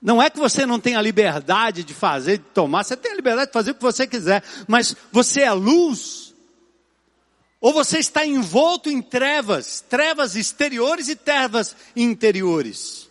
Não 0.00 0.22
é 0.22 0.28
que 0.28 0.38
você 0.38 0.66
não 0.66 0.78
tenha 0.78 1.00
liberdade 1.00 1.82
de 1.82 1.94
fazer, 1.94 2.36
de 2.36 2.44
tomar, 2.44 2.84
você 2.84 2.94
tem 2.94 3.12
a 3.12 3.16
liberdade 3.16 3.46
de 3.46 3.54
fazer 3.54 3.70
o 3.70 3.74
que 3.74 3.82
você 3.82 4.06
quiser, 4.06 4.44
mas 4.68 4.94
você 5.10 5.40
é 5.40 5.52
luz. 5.52 6.34
Ou 7.58 7.72
você 7.72 7.98
está 7.98 8.26
envolto 8.26 8.90
em 8.90 9.00
trevas, 9.00 9.80
trevas 9.80 10.36
exteriores 10.36 11.08
e 11.08 11.16
trevas 11.16 11.74
interiores. 11.96 13.03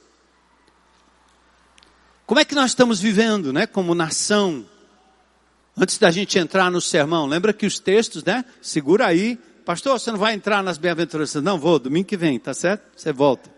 Como 2.25 2.39
é 2.39 2.45
que 2.45 2.55
nós 2.55 2.71
estamos 2.71 2.99
vivendo, 2.99 3.51
né, 3.51 3.67
como 3.67 3.93
nação? 3.93 4.65
Antes 5.75 5.97
da 5.97 6.11
gente 6.11 6.37
entrar 6.37 6.69
no 6.69 6.79
sermão, 6.79 7.25
lembra 7.25 7.51
que 7.51 7.65
os 7.65 7.79
textos, 7.79 8.23
né? 8.23 8.45
Segura 8.61 9.07
aí. 9.07 9.39
Pastor, 9.65 9.99
você 9.99 10.11
não 10.11 10.19
vai 10.19 10.33
entrar 10.33 10.61
nas 10.61 10.77
bem-aventuranças? 10.77 11.41
Não, 11.41 11.57
vou, 11.57 11.79
domingo 11.79 12.07
que 12.07 12.17
vem, 12.17 12.37
tá 12.37 12.53
certo? 12.53 12.83
Você 12.95 13.11
volta. 13.11 13.49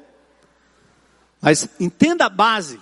Mas 1.41 1.68
entenda 1.80 2.26
a 2.26 2.30
base. 2.30 2.80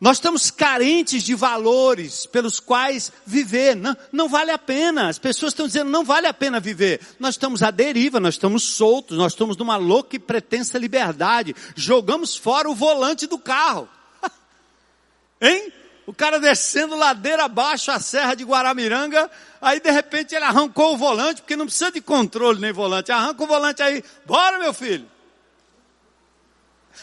Nós 0.00 0.16
estamos 0.16 0.50
carentes 0.50 1.22
de 1.22 1.34
valores 1.34 2.24
pelos 2.24 2.58
quais 2.58 3.12
viver. 3.26 3.76
Não, 3.76 3.94
não 4.10 4.28
vale 4.30 4.50
a 4.50 4.56
pena. 4.56 5.10
As 5.10 5.18
pessoas 5.18 5.52
estão 5.52 5.66
dizendo 5.66 5.90
não 5.90 6.04
vale 6.04 6.26
a 6.26 6.32
pena 6.32 6.58
viver. 6.58 7.02
Nós 7.18 7.34
estamos 7.34 7.62
à 7.62 7.70
deriva, 7.70 8.18
nós 8.18 8.34
estamos 8.34 8.62
soltos, 8.62 9.18
nós 9.18 9.32
estamos 9.32 9.58
numa 9.58 9.76
louca 9.76 10.16
e 10.16 10.18
pretensa 10.18 10.78
liberdade. 10.78 11.54
Jogamos 11.76 12.34
fora 12.34 12.70
o 12.70 12.74
volante 12.74 13.26
do 13.26 13.38
carro. 13.38 13.86
hein? 15.38 15.70
O 16.06 16.14
cara 16.14 16.40
descendo 16.40 16.96
ladeira 16.96 17.44
abaixo 17.44 17.90
a 17.90 18.00
serra 18.00 18.34
de 18.34 18.42
Guaramiranga, 18.42 19.30
aí 19.60 19.80
de 19.80 19.90
repente 19.90 20.34
ele 20.34 20.46
arrancou 20.46 20.94
o 20.94 20.96
volante, 20.96 21.42
porque 21.42 21.56
não 21.56 21.66
precisa 21.66 21.92
de 21.92 22.00
controle 22.00 22.58
nem 22.58 22.72
volante. 22.72 23.12
Arranca 23.12 23.44
o 23.44 23.46
volante 23.46 23.82
aí. 23.82 24.02
Bora, 24.24 24.58
meu 24.58 24.72
filho. 24.72 25.06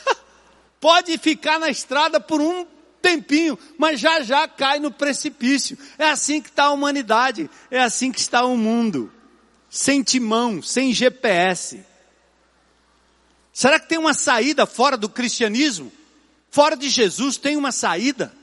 Pode 0.81 1.15
ficar 1.19 1.59
na 1.59 1.69
estrada 1.69 2.19
por 2.19 2.41
um 2.41 2.65
tempinho, 3.01 3.57
mas 3.77 3.99
já 3.99 4.21
já 4.21 4.47
cai 4.47 4.79
no 4.79 4.91
precipício. 4.91 5.77
É 5.97 6.09
assim 6.09 6.41
que 6.41 6.49
está 6.49 6.65
a 6.65 6.71
humanidade, 6.71 7.49
é 7.69 7.81
assim 7.81 8.11
que 8.11 8.19
está 8.19 8.43
o 8.45 8.57
mundo. 8.57 9.11
Sem 9.69 10.03
timão, 10.03 10.61
sem 10.61 10.93
GPS. 10.93 11.83
Será 13.53 13.79
que 13.79 13.89
tem 13.89 13.97
uma 13.97 14.13
saída 14.13 14.65
fora 14.65 14.95
do 14.95 15.09
cristianismo? 15.09 15.91
Fora 16.49 16.75
de 16.75 16.89
Jesus 16.89 17.37
tem 17.37 17.57
uma 17.57 17.71
saída? 17.71 18.33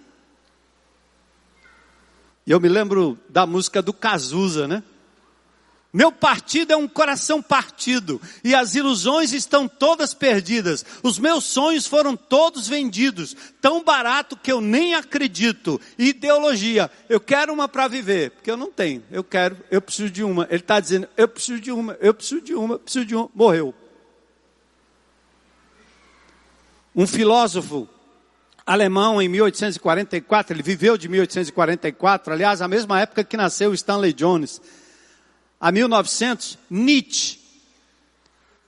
E 2.47 2.51
eu 2.51 2.61
me 2.61 2.69
lembro 2.69 3.19
da 3.29 3.47
música 3.47 3.81
do 3.81 3.93
Cazuza, 3.93 4.69
né? 4.69 4.83
Meu 5.95 6.11
partido 6.11 6.73
é 6.73 6.77
um 6.77 6.89
coração 6.89 7.41
partido 7.41 8.21
e 8.43 8.53
as 8.53 8.75
ilusões 8.75 9.33
estão 9.33 9.69
todas 9.69 10.13
perdidas. 10.13 10.85
Os 11.05 11.21
meus 11.21 11.45
sonhos 11.45 11.87
foram 11.87 12.17
todos 12.17 12.67
vendidos, 12.67 13.37
tão 13.61 13.85
barato 13.85 14.37
que 14.37 14.51
eu 14.51 14.61
nem 14.61 14.97
acredito. 14.97 15.81
Ideologia, 15.97 16.91
eu 17.09 17.21
quero 17.21 17.53
uma 17.53 17.69
para 17.69 17.87
viver, 17.87 18.33
porque 18.33 18.51
eu 18.51 18.57
não 18.57 18.73
tenho. 18.73 19.05
Eu 19.09 19.23
quero, 19.23 19.57
eu 19.71 19.81
preciso 19.81 20.11
de 20.11 20.25
uma. 20.25 20.49
Ele 20.51 20.63
está 20.63 20.81
dizendo, 20.81 21.09
eu 21.17 21.29
preciso 21.29 21.61
de 21.61 21.71
uma, 21.71 21.97
eu 22.01 22.13
preciso 22.13 22.41
de 22.41 22.55
uma, 22.55 22.77
preciso 22.77 23.07
de 23.07 23.15
uma. 23.15 23.31
Morreu. 23.33 23.73
Um 26.93 27.07
filósofo 27.07 27.89
alemão 28.67 29.23
em 29.23 29.29
1844, 29.29 30.57
ele 30.57 30.63
viveu 30.65 30.99
de 30.99 31.09
1844, 31.09 32.33
aliás, 32.33 32.61
a 32.61 32.67
mesma 32.67 33.01
época 33.01 33.23
que 33.23 33.37
nasceu 33.37 33.73
Stanley 33.73 34.13
Jones 34.13 34.61
a 35.65 35.73
1900, 35.73 36.59
Nietzsche. 36.69 37.39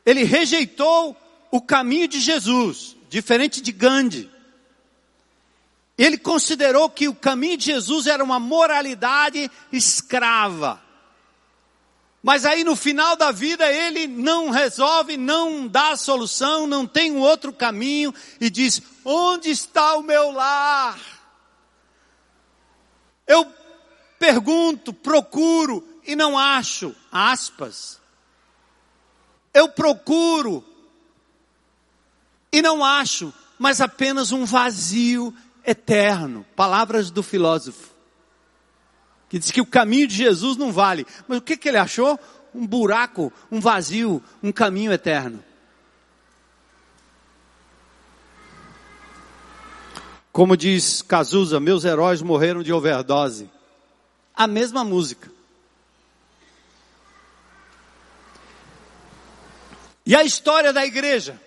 Ele 0.06 0.24
rejeitou 0.24 1.14
o 1.50 1.60
caminho 1.60 2.08
de 2.08 2.18
Jesus, 2.18 2.96
diferente 3.10 3.60
de 3.60 3.70
Gandhi. 3.70 4.30
Ele 5.98 6.16
considerou 6.16 6.88
que 6.88 7.06
o 7.06 7.14
caminho 7.14 7.58
de 7.58 7.66
Jesus 7.66 8.06
era 8.06 8.24
uma 8.24 8.40
moralidade 8.40 9.50
escrava. 9.70 10.82
Mas 12.22 12.46
aí 12.46 12.64
no 12.64 12.74
final 12.74 13.14
da 13.14 13.30
vida 13.30 13.70
ele 13.70 14.06
não 14.06 14.48
resolve, 14.48 15.18
não 15.18 15.68
dá 15.68 15.96
solução, 15.96 16.66
não 16.66 16.86
tem 16.86 17.12
um 17.12 17.20
outro 17.20 17.52
caminho 17.52 18.14
e 18.40 18.48
diz: 18.48 18.80
Onde 19.04 19.50
está 19.50 19.96
o 19.96 20.02
meu 20.02 20.30
lar? 20.30 20.98
Eu 23.26 23.46
pergunto, 24.18 24.94
procuro 24.94 25.86
e 26.06 26.14
não 26.14 26.38
acho, 26.38 26.94
aspas. 27.10 28.00
Eu 29.52 29.68
procuro 29.68 30.64
e 32.52 32.62
não 32.62 32.84
acho, 32.84 33.32
mas 33.58 33.80
apenas 33.80 34.30
um 34.32 34.44
vazio 34.44 35.34
eterno. 35.66 36.46
Palavras 36.54 37.10
do 37.10 37.22
filósofo. 37.22 37.90
Que 39.28 39.38
diz 39.38 39.50
que 39.50 39.60
o 39.60 39.66
caminho 39.66 40.06
de 40.06 40.14
Jesus 40.14 40.56
não 40.56 40.72
vale. 40.72 41.06
Mas 41.26 41.38
o 41.38 41.42
que, 41.42 41.56
que 41.56 41.68
ele 41.68 41.78
achou? 41.78 42.18
Um 42.54 42.66
buraco, 42.66 43.32
um 43.50 43.60
vazio, 43.60 44.22
um 44.42 44.52
caminho 44.52 44.92
eterno. 44.92 45.42
Como 50.32 50.56
diz 50.56 51.02
Cazuza, 51.02 51.58
meus 51.58 51.84
heróis 51.84 52.22
morreram 52.22 52.62
de 52.62 52.72
overdose. 52.72 53.50
A 54.34 54.46
mesma 54.46 54.84
música. 54.84 55.35
E 60.06 60.14
a 60.14 60.22
história 60.22 60.72
da 60.72 60.86
igreja? 60.86 61.40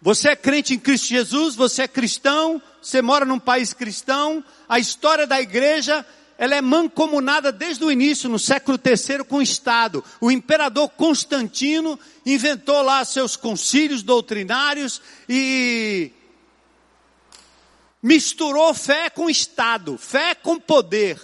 Você 0.00 0.30
é 0.30 0.36
crente 0.36 0.74
em 0.74 0.78
Cristo 0.78 1.08
Jesus, 1.08 1.54
você 1.54 1.82
é 1.82 1.88
cristão, 1.88 2.60
você 2.80 3.02
mora 3.02 3.24
num 3.24 3.38
país 3.38 3.72
cristão, 3.74 4.42
a 4.68 4.78
história 4.78 5.26
da 5.26 5.40
igreja, 5.40 6.04
ela 6.36 6.54
é 6.54 6.60
mancomunada 6.60 7.52
desde 7.52 7.84
o 7.84 7.90
início, 7.90 8.28
no 8.28 8.38
século 8.38 8.78
III, 8.82 9.24
com 9.24 9.36
o 9.36 9.42
Estado. 9.42 10.02
O 10.20 10.30
imperador 10.30 10.88
Constantino 10.90 11.98
inventou 12.24 12.82
lá 12.82 13.04
seus 13.04 13.36
concílios 13.36 14.02
doutrinários 14.02 15.00
e 15.28 16.10
misturou 18.02 18.74
fé 18.74 19.08
com 19.08 19.30
Estado, 19.30 19.96
fé 19.96 20.34
com 20.34 20.58
poder. 20.58 21.20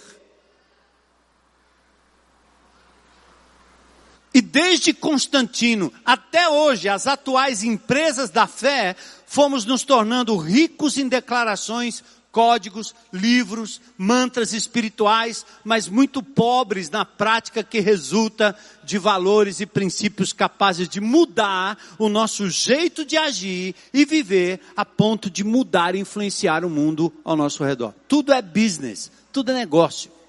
E 4.33 4.41
desde 4.41 4.93
Constantino 4.93 5.91
até 6.05 6.47
hoje, 6.47 6.87
as 6.87 7.05
atuais 7.05 7.63
empresas 7.63 8.29
da 8.29 8.47
fé, 8.47 8.95
fomos 9.25 9.65
nos 9.65 9.83
tornando 9.83 10.37
ricos 10.37 10.97
em 10.97 11.07
declarações, 11.07 12.01
códigos, 12.31 12.95
livros, 13.11 13.81
mantras 13.97 14.53
espirituais, 14.53 15.45
mas 15.63 15.87
muito 15.89 16.23
pobres 16.23 16.89
na 16.89 17.03
prática 17.03 17.61
que 17.61 17.79
resulta 17.79 18.55
de 18.83 18.97
valores 18.97 19.59
e 19.59 19.65
princípios 19.65 20.31
capazes 20.31 20.87
de 20.87 21.01
mudar 21.01 21.77
o 21.99 22.07
nosso 22.07 22.49
jeito 22.49 23.03
de 23.03 23.17
agir 23.17 23.75
e 23.93 24.05
viver 24.05 24.61
a 24.75 24.85
ponto 24.85 25.29
de 25.29 25.43
mudar 25.43 25.93
e 25.93 25.99
influenciar 25.99 26.63
o 26.63 26.69
mundo 26.69 27.11
ao 27.23 27.35
nosso 27.35 27.63
redor. 27.63 27.93
Tudo 28.07 28.31
é 28.31 28.41
business, 28.41 29.11
tudo 29.31 29.51
é 29.51 29.53
negócio. 29.53 30.20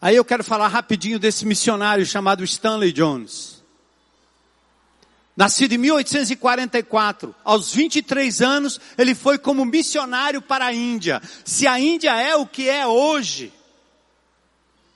Aí 0.00 0.14
eu 0.14 0.24
quero 0.24 0.44
falar 0.44 0.68
rapidinho 0.68 1.18
desse 1.18 1.44
missionário 1.44 2.06
chamado 2.06 2.44
Stanley 2.44 2.92
Jones. 2.92 3.58
Nascido 5.36 5.72
em 5.72 5.78
1844, 5.78 7.34
aos 7.44 7.72
23 7.72 8.42
anos, 8.42 8.80
ele 8.96 9.14
foi 9.14 9.38
como 9.38 9.64
missionário 9.64 10.42
para 10.42 10.66
a 10.66 10.74
Índia. 10.74 11.22
Se 11.44 11.66
a 11.66 11.78
Índia 11.78 12.14
é 12.16 12.34
o 12.36 12.46
que 12.46 12.68
é 12.68 12.86
hoje, 12.86 13.52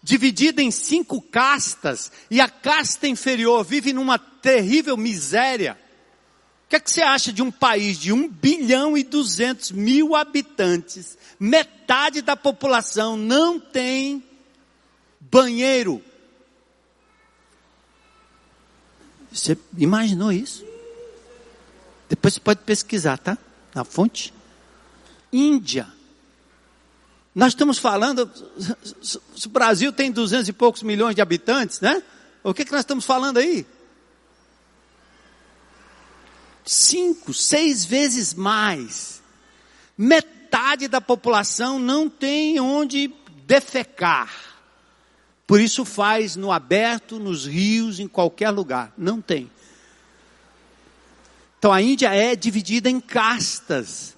dividida 0.02 0.60
em 0.62 0.70
cinco 0.70 1.20
castas, 1.20 2.10
e 2.30 2.40
a 2.40 2.48
casta 2.48 3.06
inferior 3.06 3.64
vive 3.64 3.92
numa 3.92 4.18
terrível 4.18 4.96
miséria, 4.96 5.78
o 6.66 6.68
que, 6.70 6.76
é 6.76 6.80
que 6.80 6.90
você 6.90 7.02
acha 7.02 7.32
de 7.32 7.42
um 7.42 7.50
país 7.50 7.98
de 7.98 8.12
1 8.12 8.28
bilhão 8.28 8.96
e 8.96 9.04
200 9.04 9.72
mil 9.72 10.16
habitantes, 10.16 11.16
metade 11.38 12.22
da 12.22 12.36
população 12.36 13.16
não 13.16 13.60
tem 13.60 14.24
banheiro. 15.32 16.04
Você 19.32 19.56
imaginou 19.78 20.30
isso? 20.30 20.62
Depois 22.06 22.34
você 22.34 22.40
pode 22.40 22.60
pesquisar, 22.60 23.16
tá? 23.16 23.38
Na 23.74 23.82
fonte. 23.82 24.34
Índia. 25.32 25.90
Nós 27.34 27.52
estamos 27.52 27.78
falando, 27.78 28.30
o 29.46 29.48
Brasil 29.48 29.90
tem 29.90 30.12
duzentos 30.12 30.48
e 30.48 30.52
poucos 30.52 30.82
milhões 30.82 31.14
de 31.14 31.22
habitantes, 31.22 31.80
né? 31.80 32.02
O 32.44 32.52
que, 32.52 32.66
que 32.66 32.72
nós 32.72 32.80
estamos 32.80 33.06
falando 33.06 33.38
aí? 33.38 33.64
Cinco, 36.62 37.32
seis 37.32 37.86
vezes 37.86 38.34
mais. 38.34 39.22
Metade 39.96 40.88
da 40.88 41.00
população 41.00 41.78
não 41.78 42.10
tem 42.10 42.60
onde 42.60 43.10
defecar. 43.46 44.51
Por 45.52 45.60
isso 45.60 45.84
faz 45.84 46.34
no 46.34 46.50
aberto, 46.50 47.18
nos 47.18 47.44
rios, 47.44 48.00
em 48.00 48.08
qualquer 48.08 48.48
lugar. 48.48 48.90
Não 48.96 49.20
tem. 49.20 49.50
Então 51.58 51.70
a 51.70 51.82
Índia 51.82 52.08
é 52.08 52.34
dividida 52.34 52.88
em 52.88 52.98
castas. 52.98 54.16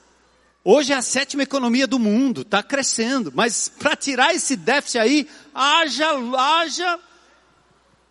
Hoje 0.63 0.93
é 0.93 0.95
a 0.95 1.03
sétima 1.03 1.43
economia 1.43 1.89
do 1.89 1.99
mundo, 1.99 2.43
está 2.43 2.63
crescendo. 2.63 3.33
Mas 3.35 3.69
para 3.69 3.97
tirar 3.97 4.33
esse 4.33 4.55
déficit 4.55 4.99
aí, 4.99 5.29
haja, 5.53 6.07
haja. 6.39 7.01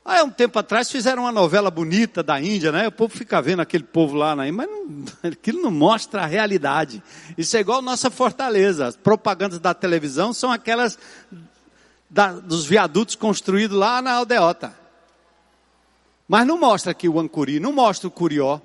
Há 0.04 0.22
um 0.24 0.30
tempo 0.30 0.60
atrás 0.60 0.92
fizeram 0.92 1.24
uma 1.24 1.32
novela 1.32 1.72
bonita 1.72 2.22
da 2.22 2.42
Índia, 2.42 2.74
né? 2.74 2.90
O 2.90 2.92
povo 2.92 3.16
fica 3.16 3.42
vendo 3.42 3.62
aquele 3.62 3.86
povo 3.86 4.18
lá 4.18 4.36
na 4.36 4.50
Índia, 4.50 4.68
mas 4.68 4.70
não, 4.70 5.06
aquilo 5.32 5.62
não 5.62 5.72
mostra 5.72 6.24
a 6.24 6.26
realidade. 6.26 7.02
Isso 7.38 7.56
é 7.56 7.62
igual 7.62 7.82
nossa 7.82 8.12
fortaleza. 8.12 8.86
As 8.86 8.98
propagandas 8.98 9.60
da 9.60 9.74
televisão 9.74 10.34
são 10.34 10.52
aquelas 10.52 11.00
da, 12.14 12.32
dos 12.34 12.64
viadutos 12.64 13.16
construídos 13.16 13.76
lá 13.76 14.00
na 14.00 14.14
aldeota. 14.14 14.78
Mas 16.28 16.46
não 16.46 16.60
mostra 16.60 16.92
aqui 16.92 17.10
o 17.10 17.20
Ancuri, 17.20 17.60
não 17.60 17.74
mostra 17.74 18.08
o 18.08 18.12
Curió, 18.12 18.62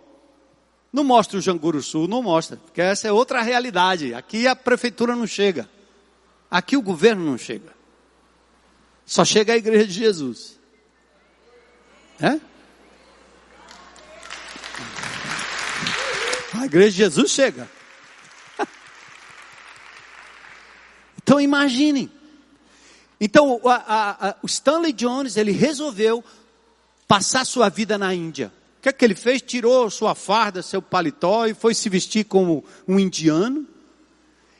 não 0.93 1.03
mostra 1.03 1.39
o 1.39 1.41
Janguru 1.41 1.83
Sul, 1.83 2.07
não 2.07 2.23
mostra, 2.23 2.59
porque 2.59 2.83
essa 2.83 3.09
é 3.09 3.13
outra 3.13 3.41
realidade. 3.41 4.13
Aqui 4.13 4.47
a 4.47 4.55
prefeitura 4.55 5.17
não 5.17 5.27
chega. 5.27 5.69
Aqui 6.51 6.77
o 6.77 6.83
governo 6.83 7.25
não 7.25 7.39
chega. 7.39 7.73
Só 9.07 9.25
chega 9.25 9.55
a 9.55 9.57
igreja 9.57 9.87
de 9.87 9.95
Jesus. 9.95 10.59
É? 12.21 12.39
A 16.53 16.67
igreja 16.67 16.91
de 16.91 16.97
Jesus 16.97 17.31
chega. 17.31 17.67
Então 21.23 21.39
imaginem. 21.39 22.18
Então, 23.21 23.61
a, 23.65 24.29
a, 24.29 24.35
o 24.43 24.47
Stanley 24.47 24.93
Jones, 24.93 25.37
ele 25.37 25.51
resolveu 25.51 26.25
passar 27.07 27.45
sua 27.45 27.69
vida 27.69 27.99
na 27.99 28.15
Índia. 28.15 28.53
O 28.79 28.83
que 28.83 28.89
é 28.89 28.93
que 28.93 29.05
ele 29.05 29.15
fez? 29.15 29.43
Tirou 29.43 29.91
sua 29.91 30.15
farda, 30.15 30.63
seu 30.63 30.81
paletó 30.81 31.47
e 31.47 31.55
foi 31.55 31.75
se 31.75 31.89
vestir 31.89 32.25
como 32.25 32.65
um 32.87 32.99
indiano. 32.99 33.67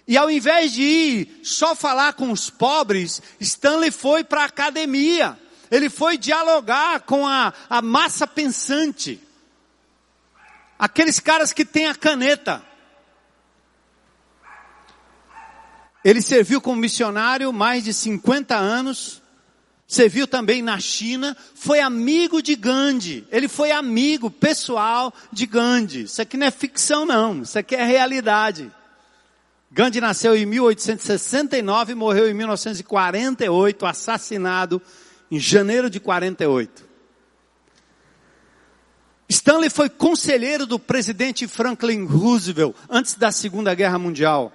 E 0.09 0.17
ao 0.17 0.31
invés 0.31 0.73
de 0.73 0.83
ir 0.83 1.41
só 1.45 1.75
falar 1.75 2.15
com 2.15 2.33
os 2.33 2.51
pobres, 2.51 3.23
Stanley 3.39 3.91
foi 3.91 4.25
para 4.25 4.43
a 4.43 4.47
academia. 4.47 5.39
Ele 5.71 5.91
foi 5.91 6.17
dialogar 6.17 7.01
com 7.01 7.27
a, 7.27 7.53
a 7.69 7.83
massa 7.83 8.27
pensante. 8.27 9.21
Aqueles 10.79 11.21
caras 11.21 11.53
que 11.53 11.65
têm 11.65 11.87
a 11.87 11.95
caneta. 11.95 12.65
Ele 16.09 16.23
serviu 16.23 16.59
como 16.59 16.81
missionário 16.81 17.53
mais 17.53 17.85
de 17.85 17.93
50 17.93 18.57
anos, 18.57 19.21
serviu 19.87 20.27
também 20.27 20.63
na 20.63 20.81
China, 20.81 21.37
foi 21.55 21.81
amigo 21.81 22.41
de 22.41 22.57
Gandhi, 22.57 23.29
ele 23.31 23.47
foi 23.47 23.73
amigo 23.73 24.31
pessoal 24.31 25.13
de 25.31 25.45
Gandhi. 25.45 26.05
Isso 26.05 26.23
aqui 26.23 26.39
não 26.39 26.47
é 26.47 26.51
ficção 26.51 27.05
não, 27.05 27.43
isso 27.43 27.59
aqui 27.59 27.77
é 27.77 27.85
realidade. 27.85 28.73
Gandhi 29.71 30.01
nasceu 30.01 30.35
em 30.35 30.47
1869 30.47 31.93
e 31.93 31.95
morreu 31.95 32.31
em 32.31 32.33
1948, 32.33 33.85
assassinado 33.85 34.81
em 35.31 35.39
janeiro 35.39 35.91
de 35.91 36.01
48. 36.01 36.89
Stanley 39.29 39.69
foi 39.69 39.91
conselheiro 39.91 40.65
do 40.65 40.79
presidente 40.79 41.47
Franklin 41.47 42.07
Roosevelt 42.07 42.75
antes 42.89 43.13
da 43.13 43.31
Segunda 43.31 43.75
Guerra 43.75 43.99
Mundial. 43.99 44.55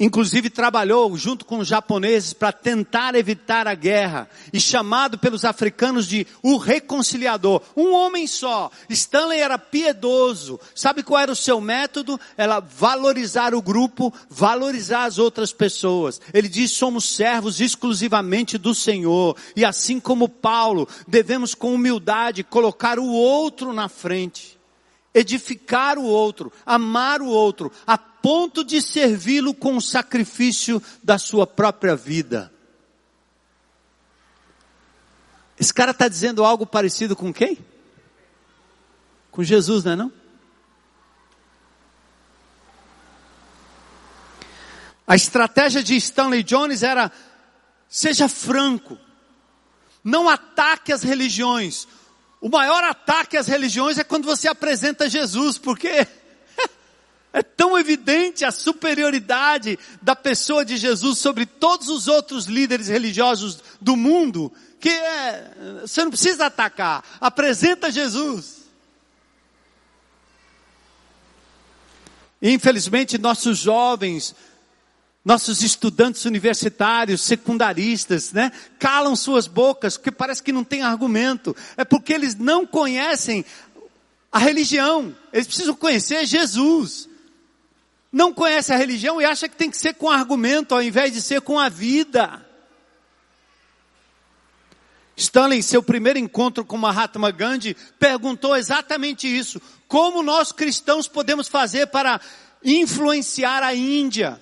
Inclusive 0.00 0.50
trabalhou 0.50 1.16
junto 1.16 1.44
com 1.44 1.58
os 1.58 1.68
japoneses 1.68 2.32
para 2.32 2.50
tentar 2.50 3.14
evitar 3.14 3.68
a 3.68 3.74
guerra 3.74 4.28
e 4.52 4.60
chamado 4.60 5.16
pelos 5.16 5.44
africanos 5.44 6.08
de 6.08 6.26
o 6.42 6.56
reconciliador. 6.56 7.62
Um 7.76 7.92
homem 7.92 8.26
só. 8.26 8.70
Stanley 8.88 9.40
era 9.40 9.58
piedoso. 9.58 10.58
Sabe 10.74 11.04
qual 11.04 11.20
era 11.20 11.30
o 11.30 11.36
seu 11.36 11.60
método? 11.60 12.18
Era 12.36 12.58
valorizar 12.58 13.54
o 13.54 13.62
grupo, 13.62 14.12
valorizar 14.28 15.04
as 15.04 15.18
outras 15.18 15.52
pessoas. 15.52 16.20
Ele 16.34 16.48
diz: 16.48 16.72
somos 16.72 17.04
servos 17.04 17.60
exclusivamente 17.60 18.58
do 18.58 18.74
Senhor. 18.74 19.36
E 19.54 19.64
assim 19.64 20.00
como 20.00 20.28
Paulo, 20.28 20.88
devemos 21.06 21.54
com 21.54 21.74
humildade 21.74 22.42
colocar 22.42 22.98
o 22.98 23.06
outro 23.06 23.72
na 23.72 23.88
frente 23.88 24.61
edificar 25.14 25.98
o 25.98 26.04
outro, 26.04 26.52
amar 26.64 27.20
o 27.20 27.26
outro, 27.26 27.70
a 27.86 27.98
ponto 27.98 28.64
de 28.64 28.80
servi-lo 28.80 29.52
com 29.52 29.76
o 29.76 29.82
sacrifício 29.82 30.82
da 31.02 31.18
sua 31.18 31.46
própria 31.46 31.94
vida. 31.94 32.52
Esse 35.58 35.72
cara 35.72 35.90
está 35.90 36.08
dizendo 36.08 36.44
algo 36.44 36.66
parecido 36.66 37.14
com 37.14 37.32
quem? 37.32 37.58
Com 39.30 39.42
Jesus, 39.42 39.84
não 39.84 39.92
é 39.92 39.96
não? 39.96 40.12
A 45.06 45.16
estratégia 45.16 45.82
de 45.82 45.94
Stanley 45.96 46.42
Jones 46.42 46.82
era: 46.82 47.12
seja 47.88 48.28
franco, 48.28 48.98
não 50.02 50.28
ataque 50.28 50.92
as 50.92 51.02
religiões. 51.02 51.86
O 52.42 52.48
maior 52.48 52.82
ataque 52.82 53.36
às 53.36 53.46
religiões 53.46 53.98
é 53.98 54.02
quando 54.02 54.24
você 54.24 54.48
apresenta 54.48 55.08
Jesus, 55.08 55.58
porque 55.58 55.88
é 57.32 57.40
tão 57.40 57.78
evidente 57.78 58.44
a 58.44 58.50
superioridade 58.50 59.78
da 60.02 60.16
pessoa 60.16 60.64
de 60.64 60.76
Jesus 60.76 61.18
sobre 61.18 61.46
todos 61.46 61.88
os 61.88 62.08
outros 62.08 62.46
líderes 62.46 62.88
religiosos 62.88 63.62
do 63.80 63.94
mundo, 63.94 64.52
que 64.80 64.88
é, 64.88 65.52
você 65.82 66.02
não 66.02 66.10
precisa 66.10 66.46
atacar, 66.46 67.04
apresenta 67.20 67.92
Jesus. 67.92 68.62
Infelizmente, 72.42 73.18
nossos 73.18 73.58
jovens, 73.58 74.34
nossos 75.24 75.62
estudantes 75.62 76.24
universitários, 76.24 77.20
secundaristas, 77.20 78.32
né, 78.32 78.50
calam 78.78 79.14
suas 79.14 79.46
bocas, 79.46 79.96
porque 79.96 80.10
parece 80.10 80.42
que 80.42 80.52
não 80.52 80.64
tem 80.64 80.82
argumento. 80.82 81.54
É 81.76 81.84
porque 81.84 82.12
eles 82.12 82.34
não 82.34 82.66
conhecem 82.66 83.44
a 84.32 84.38
religião. 84.38 85.14
Eles 85.32 85.46
precisam 85.46 85.74
conhecer 85.74 86.26
Jesus. 86.26 87.08
Não 88.10 88.32
conhece 88.32 88.72
a 88.72 88.76
religião 88.76 89.20
e 89.20 89.24
acha 89.24 89.48
que 89.48 89.56
tem 89.56 89.70
que 89.70 89.76
ser 89.78 89.94
com 89.94 90.10
argumento 90.10 90.74
ao 90.74 90.82
invés 90.82 91.12
de 91.12 91.22
ser 91.22 91.40
com 91.40 91.58
a 91.58 91.68
vida. 91.68 92.44
Stanley, 95.16 95.58
em 95.58 95.62
seu 95.62 95.82
primeiro 95.82 96.18
encontro 96.18 96.64
com 96.64 96.76
Mahatma 96.76 97.30
Gandhi, 97.30 97.76
perguntou 97.98 98.56
exatamente 98.56 99.26
isso. 99.26 99.62
Como 99.86 100.22
nós 100.22 100.50
cristãos 100.50 101.06
podemos 101.06 101.48
fazer 101.48 101.86
para 101.86 102.20
influenciar 102.64 103.62
a 103.62 103.74
Índia? 103.74 104.40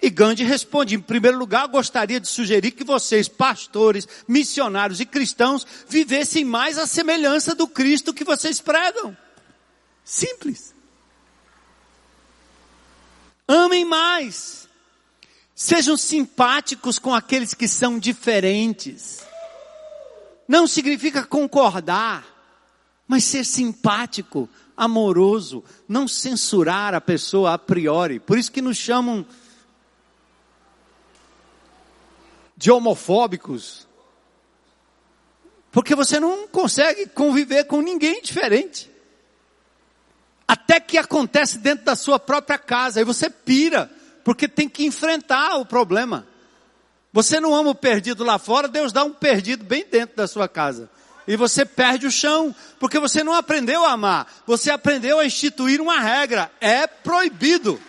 E 0.00 0.10
Gandhi 0.10 0.44
responde: 0.44 0.94
em 0.94 1.00
primeiro 1.00 1.38
lugar, 1.38 1.66
gostaria 1.66 2.20
de 2.20 2.28
sugerir 2.28 2.70
que 2.70 2.84
vocês, 2.84 3.28
pastores, 3.28 4.06
missionários 4.26 5.00
e 5.00 5.06
cristãos, 5.06 5.66
vivessem 5.88 6.44
mais 6.44 6.78
a 6.78 6.86
semelhança 6.86 7.54
do 7.54 7.66
Cristo 7.66 8.14
que 8.14 8.24
vocês 8.24 8.60
pregam. 8.60 9.16
Simples. 10.04 10.74
Amem 13.46 13.84
mais. 13.84 14.68
Sejam 15.54 15.96
simpáticos 15.96 16.98
com 16.98 17.12
aqueles 17.12 17.52
que 17.52 17.66
são 17.66 17.98
diferentes. 17.98 19.26
Não 20.46 20.66
significa 20.66 21.24
concordar, 21.24 22.24
mas 23.08 23.24
ser 23.24 23.44
simpático, 23.44 24.48
amoroso, 24.76 25.64
não 25.88 26.06
censurar 26.06 26.94
a 26.94 27.00
pessoa 27.00 27.54
a 27.54 27.58
priori. 27.58 28.20
Por 28.20 28.38
isso 28.38 28.52
que 28.52 28.62
nos 28.62 28.76
chamam 28.76 29.26
de 32.58 32.72
homofóbicos. 32.72 33.86
Porque 35.70 35.94
você 35.94 36.18
não 36.18 36.48
consegue 36.48 37.06
conviver 37.06 37.64
com 37.64 37.80
ninguém 37.80 38.20
diferente. 38.20 38.90
Até 40.46 40.80
que 40.80 40.98
acontece 40.98 41.58
dentro 41.58 41.84
da 41.84 41.94
sua 41.94 42.18
própria 42.18 42.58
casa, 42.58 43.00
e 43.00 43.04
você 43.04 43.30
pira 43.30 43.88
porque 44.24 44.48
tem 44.48 44.68
que 44.68 44.84
enfrentar 44.84 45.54
o 45.54 45.64
problema. 45.64 46.26
Você 47.12 47.38
não 47.38 47.54
ama 47.54 47.70
o 47.70 47.74
perdido 47.74 48.24
lá 48.24 48.38
fora, 48.38 48.66
Deus 48.66 48.92
dá 48.92 49.04
um 49.04 49.12
perdido 49.12 49.64
bem 49.64 49.86
dentro 49.88 50.16
da 50.16 50.26
sua 50.26 50.48
casa. 50.48 50.90
E 51.28 51.36
você 51.36 51.64
perde 51.64 52.06
o 52.06 52.10
chão, 52.10 52.54
porque 52.80 52.98
você 52.98 53.22
não 53.22 53.34
aprendeu 53.34 53.84
a 53.84 53.92
amar, 53.92 54.26
você 54.46 54.70
aprendeu 54.70 55.20
a 55.20 55.24
instituir 55.24 55.80
uma 55.80 56.00
regra, 56.00 56.50
é 56.60 56.86
proibido. 56.86 57.80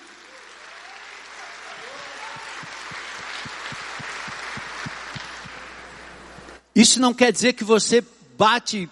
Isso 6.79 7.01
não 7.01 7.13
quer 7.13 7.29
dizer 7.33 7.51
que 7.51 7.63
você 7.65 8.01
bate, 8.37 8.89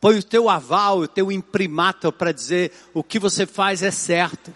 põe 0.00 0.18
o 0.18 0.22
teu 0.24 0.50
aval, 0.50 0.98
o 0.98 1.06
teu 1.06 1.30
imprimato 1.30 2.10
para 2.10 2.32
dizer 2.32 2.72
o 2.92 3.00
que 3.00 3.16
você 3.16 3.46
faz 3.46 3.80
é 3.80 3.92
certo. 3.92 4.52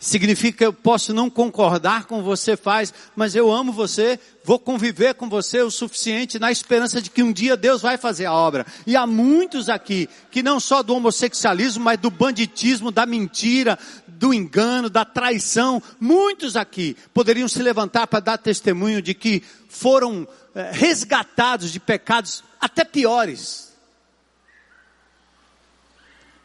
Significa 0.00 0.56
que 0.56 0.64
eu 0.64 0.72
posso 0.72 1.12
não 1.12 1.28
concordar 1.28 2.06
com 2.06 2.22
você 2.22 2.56
faz, 2.56 2.92
mas 3.14 3.36
eu 3.36 3.52
amo 3.52 3.70
você, 3.70 4.18
vou 4.42 4.58
conviver 4.58 5.12
com 5.12 5.28
você 5.28 5.60
o 5.60 5.70
suficiente 5.70 6.38
na 6.38 6.50
esperança 6.50 7.02
de 7.02 7.10
que 7.10 7.22
um 7.22 7.34
dia 7.34 7.54
Deus 7.54 7.82
vai 7.82 7.98
fazer 7.98 8.24
a 8.24 8.32
obra. 8.32 8.64
E 8.86 8.96
há 8.96 9.06
muitos 9.06 9.68
aqui 9.68 10.08
que 10.30 10.42
não 10.42 10.58
só 10.58 10.82
do 10.82 10.94
homossexualismo, 10.94 11.84
mas 11.84 12.00
do 12.00 12.10
banditismo, 12.10 12.90
da 12.90 13.04
mentira, 13.04 13.78
do 14.08 14.32
engano, 14.32 14.88
da 14.88 15.04
traição, 15.04 15.82
muitos 16.00 16.56
aqui 16.56 16.96
poderiam 17.12 17.46
se 17.46 17.62
levantar 17.62 18.06
para 18.06 18.20
dar 18.20 18.38
testemunho 18.38 19.02
de 19.02 19.12
que 19.12 19.42
foram 19.68 20.26
resgatados 20.72 21.72
de 21.72 21.80
pecados 21.80 22.44
até 22.60 22.84
piores. 22.84 23.72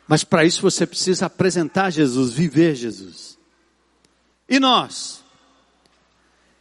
Mas 0.08 0.24
para 0.24 0.46
isso 0.46 0.62
você 0.62 0.88
precisa 0.88 1.26
apresentar 1.26 1.90
Jesus, 1.90 2.32
viver 2.32 2.76
Jesus. 2.76 3.38
E 4.48 4.60
nós? 4.60 5.24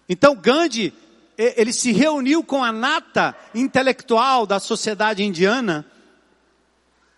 Então 0.08 0.34
Gandhi, 0.34 0.92
ele 1.38 1.72
se 1.72 1.92
reuniu 1.92 2.42
com 2.42 2.64
a 2.64 2.72
nata 2.72 3.36
intelectual 3.54 4.46
da 4.46 4.58
sociedade 4.58 5.22
indiana 5.22 5.86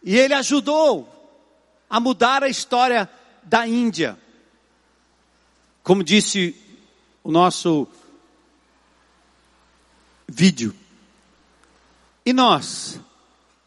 e 0.02 0.16
ele 0.16 0.34
ajudou 0.34 1.08
a 1.88 1.98
mudar 1.98 2.42
a 2.42 2.48
história 2.48 3.08
da 3.42 3.66
Índia. 3.66 4.18
Como 5.82 6.04
disse 6.04 6.54
o 7.24 7.30
nosso 7.30 7.88
vídeo. 10.28 10.74
E 12.24 12.32
nós? 12.32 13.00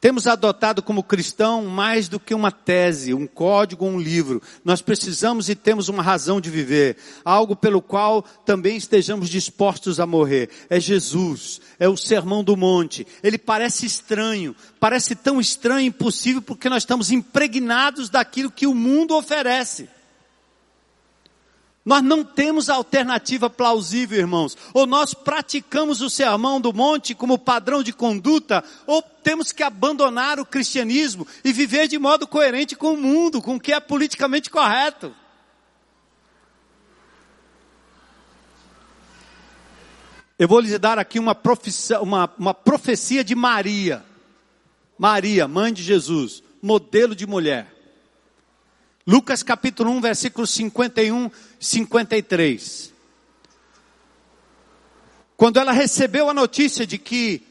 Temos 0.02 0.26
adotado 0.26 0.82
como 0.82 1.04
cristão 1.04 1.68
mais 1.68 2.10
do 2.10 2.20
que 2.20 2.34
uma 2.34 2.52
tese, 2.52 3.14
um 3.14 3.28
código, 3.28 3.86
um 3.86 4.00
livro. 4.00 4.42
Nós 4.66 4.82
precisamos 4.82 5.48
e 5.48 5.54
temos 5.54 5.90
uma 5.90 6.02
razão 6.02 6.42
de 6.42 6.50
viver, 6.50 6.98
algo 7.24 7.56
pelo 7.56 7.84
qual 7.84 8.24
também 8.44 8.76
estejamos 8.76 9.30
dispostos 9.30 10.00
a 10.00 10.08
morrer. 10.08 10.50
É 10.72 10.80
Jesus, 10.80 11.62
é 11.78 11.88
o 11.88 11.96
sermão 11.96 12.44
do 12.44 12.58
monte. 12.58 13.06
Ele 13.22 13.38
parece 13.38 13.86
estranho, 13.86 14.56
parece 14.80 15.14
tão 15.14 15.40
estranho 15.40 15.82
e 15.82 15.86
impossível 15.90 16.42
porque 16.42 16.68
nós 16.68 16.82
estamos 16.82 17.12
impregnados 17.12 18.10
daquilo 18.10 18.50
que 18.50 18.66
o 18.66 18.74
mundo 18.74 19.16
oferece. 19.16 19.88
Nós 21.84 22.04
não 22.04 22.24
temos 22.24 22.70
alternativa 22.70 23.50
plausível, 23.50 24.20
irmãos. 24.20 24.56
Ou 24.74 24.86
nós 24.86 25.14
praticamos 25.14 26.02
o 26.02 26.10
sermão 26.10 26.62
do 26.62 26.72
monte 26.72 27.16
como 27.16 27.40
padrão 27.40 27.82
de 27.82 27.92
conduta, 27.92 28.64
ou 28.86 29.02
temos 29.02 29.52
que 29.52 29.64
abandonar 29.64 30.40
o 30.40 30.46
cristianismo 30.46 31.26
e 31.44 31.52
viver 31.52 31.88
de 31.88 31.98
modo 31.98 32.28
coerente 32.28 32.76
com 32.76 32.94
o 32.94 32.98
mundo, 32.98 33.42
com 33.42 33.56
o 33.56 33.60
que 33.60 33.74
é 33.74 33.80
politicamente 33.80 34.50
correto. 34.50 35.16
Eu 40.38 40.48
vou 40.48 40.60
lhes 40.60 40.78
dar 40.80 41.00
aqui 41.00 41.20
uma, 41.20 41.38
uma, 42.02 42.34
uma 42.38 42.54
profecia 42.54 43.24
de 43.24 43.36
Maria. 43.36 44.04
Maria, 44.98 45.48
mãe 45.48 45.74
de 45.74 45.82
Jesus, 45.82 46.44
modelo 46.62 47.16
de 47.16 47.26
mulher. 47.26 47.81
Lucas 49.06 49.42
capítulo 49.44 49.92
1, 49.92 50.02
versículos 50.02 50.50
51 50.52 51.32
53. 51.60 52.94
Quando 55.36 55.58
ela 55.58 55.72
recebeu 55.72 56.30
a 56.30 56.34
notícia 56.34 56.86
de 56.86 56.98
que 56.98 57.42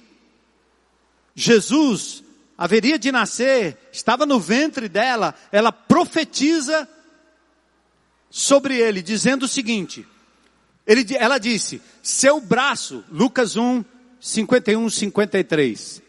Jesus 1.35 2.23
haveria 2.57 2.99
de 2.99 3.11
nascer, 3.11 3.77
estava 3.93 4.25
no 4.25 4.39
ventre 4.39 4.89
dela, 4.89 5.35
ela 5.51 5.73
profetiza 5.73 6.89
sobre 8.31 8.77
ele, 8.79 9.03
dizendo 9.03 9.45
o 9.45 9.49
seguinte: 9.49 10.07
ele, 10.87 11.05
ela 11.17 11.39
disse, 11.39 11.83
seu 12.03 12.41
braço, 12.41 13.05
Lucas 13.11 13.57
1, 13.57 13.85
51, 14.21 14.91
53. 14.91 16.03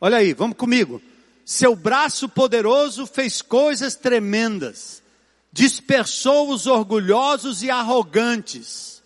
Olha 0.00 0.18
aí, 0.18 0.32
vamos 0.32 0.56
comigo. 0.56 1.00
Seu 1.48 1.74
braço 1.74 2.28
poderoso 2.28 3.06
fez 3.06 3.40
coisas 3.40 3.94
tremendas, 3.94 5.02
dispersou 5.50 6.50
os 6.52 6.66
orgulhosos 6.66 7.62
e 7.62 7.70
arrogantes. 7.70 9.02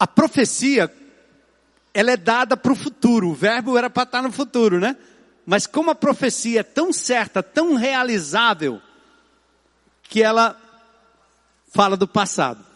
A 0.00 0.04
profecia, 0.04 0.92
ela 1.94 2.10
é 2.10 2.16
dada 2.16 2.56
para 2.56 2.72
o 2.72 2.74
futuro, 2.74 3.28
o 3.28 3.34
verbo 3.34 3.78
era 3.78 3.88
para 3.88 4.02
estar 4.02 4.20
no 4.20 4.32
futuro, 4.32 4.80
né? 4.80 4.96
Mas 5.46 5.64
como 5.64 5.92
a 5.92 5.94
profecia 5.94 6.58
é 6.58 6.64
tão 6.64 6.92
certa, 6.92 7.40
tão 7.40 7.76
realizável, 7.76 8.82
que 10.02 10.24
ela 10.24 10.60
fala 11.72 11.96
do 11.96 12.08
passado. 12.08 12.66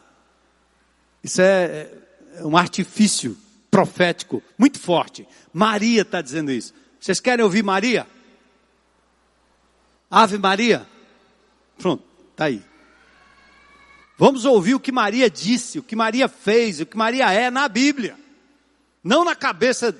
Isso 1.20 1.42
é, 1.42 1.90
é 2.36 2.44
um 2.44 2.56
artifício 2.56 3.36
profético 3.68 4.40
muito 4.56 4.78
forte. 4.78 5.26
Maria 5.52 6.02
está 6.02 6.22
dizendo 6.22 6.52
isso. 6.52 6.72
Vocês 7.00 7.20
querem 7.20 7.44
ouvir 7.44 7.62
Maria? 7.62 8.06
Ave 10.10 10.38
Maria? 10.38 10.86
Pronto, 11.78 12.02
está 12.30 12.46
aí. 12.46 12.62
Vamos 14.16 14.44
ouvir 14.44 14.74
o 14.74 14.80
que 14.80 14.90
Maria 14.90 15.30
disse, 15.30 15.78
o 15.78 15.82
que 15.82 15.94
Maria 15.94 16.28
fez, 16.28 16.80
o 16.80 16.86
que 16.86 16.96
Maria 16.96 17.30
é 17.32 17.50
na 17.50 17.68
Bíblia. 17.68 18.16
Não 19.02 19.24
na 19.24 19.36
cabeça 19.36 19.96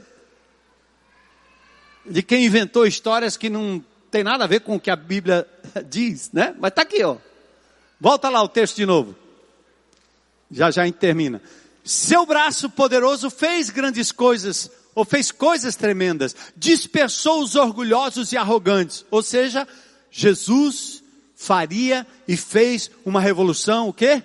de 2.05 2.23
quem 2.23 2.45
inventou 2.45 2.87
histórias 2.87 3.37
que 3.37 3.49
não 3.49 3.85
tem 4.11 4.25
nada 4.25 4.45
a 4.45 4.47
ver 4.47 4.61
com 4.61 4.77
o 4.77 4.81
que 4.81 4.91
a 4.91 4.97
Bíblia 4.97 5.47
diz, 5.89 6.33
né? 6.33 6.55
Mas 6.59 6.71
está 6.71 6.83
aqui, 6.83 7.05
ó. 7.05 7.17
Volta 8.01 8.29
lá 8.29 8.43
o 8.43 8.49
texto 8.49 8.77
de 8.77 8.87
novo. 8.87 9.15
Já 10.51 10.71
já 10.71 10.91
termina. 10.91 11.43
Seu 11.85 12.27
braço 12.27 12.69
poderoso 12.71 13.31
fez 13.31 13.71
grandes 13.71 14.11
coisas, 14.11 14.71
ou 14.99 15.05
fez 15.05 15.31
coisas 15.31 15.77
tremendas, 15.77 16.35
dispersou 16.57 17.41
os 17.41 17.55
orgulhosos 17.55 18.33
e 18.33 18.37
arrogantes. 18.37 19.07
Ou 19.13 19.23
seja, 19.23 19.67
Jesus 20.11 21.05
faria 21.37 22.05
e 22.27 22.37
fez 22.37 22.91
uma 23.05 23.21
revolução, 23.21 23.89
o 23.89 23.93
quê? 23.93 24.21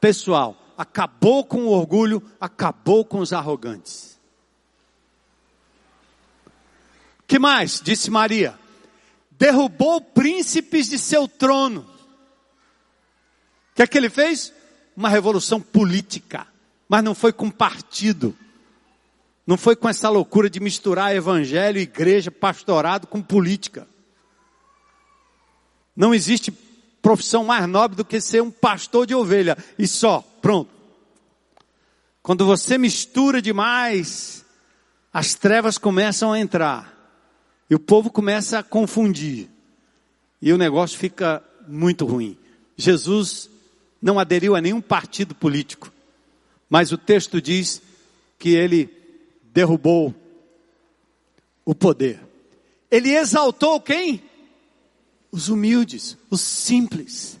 Pessoal. 0.00 0.56
Acabou 0.78 1.44
com 1.44 1.64
o 1.64 1.70
orgulho, 1.70 2.22
acabou 2.40 3.04
com 3.04 3.18
os 3.18 3.32
arrogantes. 3.32 4.16
Que 7.26 7.40
mais? 7.40 7.80
Disse 7.82 8.08
Maria. 8.08 8.56
Derrubou 9.32 10.00
príncipes 10.00 10.88
de 10.88 11.00
seu 11.00 11.26
trono. 11.26 11.80
O 13.72 13.74
que 13.74 13.82
é 13.82 13.86
que 13.88 13.98
ele 13.98 14.08
fez? 14.08 14.52
Uma 14.96 15.08
revolução 15.08 15.60
política. 15.60 16.46
Mas 16.88 17.02
não 17.02 17.12
foi 17.12 17.32
com 17.32 17.50
partido. 17.50 18.38
Não 19.46 19.56
foi 19.56 19.76
com 19.76 19.88
essa 19.88 20.08
loucura 20.08 20.50
de 20.50 20.58
misturar 20.58 21.14
evangelho, 21.14 21.78
igreja, 21.78 22.30
pastorado 22.30 23.06
com 23.06 23.22
política. 23.22 23.86
Não 25.94 26.12
existe 26.12 26.52
profissão 27.00 27.44
mais 27.44 27.68
nobre 27.68 27.96
do 27.96 28.04
que 28.04 28.20
ser 28.20 28.42
um 28.42 28.50
pastor 28.50 29.06
de 29.06 29.14
ovelha. 29.14 29.56
E 29.78 29.86
só, 29.86 30.20
pronto. 30.42 30.70
Quando 32.20 32.44
você 32.44 32.76
mistura 32.76 33.40
demais, 33.40 34.44
as 35.12 35.34
trevas 35.34 35.78
começam 35.78 36.32
a 36.32 36.40
entrar. 36.40 36.92
E 37.70 37.74
o 37.76 37.78
povo 37.78 38.10
começa 38.10 38.58
a 38.58 38.62
confundir. 38.64 39.48
E 40.42 40.52
o 40.52 40.58
negócio 40.58 40.98
fica 40.98 41.40
muito 41.68 42.04
ruim. 42.04 42.36
Jesus 42.76 43.48
não 44.02 44.18
aderiu 44.18 44.56
a 44.56 44.60
nenhum 44.60 44.80
partido 44.80 45.36
político. 45.36 45.92
Mas 46.68 46.90
o 46.90 46.98
texto 46.98 47.40
diz 47.40 47.80
que 48.38 48.50
ele 48.50 48.95
derrubou 49.56 50.14
o 51.64 51.74
poder. 51.74 52.20
Ele 52.90 53.16
exaltou 53.16 53.80
quem? 53.80 54.22
Os 55.32 55.48
humildes, 55.48 56.14
os 56.28 56.42
simples. 56.42 57.40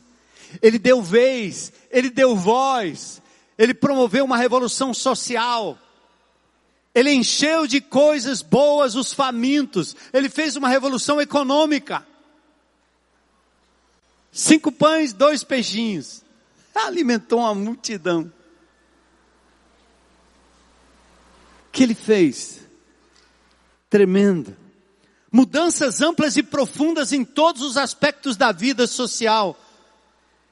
Ele 0.62 0.78
deu 0.78 1.02
vez, 1.02 1.70
ele 1.90 2.08
deu 2.08 2.34
voz, 2.34 3.20
ele 3.58 3.74
promoveu 3.74 4.24
uma 4.24 4.38
revolução 4.38 4.94
social. 4.94 5.78
Ele 6.94 7.12
encheu 7.12 7.66
de 7.66 7.82
coisas 7.82 8.40
boas 8.40 8.94
os 8.94 9.12
famintos. 9.12 9.94
Ele 10.10 10.30
fez 10.30 10.56
uma 10.56 10.70
revolução 10.70 11.20
econômica. 11.20 12.06
Cinco 14.32 14.72
pães, 14.72 15.12
dois 15.12 15.44
peixinhos. 15.44 16.24
Alimentou 16.74 17.40
uma 17.40 17.54
multidão. 17.54 18.32
O 21.65 21.65
que 21.76 21.82
ele 21.82 21.94
fez? 21.94 22.60
Tremenda. 23.90 24.56
Mudanças 25.30 26.00
amplas 26.00 26.34
e 26.38 26.42
profundas 26.42 27.12
em 27.12 27.22
todos 27.22 27.60
os 27.60 27.76
aspectos 27.76 28.34
da 28.34 28.50
vida 28.50 28.86
social. 28.86 29.54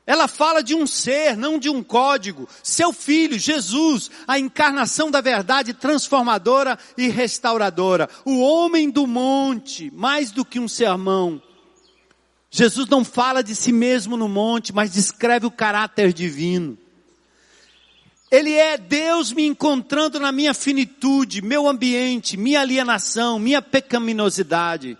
Ela 0.07 0.29
fala 0.29 0.63
de 0.63 0.75
um 0.75 0.87
ser, 0.87 1.35
não 1.35 1.59
de 1.59 1.71
um 1.71 1.83
código. 1.83 2.47
Seu 2.63 2.93
filho, 2.93 3.39
Jesus, 3.39 4.11
a 4.29 4.39
encarnação 4.39 5.11
da 5.11 5.23
verdade 5.23 5.73
transformadora 5.73 6.79
e 6.95 7.09
restauradora. 7.09 8.07
O 8.27 8.41
homem 8.41 8.91
do 8.91 9.07
monte, 9.07 9.91
mais 9.95 10.31
do 10.31 10.45
que 10.45 10.61
um 10.61 10.69
sermão. 10.69 11.41
Jesus 12.51 12.87
não 12.87 13.03
fala 13.03 13.43
de 13.43 13.55
si 13.55 13.73
mesmo 13.73 14.15
no 14.15 14.29
monte, 14.29 14.75
mas 14.75 14.93
descreve 14.93 15.47
o 15.47 15.51
caráter 15.51 16.13
divino. 16.13 16.77
Ele 18.35 18.53
é 18.53 18.77
Deus 18.77 19.33
me 19.33 19.47
encontrando 19.47 20.19
na 20.19 20.33
minha 20.33 20.53
finitude, 20.53 21.41
meu 21.41 21.69
ambiente, 21.69 22.37
minha 22.37 22.63
alienação, 22.63 23.39
minha 23.39 23.63
pecaminosidade. 23.63 24.99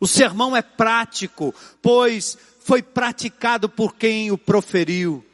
O 0.00 0.06
sermão 0.08 0.56
é 0.56 0.60
prático, 0.60 1.54
pois 1.80 2.36
foi 2.58 2.82
praticado 2.82 3.68
por 3.68 3.94
quem 3.94 4.32
o 4.32 4.36
proferiu. 4.36 5.24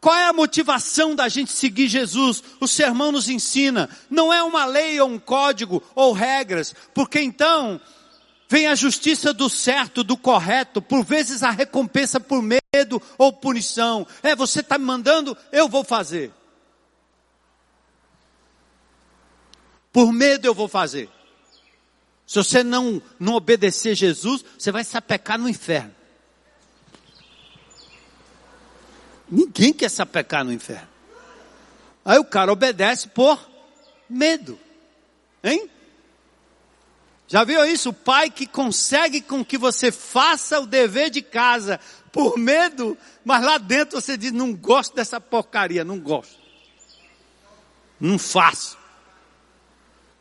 Qual 0.00 0.14
é 0.14 0.26
a 0.26 0.32
motivação 0.32 1.16
da 1.16 1.28
gente 1.28 1.50
seguir 1.50 1.88
Jesus? 1.88 2.44
O 2.60 2.68
sermão 2.68 3.10
nos 3.10 3.28
ensina. 3.28 3.90
Não 4.08 4.32
é 4.32 4.44
uma 4.44 4.64
lei 4.64 5.00
ou 5.00 5.08
um 5.08 5.18
código 5.18 5.82
ou 5.96 6.12
regras, 6.12 6.72
porque 6.94 7.20
então 7.20 7.80
vem 8.50 8.66
a 8.66 8.74
justiça 8.74 9.32
do 9.32 9.48
certo, 9.48 10.02
do 10.02 10.16
correto, 10.16 10.82
por 10.82 11.04
vezes 11.04 11.44
a 11.44 11.50
recompensa 11.50 12.18
por 12.18 12.42
medo 12.42 13.00
ou 13.16 13.32
punição. 13.32 14.04
É, 14.24 14.34
você 14.34 14.58
está 14.58 14.76
me 14.76 14.84
mandando, 14.84 15.38
eu 15.52 15.68
vou 15.68 15.84
fazer. 15.84 16.32
Por 19.92 20.12
medo 20.12 20.46
eu 20.46 20.54
vou 20.54 20.66
fazer. 20.66 21.08
Se 22.26 22.34
você 22.34 22.64
não, 22.64 23.00
não 23.20 23.34
obedecer 23.34 23.94
Jesus, 23.94 24.44
você 24.58 24.72
vai 24.72 24.82
sapecar 24.82 25.38
no 25.38 25.48
inferno. 25.48 25.94
Ninguém 29.30 29.72
quer 29.72 29.88
sapecar 29.88 30.44
no 30.44 30.52
inferno. 30.52 30.88
Aí 32.04 32.18
o 32.18 32.24
cara 32.24 32.52
obedece 32.52 33.06
por 33.06 33.48
medo. 34.08 34.58
Hein? 35.44 35.70
Já 37.30 37.44
viu 37.44 37.64
isso? 37.64 37.90
O 37.90 37.94
pai 37.94 38.28
que 38.28 38.44
consegue 38.44 39.20
com 39.20 39.44
que 39.44 39.56
você 39.56 39.92
faça 39.92 40.58
o 40.58 40.66
dever 40.66 41.10
de 41.10 41.22
casa 41.22 41.78
por 42.10 42.36
medo, 42.36 42.98
mas 43.24 43.44
lá 43.44 43.56
dentro 43.56 44.00
você 44.00 44.16
diz: 44.16 44.32
não 44.32 44.52
gosto 44.52 44.96
dessa 44.96 45.20
porcaria, 45.20 45.84
não 45.84 46.00
gosto. 46.00 46.40
Não 48.00 48.18
faço. 48.18 48.76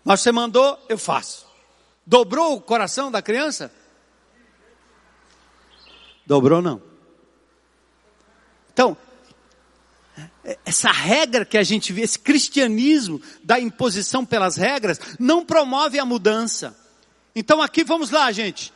Mas 0.05 0.21
você 0.21 0.31
mandou, 0.31 0.77
eu 0.87 0.99
faço. 0.99 1.47
Dobrou 2.05 2.53
o 2.53 2.61
coração 2.61 3.09
da 3.09 3.23
criança? 3.23 3.73
Dobrou 6.27 6.61
não. 6.61 6.79
Então, 8.71 8.95
essa 10.63 10.91
regra 10.91 11.43
que 11.43 11.57
a 11.57 11.63
gente 11.63 11.91
vê, 11.91 12.01
esse 12.01 12.19
cristianismo 12.19 13.19
da 13.43 13.59
imposição 13.59 14.23
pelas 14.23 14.57
regras, 14.57 14.99
não 15.19 15.43
promove 15.43 15.97
a 15.97 16.05
mudança. 16.05 16.77
Então 17.35 17.61
aqui 17.61 17.83
vamos 17.83 18.11
lá, 18.11 18.31
gente. 18.31 18.73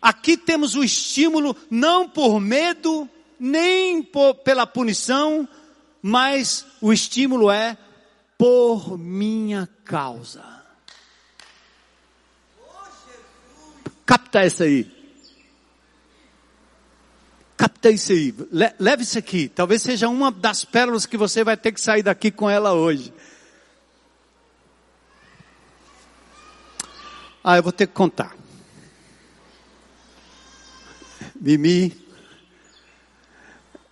Aqui 0.00 0.36
temos 0.36 0.74
o 0.74 0.84
estímulo 0.84 1.56
não 1.70 2.08
por 2.08 2.40
medo, 2.40 3.08
nem 3.38 4.02
por, 4.02 4.34
pela 4.36 4.66
punição, 4.66 5.48
mas 6.02 6.64
o 6.80 6.92
estímulo 6.92 7.50
é 7.50 7.76
por 8.38 8.98
minha 8.98 9.68
causa. 9.84 10.44
Capta 14.04 14.40
essa 14.40 14.64
aí. 14.64 14.88
Capta 17.56 17.90
isso 17.90 18.12
aí. 18.12 18.34
leve 18.78 19.02
isso 19.02 19.18
aqui. 19.18 19.48
Talvez 19.48 19.82
seja 19.82 20.08
uma 20.08 20.30
das 20.30 20.64
pérolas 20.64 21.06
que 21.06 21.16
você 21.16 21.42
vai 21.42 21.56
ter 21.56 21.72
que 21.72 21.80
sair 21.80 22.02
daqui 22.02 22.30
com 22.30 22.48
ela 22.48 22.72
hoje. 22.74 23.12
Ah, 27.48 27.58
eu 27.58 27.62
vou 27.62 27.70
ter 27.70 27.86
que 27.86 27.92
contar. 27.92 28.36
Mimi, 31.40 31.96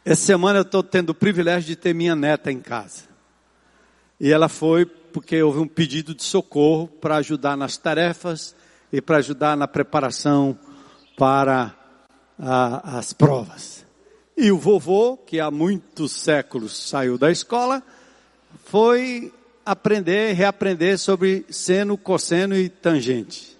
essa 0.05 0.22
semana 0.22 0.59
eu 0.59 0.62
estou 0.62 0.82
tendo 0.82 1.11
o 1.11 1.14
privilégio 1.14 1.68
de 1.68 1.76
ter 1.76 1.94
minha 1.94 2.16
neta 2.16 2.50
em 2.50 2.59
casa. 2.59 3.05
E 4.18 4.32
ela 4.32 4.48
foi 4.48 4.84
porque 4.84 5.40
houve 5.40 5.61
um 5.61 5.68
pedido 5.68 6.16
de 6.16 6.24
socorro 6.24 6.88
para 6.88 7.14
ajudar 7.18 7.57
nas 7.57 7.76
tarefas 7.76 8.57
e 8.92 9.00
para 9.00 9.18
ajudar 9.18 9.57
na 9.57 9.68
preparação 9.68 10.59
para 11.16 11.72
a, 12.36 12.98
as 12.98 13.12
provas. 13.12 13.86
E 14.36 14.50
o 14.50 14.59
vovô, 14.59 15.16
que 15.16 15.38
há 15.38 15.48
muitos 15.48 16.11
séculos 16.11 16.88
saiu 16.88 17.16
da 17.16 17.30
escola, 17.30 17.84
foi 18.64 19.32
aprender, 19.64 20.32
reaprender 20.32 20.98
sobre 20.98 21.44
seno, 21.48 21.96
cosseno 21.96 22.56
e 22.56 22.68
tangente. 22.68 23.56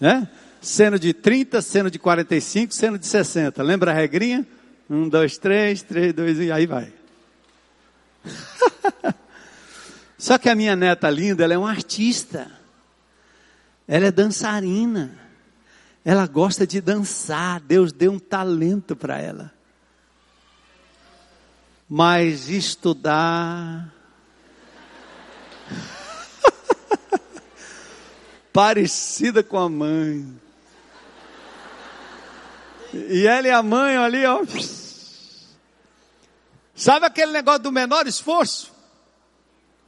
Né? 0.00 0.28
Seno 0.60 0.98
de 0.98 1.12
30, 1.12 1.62
seno 1.62 1.90
de 1.90 1.98
45, 1.98 2.74
seno 2.74 2.98
de 2.98 3.06
60. 3.06 3.62
Lembra 3.62 3.90
a 3.90 3.94
regrinha? 3.94 4.46
Um, 4.88 5.08
dois, 5.08 5.38
três, 5.38 5.82
três, 5.82 6.12
dois, 6.12 6.38
e 6.38 6.50
aí 6.50 6.66
vai. 6.66 6.92
Só 10.18 10.36
que 10.36 10.48
a 10.48 10.54
minha 10.54 10.74
neta 10.74 11.08
linda, 11.08 11.44
ela 11.44 11.54
é 11.54 11.58
uma 11.58 11.70
artista. 11.70 12.50
Ela 13.86 14.06
é 14.06 14.10
dançarina. 14.10 15.16
Ela 16.04 16.26
gosta 16.26 16.66
de 16.66 16.80
dançar. 16.80 17.60
Deus 17.60 17.92
deu 17.92 18.12
um 18.12 18.18
talento 18.18 18.96
para 18.96 19.18
ela. 19.20 19.52
Mas 21.88 22.48
estudar. 22.48 23.94
Parecida 28.58 29.40
com 29.40 29.56
a 29.56 29.68
mãe. 29.68 30.26
E 32.92 33.24
ela 33.24 33.46
e 33.46 33.52
a 33.52 33.62
mãe 33.62 33.96
ali, 33.96 34.26
ó. 34.26 34.42
Sabe 36.74 37.06
aquele 37.06 37.30
negócio 37.30 37.62
do 37.62 37.70
menor 37.70 38.08
esforço? 38.08 38.74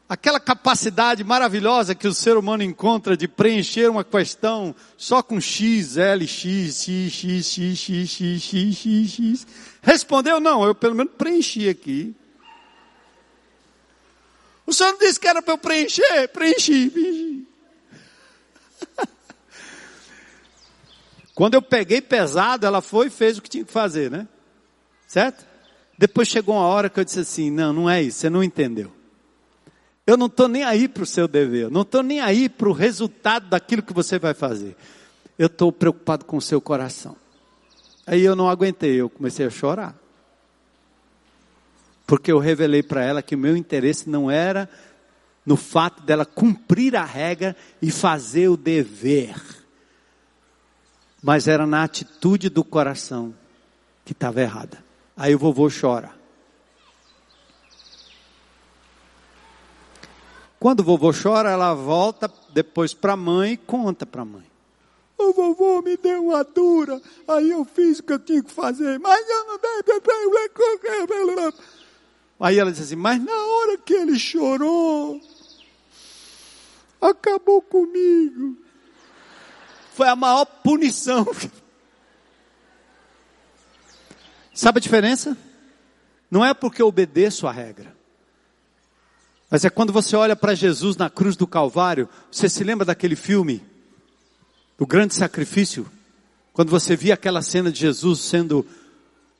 Aquela 0.08 0.38
capacidade 0.38 1.24
maravilhosa 1.24 1.96
que 1.96 2.06
o 2.06 2.14
ser 2.14 2.36
humano 2.36 2.62
encontra 2.62 3.16
de 3.16 3.26
preencher 3.26 3.90
uma 3.90 4.04
questão 4.04 4.72
só 4.96 5.20
com 5.20 5.40
X, 5.40 5.96
L, 5.96 6.24
X, 6.28 6.84
X, 6.84 7.12
X, 7.12 7.46
X, 7.46 7.76
X, 7.76 8.10
X, 8.12 8.42
X, 8.44 8.76
X, 8.76 9.10
X. 9.10 9.46
Respondeu, 9.82 10.38
não, 10.38 10.64
eu 10.64 10.76
pelo 10.76 10.94
menos 10.94 11.12
preenchi 11.18 11.68
aqui. 11.68 12.14
O 14.64 14.72
senhor 14.72 14.92
não 14.92 14.98
disse 15.00 15.18
que 15.18 15.26
era 15.26 15.42
para 15.42 15.54
eu 15.54 15.58
preencher? 15.58 16.28
Preenchi, 16.28 16.88
preenchi. 16.88 17.49
Quando 21.34 21.54
eu 21.54 21.62
peguei 21.62 22.00
pesado, 22.00 22.66
ela 22.66 22.82
foi 22.82 23.06
e 23.06 23.10
fez 23.10 23.38
o 23.38 23.42
que 23.42 23.48
tinha 23.48 23.64
que 23.64 23.72
fazer, 23.72 24.10
né? 24.10 24.28
Certo? 25.06 25.46
Depois 25.96 26.28
chegou 26.28 26.54
uma 26.54 26.66
hora 26.66 26.88
que 26.88 27.00
eu 27.00 27.04
disse 27.04 27.20
assim: 27.20 27.50
não, 27.50 27.72
não 27.72 27.90
é 27.90 28.02
isso, 28.02 28.18
você 28.18 28.30
não 28.30 28.42
entendeu. 28.42 28.92
Eu 30.06 30.16
não 30.16 30.26
estou 30.26 30.48
nem 30.48 30.64
aí 30.64 30.88
para 30.88 31.02
o 31.02 31.06
seu 31.06 31.28
dever, 31.28 31.70
não 31.70 31.82
estou 31.82 32.02
nem 32.02 32.20
aí 32.20 32.48
para 32.48 32.68
o 32.68 32.72
resultado 32.72 33.48
daquilo 33.48 33.82
que 33.82 33.92
você 33.92 34.18
vai 34.18 34.34
fazer. 34.34 34.76
Eu 35.38 35.46
estou 35.46 35.70
preocupado 35.70 36.24
com 36.24 36.36
o 36.36 36.42
seu 36.42 36.60
coração. 36.60 37.16
Aí 38.06 38.22
eu 38.22 38.34
não 38.34 38.48
aguentei, 38.48 39.00
eu 39.00 39.08
comecei 39.08 39.46
a 39.46 39.50
chorar. 39.50 39.94
Porque 42.06 42.32
eu 42.32 42.38
revelei 42.38 42.82
para 42.82 43.04
ela 43.04 43.22
que 43.22 43.34
o 43.34 43.38
meu 43.38 43.56
interesse 43.56 44.10
não 44.10 44.30
era 44.30 44.68
no 45.50 45.56
fato 45.56 46.04
dela 46.04 46.24
cumprir 46.24 46.94
a 46.94 47.04
regra 47.04 47.56
e 47.82 47.90
fazer 47.90 48.48
o 48.48 48.56
dever, 48.56 49.34
mas 51.20 51.48
era 51.48 51.66
na 51.66 51.82
atitude 51.82 52.48
do 52.48 52.62
coração 52.62 53.34
que 54.04 54.12
estava 54.12 54.40
errada. 54.40 54.78
Aí 55.16 55.34
o 55.34 55.38
vovô 55.40 55.68
chora. 55.68 56.12
Quando 60.60 60.80
o 60.80 60.84
vovô 60.84 61.10
chora, 61.12 61.50
ela 61.50 61.74
volta 61.74 62.32
depois 62.54 62.94
para 62.94 63.14
a 63.14 63.16
mãe 63.16 63.54
e 63.54 63.56
conta 63.56 64.06
para 64.06 64.22
a 64.22 64.24
mãe. 64.24 64.48
O 65.18 65.32
vovô 65.32 65.82
me 65.82 65.96
deu 65.96 66.26
uma 66.26 66.44
dura, 66.44 67.02
aí 67.26 67.50
eu 67.50 67.64
fiz 67.64 67.98
o 67.98 68.04
que 68.04 68.12
eu 68.12 68.20
tinha 68.20 68.40
que 68.40 68.52
fazer, 68.52 69.00
mas 69.00 69.28
eu 69.28 69.46
não 69.46 69.58
dei. 69.58 69.70
Aí 72.38 72.56
ela 72.56 72.70
diz 72.70 72.80
assim, 72.80 72.94
mas 72.94 73.20
na 73.20 73.34
hora 73.34 73.78
que 73.78 73.94
ele 73.94 74.16
chorou, 74.16 75.20
acabou 77.00 77.62
comigo. 77.62 78.56
Foi 79.92 80.08
a 80.08 80.16
maior 80.16 80.44
punição 80.44 81.26
Sabe 84.60 84.76
a 84.76 84.80
diferença? 84.82 85.38
Não 86.30 86.44
é 86.44 86.52
porque 86.52 86.82
eu 86.82 86.86
obedeço 86.86 87.46
a 87.46 87.50
regra. 87.50 87.96
Mas 89.50 89.64
é 89.64 89.70
quando 89.70 89.90
você 89.90 90.14
olha 90.14 90.36
para 90.36 90.54
Jesus 90.54 90.98
na 90.98 91.08
cruz 91.08 91.34
do 91.34 91.46
Calvário, 91.46 92.06
você 92.30 92.46
se 92.46 92.62
lembra 92.62 92.84
daquele 92.84 93.16
filme, 93.16 93.64
O 94.78 94.86
Grande 94.86 95.14
Sacrifício? 95.14 95.90
Quando 96.52 96.68
você 96.68 96.94
via 96.94 97.14
aquela 97.14 97.40
cena 97.40 97.72
de 97.72 97.80
Jesus 97.80 98.20
sendo 98.20 98.66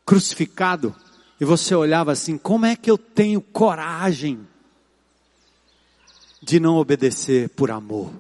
crucificado, 0.06 0.96
e 1.38 1.44
você 1.44 1.74
olhava 1.74 2.12
assim: 2.12 2.38
como 2.38 2.64
é 2.64 2.74
que 2.74 2.90
eu 2.90 2.96
tenho 2.96 3.42
coragem 3.42 4.48
de 6.42 6.58
não 6.58 6.76
obedecer 6.76 7.48
por 7.50 7.70
amor? 7.70 8.12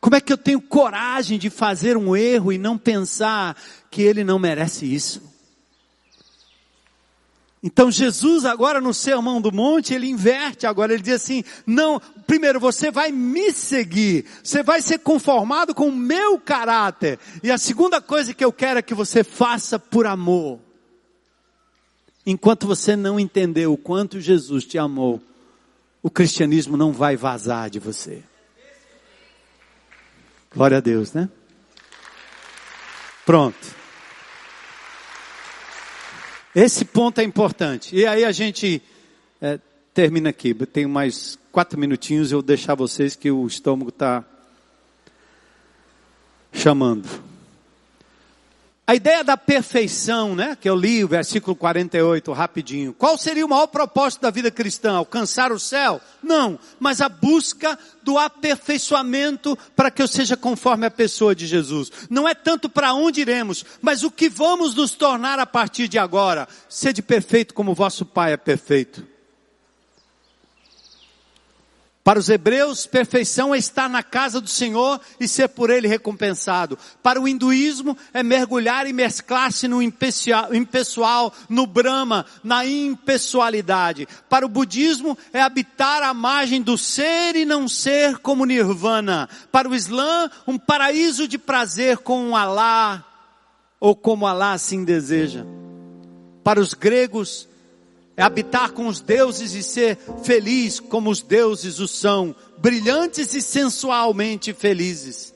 Como 0.00 0.16
é 0.16 0.20
que 0.20 0.32
eu 0.32 0.36
tenho 0.36 0.60
coragem 0.60 1.38
de 1.38 1.48
fazer 1.48 1.96
um 1.96 2.14
erro 2.14 2.52
e 2.52 2.58
não 2.58 2.76
pensar 2.76 3.56
que 3.90 4.02
ele 4.02 4.22
não 4.22 4.38
merece 4.38 4.84
isso? 4.84 5.22
Então 7.62 7.90
Jesus 7.90 8.44
agora 8.44 8.78
no 8.78 8.92
Sermão 8.92 9.40
do 9.40 9.50
Monte, 9.50 9.94
ele 9.94 10.06
inverte 10.06 10.66
agora, 10.66 10.92
ele 10.92 11.02
diz 11.02 11.14
assim, 11.14 11.42
não, 11.66 11.98
primeiro 12.26 12.60
você 12.60 12.90
vai 12.90 13.10
me 13.10 13.50
seguir, 13.52 14.26
você 14.42 14.62
vai 14.62 14.82
ser 14.82 14.98
conformado 14.98 15.74
com 15.74 15.88
o 15.88 15.96
meu 15.96 16.38
caráter, 16.38 17.18
e 17.42 17.50
a 17.50 17.56
segunda 17.56 18.02
coisa 18.02 18.34
que 18.34 18.44
eu 18.44 18.52
quero 18.52 18.80
é 18.80 18.82
que 18.82 18.92
você 18.92 19.24
faça 19.24 19.78
por 19.78 20.04
amor. 20.04 20.60
Enquanto 22.26 22.66
você 22.66 22.94
não 22.94 23.18
entender 23.18 23.66
o 23.66 23.78
quanto 23.78 24.20
Jesus 24.20 24.66
te 24.66 24.76
amou, 24.76 25.22
o 26.04 26.10
cristianismo 26.10 26.76
não 26.76 26.92
vai 26.92 27.16
vazar 27.16 27.70
de 27.70 27.78
você. 27.78 28.22
Glória 30.54 30.76
a 30.76 30.80
Deus, 30.80 31.14
né? 31.14 31.30
Pronto. 33.24 33.74
Esse 36.54 36.84
ponto 36.84 37.22
é 37.22 37.24
importante. 37.24 37.96
E 37.96 38.06
aí 38.06 38.22
a 38.22 38.32
gente 38.32 38.82
é, 39.40 39.58
termina 39.94 40.28
aqui. 40.28 40.52
Tenho 40.66 40.90
mais 40.90 41.38
quatro 41.50 41.80
minutinhos. 41.80 42.30
Eu 42.30 42.40
vou 42.40 42.46
deixar 42.46 42.74
vocês 42.74 43.16
que 43.16 43.30
o 43.30 43.46
estômago 43.46 43.88
está 43.88 44.22
chamando. 46.52 47.08
A 48.86 48.94
ideia 48.94 49.24
da 49.24 49.34
perfeição, 49.34 50.36
né? 50.36 50.58
Que 50.60 50.68
eu 50.68 50.76
li 50.76 51.02
o 51.02 51.08
versículo 51.08 51.56
48 51.56 52.30
rapidinho. 52.32 52.92
Qual 52.92 53.16
seria 53.16 53.46
o 53.46 53.48
maior 53.48 53.66
propósito 53.66 54.20
da 54.20 54.30
vida 54.30 54.50
cristã? 54.50 54.92
Alcançar 54.96 55.52
o 55.52 55.58
céu? 55.58 56.02
Não, 56.22 56.58
mas 56.78 57.00
a 57.00 57.08
busca 57.08 57.78
do 58.02 58.18
aperfeiçoamento 58.18 59.56
para 59.74 59.90
que 59.90 60.02
eu 60.02 60.08
seja 60.08 60.36
conforme 60.36 60.84
a 60.84 60.90
pessoa 60.90 61.34
de 61.34 61.46
Jesus. 61.46 61.90
Não 62.10 62.28
é 62.28 62.34
tanto 62.34 62.68
para 62.68 62.92
onde 62.92 63.22
iremos, 63.22 63.64
mas 63.80 64.02
o 64.02 64.10
que 64.10 64.28
vamos 64.28 64.74
nos 64.74 64.90
tornar 64.90 65.38
a 65.38 65.46
partir 65.46 65.88
de 65.88 65.98
agora. 65.98 66.46
Sede 66.68 67.00
perfeito 67.00 67.54
como 67.54 67.74
vosso 67.74 68.04
Pai 68.04 68.34
é 68.34 68.36
perfeito. 68.36 69.13
Para 72.04 72.18
os 72.18 72.28
hebreus, 72.28 72.84
perfeição 72.84 73.54
é 73.54 73.58
estar 73.58 73.88
na 73.88 74.02
casa 74.02 74.38
do 74.38 74.46
Senhor 74.46 75.00
e 75.18 75.26
ser 75.26 75.48
por 75.48 75.70
ele 75.70 75.88
recompensado. 75.88 76.78
Para 77.02 77.18
o 77.18 77.26
hinduísmo, 77.26 77.96
é 78.12 78.22
mergulhar 78.22 78.86
e 78.86 78.92
mesclar-se 78.92 79.66
no 79.66 79.80
impessoal, 79.82 81.32
no 81.48 81.66
Brahma, 81.66 82.26
na 82.44 82.66
impessoalidade. 82.66 84.06
Para 84.28 84.44
o 84.44 84.50
budismo, 84.50 85.16
é 85.32 85.40
habitar 85.40 86.02
a 86.02 86.12
margem 86.12 86.60
do 86.60 86.76
ser 86.76 87.36
e 87.36 87.46
não 87.46 87.66
ser 87.66 88.18
como 88.18 88.44
nirvana. 88.44 89.26
Para 89.50 89.66
o 89.66 89.74
islã, 89.74 90.30
um 90.46 90.58
paraíso 90.58 91.26
de 91.26 91.38
prazer 91.38 91.96
com 91.96 92.20
um 92.22 92.36
Alá, 92.36 93.02
ou 93.80 93.96
como 93.96 94.26
Alá 94.26 94.52
assim 94.52 94.84
deseja. 94.84 95.46
Para 96.42 96.60
os 96.60 96.74
gregos, 96.74 97.48
é 98.16 98.22
habitar 98.22 98.72
com 98.72 98.86
os 98.86 99.00
deuses 99.00 99.54
e 99.54 99.62
ser 99.62 99.98
feliz 100.22 100.78
como 100.78 101.10
os 101.10 101.20
deuses 101.20 101.80
o 101.80 101.88
são, 101.88 102.34
brilhantes 102.58 103.34
e 103.34 103.42
sensualmente 103.42 104.52
felizes. 104.52 105.34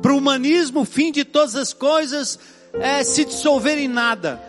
Para 0.00 0.12
o 0.12 0.18
humanismo, 0.18 0.80
o 0.80 0.84
fim 0.84 1.12
de 1.12 1.24
todas 1.24 1.54
as 1.54 1.72
coisas 1.72 2.38
é 2.74 3.02
se 3.04 3.24
dissolver 3.24 3.78
em 3.78 3.88
nada. 3.88 4.40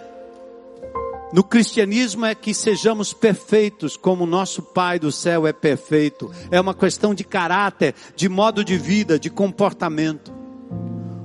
No 1.34 1.44
cristianismo 1.44 2.26
é 2.26 2.36
que 2.36 2.54
sejamos 2.54 3.12
perfeitos, 3.12 3.98
como 3.98 4.26
nosso 4.26 4.62
Pai 4.62 5.00
do 5.00 5.12
céu 5.12 5.48
é 5.48 5.52
perfeito. 5.52 6.32
É 6.52 6.62
uma 6.62 6.76
questão 6.76 7.14
de 7.16 7.24
caráter, 7.24 7.96
de 8.16 8.30
modo 8.30 8.64
de 8.64 8.78
vida, 8.78 9.18
de 9.18 9.32
comportamento. 9.32 10.32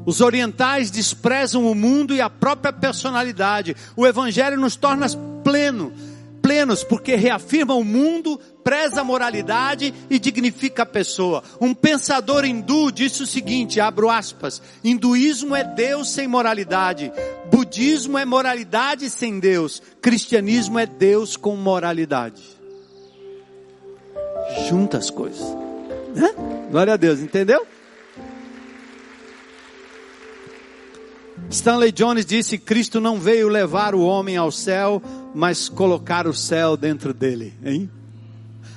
Os 0.06 0.22
orientais 0.22 0.90
desprezam 0.90 1.70
o 1.70 1.74
mundo 1.74 2.14
e 2.14 2.22
a 2.22 2.30
própria 2.30 2.72
personalidade. 2.72 3.76
O 3.94 4.06
Evangelho 4.06 4.58
nos 4.58 4.76
torna 4.76 5.06
pleno, 5.44 5.92
plenos, 6.48 6.82
porque 6.82 7.14
reafirma 7.14 7.74
o 7.74 7.84
mundo, 7.84 8.40
preza 8.64 9.02
a 9.02 9.04
moralidade 9.04 9.92
e 10.08 10.18
dignifica 10.18 10.82
a 10.82 10.86
pessoa. 10.86 11.42
Um 11.60 11.74
pensador 11.74 12.42
hindu 12.46 12.90
disse 12.90 13.22
o 13.22 13.26
seguinte, 13.26 13.80
abro 13.80 14.08
aspas, 14.08 14.62
hinduísmo 14.82 15.54
é 15.54 15.62
Deus 15.62 16.08
sem 16.10 16.26
moralidade, 16.26 17.12
budismo 17.52 18.16
é 18.16 18.24
moralidade 18.24 19.10
sem 19.10 19.38
Deus, 19.38 19.82
cristianismo 20.00 20.78
é 20.78 20.86
Deus 20.86 21.36
com 21.36 21.54
moralidade. 21.54 22.42
Junta 24.70 24.96
as 24.96 25.10
coisas. 25.10 25.46
Né? 26.14 26.34
Glória 26.70 26.94
a 26.94 26.96
Deus, 26.96 27.20
entendeu? 27.20 27.66
Stanley 31.50 31.92
Jones 31.92 32.26
disse: 32.26 32.58
Cristo 32.58 33.00
não 33.00 33.18
veio 33.18 33.48
levar 33.48 33.94
o 33.94 34.02
homem 34.02 34.36
ao 34.36 34.50
céu, 34.50 35.02
mas 35.34 35.68
colocar 35.68 36.26
o 36.26 36.34
céu 36.34 36.76
dentro 36.76 37.12
dele, 37.12 37.54
hein? 37.64 37.90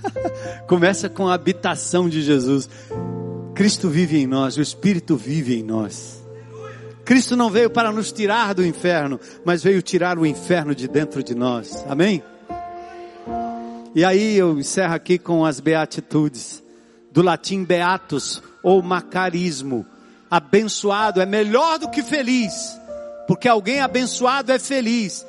Começa 0.68 1.10
com 1.10 1.28
a 1.28 1.34
habitação 1.34 2.10
de 2.10 2.22
Jesus. 2.22 2.70
Cristo 3.54 3.90
vive 3.90 4.18
em 4.18 4.28
nós, 4.28 4.58
o 4.58 4.62
Espírito 4.62 5.16
vive 5.16 5.60
em 5.60 5.64
nós. 5.64 6.22
Cristo 7.04 7.36
não 7.36 7.50
veio 7.50 7.70
para 7.70 7.92
nos 7.92 8.12
tirar 8.12 8.54
do 8.54 8.66
inferno, 8.66 9.20
mas 9.44 9.64
veio 9.64 9.82
tirar 9.82 10.18
o 10.18 10.26
inferno 10.26 10.74
de 10.74 10.88
dentro 10.88 11.24
de 11.24 11.36
nós. 11.36 11.84
Amém? 11.88 12.24
E 13.94 14.06
aí 14.06 14.38
eu 14.38 14.58
encerro 14.58 14.94
aqui 14.94 15.18
com 15.18 15.46
as 15.46 15.60
beatitudes, 15.60 16.64
do 17.12 17.22
latim 17.22 17.66
beatus 17.66 18.42
ou 18.64 18.82
macarismo. 18.82 19.86
Abençoado 20.30 21.20
é 21.20 21.26
melhor 21.26 21.78
do 21.78 21.90
que 21.90 22.02
feliz, 22.02 22.80
porque 23.28 23.50
alguém 23.50 23.82
abençoado 23.82 24.52
é 24.52 24.58
feliz. 24.60 25.26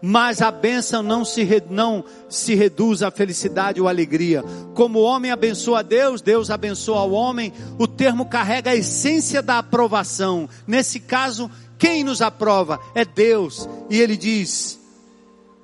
Mas 0.00 0.40
a 0.40 0.50
bênção 0.50 1.02
não 1.02 1.24
se, 1.24 1.46
não 1.68 2.04
se 2.28 2.54
reduz 2.54 3.02
à 3.02 3.10
felicidade 3.10 3.80
ou 3.80 3.88
alegria. 3.88 4.44
Como 4.74 5.00
o 5.00 5.02
homem 5.02 5.30
abençoa 5.30 5.82
Deus, 5.82 6.22
Deus 6.22 6.50
abençoa 6.50 7.02
o 7.02 7.12
homem. 7.12 7.52
O 7.78 7.86
termo 7.86 8.26
carrega 8.26 8.70
a 8.70 8.76
essência 8.76 9.42
da 9.42 9.58
aprovação. 9.58 10.48
Nesse 10.66 11.00
caso, 11.00 11.50
quem 11.78 12.04
nos 12.04 12.22
aprova 12.22 12.78
é 12.94 13.04
Deus. 13.04 13.68
E 13.90 14.00
ele 14.00 14.16
diz: 14.16 14.78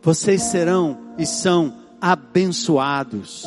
Vocês 0.03 0.43
serão 0.43 0.99
e 1.17 1.25
são 1.25 1.75
abençoados. 2.01 3.45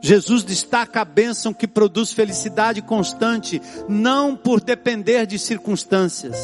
Jesus 0.00 0.44
destaca 0.44 1.00
a 1.00 1.04
bênção 1.04 1.52
que 1.52 1.66
produz 1.66 2.12
felicidade 2.12 2.80
constante, 2.80 3.60
não 3.88 4.36
por 4.36 4.60
depender 4.60 5.26
de 5.26 5.38
circunstâncias, 5.38 6.36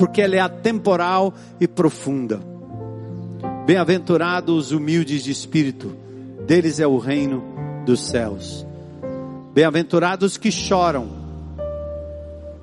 porque 0.00 0.22
ela 0.22 0.34
é 0.34 0.40
atemporal 0.40 1.34
e 1.60 1.68
profunda. 1.68 2.40
Bem-aventurados 3.66 4.68
os 4.68 4.72
humildes 4.72 5.22
de 5.22 5.30
espírito, 5.30 5.94
deles 6.46 6.80
é 6.80 6.86
o 6.86 6.96
reino 6.96 7.44
dos 7.84 8.08
céus. 8.08 8.66
Bem-aventurados 9.52 10.38
que 10.38 10.50
choram, 10.50 11.06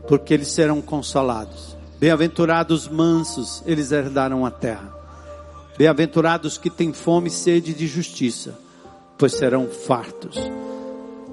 porque 0.08 0.34
eles 0.34 0.48
serão 0.48 0.82
consolados. 0.82 1.78
Bem-aventurados 2.00 2.88
mansos, 2.88 3.62
eles 3.68 3.92
herdarão 3.92 4.44
a 4.44 4.50
terra. 4.50 4.92
Bem-aventurados 5.78 6.58
que 6.58 6.72
têm 6.72 6.92
fome 6.92 7.28
e 7.28 7.32
sede 7.32 7.72
de 7.72 7.86
justiça, 7.86 8.58
pois 9.16 9.34
serão 9.34 9.68
fartos. 9.68 10.40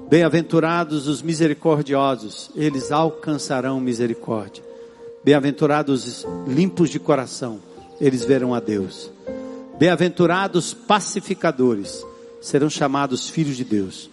Bem-aventurados 0.07 1.07
os 1.07 1.23
misericordiosos, 1.23 2.51
eles 2.55 2.91
alcançarão 2.91 3.79
misericórdia. 3.79 4.74
Bem-aventurados 5.25 6.23
limpos 6.47 6.91
de 6.91 6.99
coração, 6.99 7.59
eles 7.99 8.23
verão 8.23 8.53
a 8.53 8.59
Deus. 8.59 9.09
Bem-aventurados 9.79 10.71
pacificadores, 10.71 12.05
serão 12.39 12.69
chamados 12.69 13.27
filhos 13.27 13.57
de 13.57 13.63
Deus. 13.63 14.07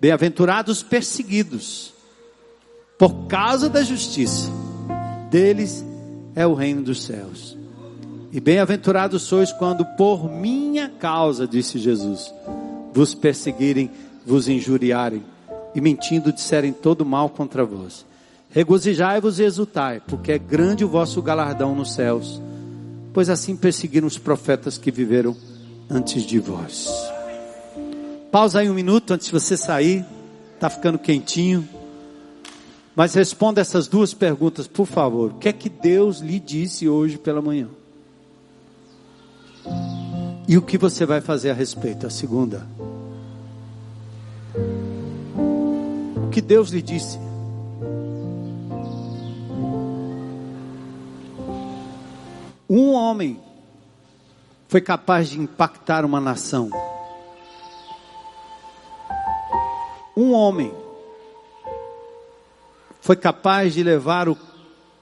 Bem-aventurados 0.00 0.82
perseguidos, 0.82 1.94
por 2.98 3.28
causa 3.28 3.68
da 3.68 3.84
justiça, 3.84 4.50
deles 5.30 5.84
é 6.34 6.44
o 6.44 6.54
reino 6.54 6.82
dos 6.82 7.04
céus. 7.04 7.56
E 8.32 8.40
bem-aventurados 8.40 9.22
sois 9.22 9.52
quando 9.52 9.84
por 9.96 10.28
minha 10.28 10.88
causa, 10.88 11.46
disse 11.46 11.78
Jesus, 11.78 12.34
vos 12.92 13.14
perseguirem, 13.14 13.92
vos 14.26 14.48
injuriarem 14.48 15.22
e 15.72 15.80
mentindo 15.80 16.32
disserem 16.32 16.72
todo 16.72 17.06
mal 17.06 17.30
contra 17.30 17.64
vós. 17.64 18.07
Regozijai-vos 18.50 19.38
e 19.38 19.44
exultai, 19.44 20.00
porque 20.06 20.32
é 20.32 20.38
grande 20.38 20.84
o 20.84 20.88
vosso 20.88 21.20
galardão 21.20 21.74
nos 21.74 21.92
céus, 21.92 22.40
pois 23.12 23.28
assim 23.28 23.54
perseguiram 23.54 24.06
os 24.06 24.16
profetas 24.16 24.78
que 24.78 24.90
viveram 24.90 25.36
antes 25.90 26.22
de 26.22 26.38
vós. 26.38 26.88
Pausa 28.32 28.60
aí 28.60 28.70
um 28.70 28.74
minuto 28.74 29.12
antes 29.12 29.26
de 29.26 29.32
você 29.32 29.56
sair, 29.56 30.04
está 30.54 30.68
ficando 30.68 30.98
quentinho. 30.98 31.66
Mas 32.96 33.14
responda 33.14 33.60
essas 33.60 33.86
duas 33.86 34.12
perguntas, 34.12 34.66
por 34.66 34.86
favor. 34.86 35.30
O 35.30 35.34
que 35.34 35.48
é 35.48 35.52
que 35.52 35.68
Deus 35.68 36.18
lhe 36.18 36.40
disse 36.40 36.88
hoje 36.88 37.16
pela 37.16 37.40
manhã? 37.40 37.68
E 40.48 40.56
o 40.56 40.62
que 40.62 40.76
você 40.76 41.06
vai 41.06 41.20
fazer 41.20 41.50
a 41.50 41.54
respeito? 41.54 42.06
A 42.06 42.10
segunda. 42.10 42.66
O 46.24 46.28
que 46.30 46.40
Deus 46.40 46.70
lhe 46.70 46.82
disse? 46.82 47.27
Um 52.68 52.92
homem 52.92 53.40
foi 54.68 54.82
capaz 54.82 55.30
de 55.30 55.40
impactar 55.40 56.04
uma 56.04 56.20
nação. 56.20 56.70
Um 60.14 60.32
homem 60.32 60.74
foi 63.00 63.16
capaz 63.16 63.72
de 63.72 63.82
levar 63.82 64.28
o, 64.28 64.36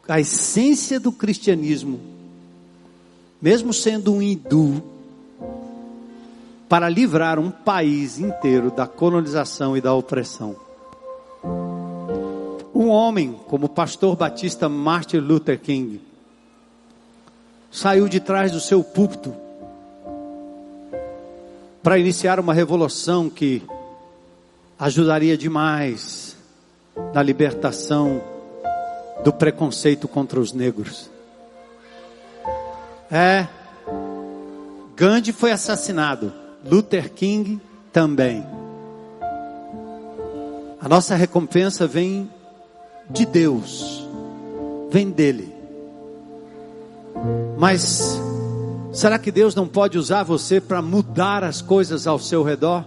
a 0.06 0.20
essência 0.20 1.00
do 1.00 1.10
cristianismo, 1.10 1.98
mesmo 3.42 3.72
sendo 3.72 4.14
um 4.14 4.22
hindu, 4.22 4.80
para 6.68 6.88
livrar 6.88 7.36
um 7.40 7.50
país 7.50 8.20
inteiro 8.20 8.70
da 8.70 8.86
colonização 8.86 9.76
e 9.76 9.80
da 9.80 9.92
opressão. 9.92 10.54
Um 12.72 12.88
homem 12.88 13.32
como 13.48 13.66
o 13.66 13.70
pastor 13.70 14.14
batista 14.14 14.68
Martin 14.68 15.16
Luther 15.16 15.58
King 15.58 16.05
saiu 17.70 18.08
de 18.08 18.20
trás 18.20 18.52
do 18.52 18.60
seu 18.60 18.82
púlpito 18.82 19.34
para 21.82 21.98
iniciar 21.98 22.40
uma 22.40 22.52
revolução 22.52 23.30
que 23.30 23.62
ajudaria 24.78 25.36
demais 25.36 26.36
na 27.14 27.22
libertação 27.22 28.20
do 29.22 29.32
preconceito 29.32 30.08
contra 30.08 30.40
os 30.40 30.52
negros. 30.52 31.10
É, 33.10 33.46
Gandhi 34.96 35.32
foi 35.32 35.52
assassinado. 35.52 36.32
Luther 36.64 37.12
King 37.12 37.60
também. 37.92 38.44
A 40.80 40.88
nossa 40.88 41.14
recompensa 41.14 41.86
vem 41.86 42.30
de 43.08 43.24
Deus, 43.24 44.06
vem 44.90 45.10
dele. 45.10 45.55
Mas 47.58 48.20
será 48.92 49.18
que 49.18 49.30
Deus 49.30 49.54
não 49.54 49.66
pode 49.66 49.98
usar 49.98 50.22
você 50.22 50.60
para 50.60 50.82
mudar 50.82 51.44
as 51.44 51.62
coisas 51.62 52.06
ao 52.06 52.18
seu 52.18 52.42
redor? 52.42 52.84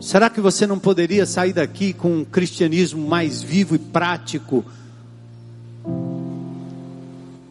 Será 0.00 0.30
que 0.30 0.40
você 0.40 0.66
não 0.66 0.78
poderia 0.78 1.26
sair 1.26 1.52
daqui 1.52 1.92
com 1.92 2.18
um 2.18 2.24
cristianismo 2.24 3.06
mais 3.06 3.42
vivo 3.42 3.74
e 3.74 3.78
prático? 3.78 4.64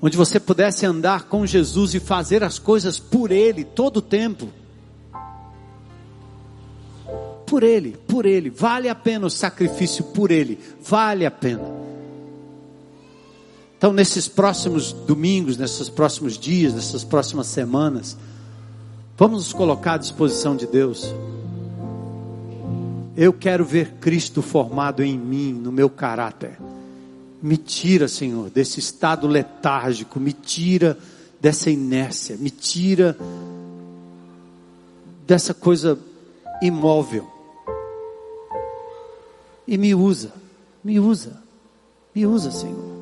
onde 0.01 0.15
você 0.15 0.39
pudesse 0.39 0.85
andar 0.85 1.23
com 1.23 1.45
Jesus 1.45 1.93
e 1.93 1.99
fazer 1.99 2.43
as 2.43 2.57
coisas 2.57 2.99
por 2.99 3.31
Ele 3.31 3.63
todo 3.63 3.97
o 3.97 4.01
tempo. 4.01 4.49
Por 7.45 7.63
Ele, 7.63 7.97
por 8.07 8.25
Ele, 8.25 8.49
vale 8.49 8.87
a 8.87 8.95
pena 8.95 9.25
o 9.25 9.29
sacrifício 9.29 10.03
por 10.05 10.31
Ele, 10.31 10.59
vale 10.81 11.25
a 11.25 11.31
pena. 11.31 11.78
Então, 13.79 13.93
nesses 13.93 14.27
próximos 14.27 14.91
domingos, 14.91 15.55
nesses 15.55 15.87
próximos 15.87 16.37
dias, 16.37 16.73
nessas 16.73 17.05
próximas 17.05 17.47
semanas, 17.47 18.17
vamos 19.17 19.37
nos 19.37 19.53
colocar 19.53 19.93
à 19.93 19.97
disposição 19.97 20.53
de 20.53 20.67
Deus. 20.67 21.15
Eu 23.15 23.31
quero 23.31 23.63
ver 23.63 23.93
Cristo 24.01 24.41
formado 24.41 25.01
em 25.01 25.17
mim, 25.17 25.53
no 25.53 25.71
meu 25.71 25.89
caráter. 25.89 26.59
Me 27.41 27.55
tira, 27.55 28.09
Senhor, 28.09 28.49
desse 28.49 28.81
estado 28.81 29.25
letárgico, 29.27 30.19
me 30.19 30.33
tira 30.33 30.97
dessa 31.39 31.69
inércia, 31.69 32.35
me 32.35 32.49
tira 32.49 33.17
dessa 35.25 35.53
coisa 35.53 35.97
imóvel. 36.61 37.25
E 39.65 39.77
me 39.77 39.95
usa, 39.95 40.33
me 40.83 40.99
usa, 40.99 41.41
me 42.13 42.25
usa, 42.25 42.51
Senhor. 42.51 42.98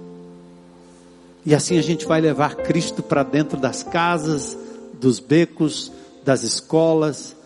E 1.47 1.55
assim 1.55 1.77
a 1.77 1.81
gente 1.81 2.05
vai 2.05 2.19
levar 2.19 2.57
Cristo 2.57 3.01
para 3.01 3.23
dentro 3.23 3.57
das 3.57 3.81
casas, 3.81 4.57
dos 4.99 5.17
becos, 5.17 5.89
das 6.25 6.43
escolas, 6.43 7.37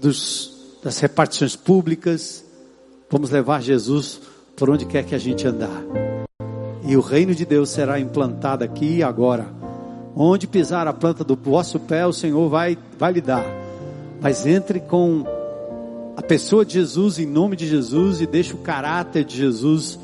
dos, 0.00 0.78
das 0.80 1.00
repartições 1.00 1.56
públicas. 1.56 2.44
Vamos 3.10 3.30
levar 3.30 3.60
Jesus 3.60 4.20
por 4.54 4.70
onde 4.70 4.86
quer 4.86 5.04
que 5.04 5.12
a 5.12 5.18
gente 5.18 5.44
andar. 5.44 5.82
E 6.84 6.96
o 6.96 7.00
reino 7.00 7.34
de 7.34 7.44
Deus 7.44 7.70
será 7.70 7.98
implantado 7.98 8.62
aqui 8.62 8.98
e 8.98 9.02
agora. 9.02 9.48
Onde 10.14 10.46
pisar 10.46 10.86
a 10.86 10.92
planta 10.92 11.24
do 11.24 11.34
vosso 11.34 11.80
pé, 11.80 12.06
o 12.06 12.12
Senhor 12.12 12.48
vai, 12.48 12.78
vai 12.96 13.12
lhe 13.12 13.20
dar. 13.20 13.44
Mas 14.20 14.46
entre 14.46 14.78
com 14.78 15.24
a 16.16 16.22
pessoa 16.22 16.64
de 16.64 16.74
Jesus, 16.74 17.18
em 17.18 17.26
nome 17.26 17.56
de 17.56 17.66
Jesus, 17.66 18.20
e 18.20 18.26
deixe 18.28 18.54
o 18.54 18.58
caráter 18.58 19.24
de 19.24 19.36
Jesus 19.36 19.98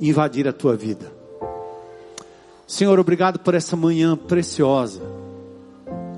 invadir 0.00 0.46
a 0.46 0.52
tua 0.52 0.76
vida. 0.76 1.18
Senhor, 2.70 3.00
obrigado 3.00 3.40
por 3.40 3.52
essa 3.52 3.74
manhã 3.74 4.16
preciosa, 4.16 5.02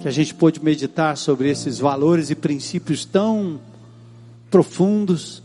que 0.00 0.06
a 0.06 0.10
gente 0.10 0.34
pôde 0.34 0.62
meditar 0.62 1.16
sobre 1.16 1.48
esses 1.48 1.78
valores 1.78 2.28
e 2.28 2.34
princípios 2.34 3.06
tão 3.06 3.58
profundos. 4.50 5.42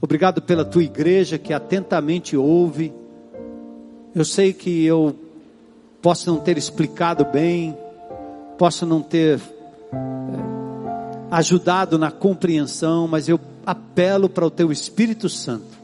Obrigado 0.00 0.40
pela 0.40 0.64
tua 0.64 0.82
igreja 0.82 1.36
que 1.36 1.52
atentamente 1.52 2.34
ouve. 2.34 2.94
Eu 4.14 4.24
sei 4.24 4.54
que 4.54 4.82
eu 4.86 5.14
posso 6.00 6.30
não 6.30 6.40
ter 6.40 6.56
explicado 6.56 7.26
bem, 7.26 7.76
posso 8.56 8.86
não 8.86 9.02
ter 9.02 9.38
é, 9.38 9.98
ajudado 11.30 11.98
na 11.98 12.10
compreensão, 12.10 13.06
mas 13.06 13.28
eu 13.28 13.38
apelo 13.66 14.30
para 14.30 14.46
o 14.46 14.50
teu 14.50 14.72
Espírito 14.72 15.28
Santo 15.28 15.76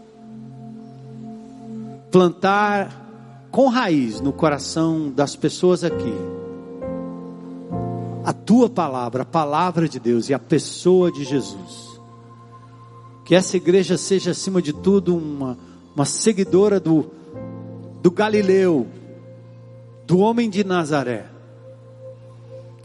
plantar 2.10 3.07
com 3.50 3.68
raiz 3.68 4.20
no 4.20 4.32
coração 4.32 5.10
das 5.10 5.34
pessoas 5.34 5.84
aqui 5.84 6.14
a 8.28 8.32
tua 8.34 8.68
palavra, 8.68 9.22
a 9.22 9.24
palavra 9.24 9.88
de 9.88 9.98
Deus 9.98 10.28
e 10.28 10.34
a 10.34 10.38
pessoa 10.38 11.10
de 11.10 11.24
Jesus. 11.24 11.98
Que 13.24 13.34
essa 13.34 13.56
igreja 13.56 13.96
seja, 13.96 14.32
acima 14.32 14.60
de 14.60 14.70
tudo, 14.70 15.16
uma, 15.16 15.56
uma 15.96 16.04
seguidora 16.04 16.78
do, 16.78 17.10
do 18.02 18.10
Galileu, 18.10 18.86
do 20.06 20.18
homem 20.18 20.50
de 20.50 20.62
Nazaré. 20.62 21.24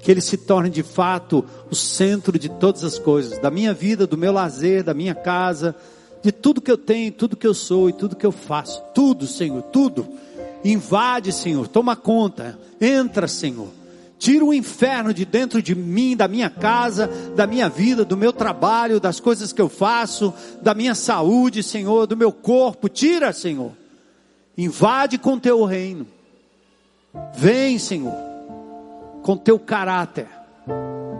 Que 0.02 0.12
ele 0.12 0.22
se 0.22 0.38
torne 0.38 0.70
de 0.70 0.82
fato 0.82 1.44
o 1.70 1.76
centro 1.76 2.40
de 2.40 2.48
todas 2.48 2.86
as 2.86 2.98
coisas, 2.98 3.38
da 3.38 3.52
minha 3.52 3.74
vida, 3.74 4.08
do 4.08 4.18
meu 4.18 4.32
lazer, 4.32 4.82
da 4.82 4.94
minha 4.94 5.14
casa, 5.14 5.76
de 6.22 6.32
tudo 6.32 6.62
que 6.62 6.72
eu 6.72 6.78
tenho, 6.78 7.12
tudo 7.12 7.36
que 7.36 7.48
eu 7.48 7.54
sou 7.54 7.90
e 7.90 7.94
tudo 7.94 8.16
que 8.16 8.26
eu 8.26 8.32
faço. 8.32 8.82
Tudo, 8.96 9.28
Senhor, 9.28 9.62
tudo. 9.64 10.08
Invade, 10.64 11.32
Senhor, 11.32 11.68
toma 11.68 11.96
conta. 11.96 12.60
Entra, 12.80 13.28
Senhor. 13.28 13.70
Tira 14.18 14.46
o 14.46 14.54
inferno 14.54 15.14
de 15.14 15.26
dentro 15.26 15.62
de 15.62 15.76
mim, 15.76 16.16
da 16.16 16.28
minha 16.28 16.50
casa, 16.50 17.08
da 17.36 17.46
minha 17.46 17.68
vida, 17.68 18.06
do 18.06 18.16
meu 18.16 18.32
trabalho, 18.32 19.00
das 19.00 19.20
coisas 19.20 19.52
que 19.52 19.62
eu 19.62 19.68
faço, 19.68 20.34
da 20.62 20.74
minha 20.74 20.96
saúde, 20.96 21.62
Senhor, 21.62 22.08
do 22.08 22.16
meu 22.16 22.32
corpo. 22.32 22.88
Tira, 22.88 23.34
Senhor. 23.34 23.74
Invade 24.58 25.18
com 25.18 25.38
teu 25.38 25.66
reino. 25.66 26.08
Vem, 27.36 27.78
Senhor, 27.78 28.16
com 29.22 29.36
teu 29.36 29.60
caráter. 29.60 30.28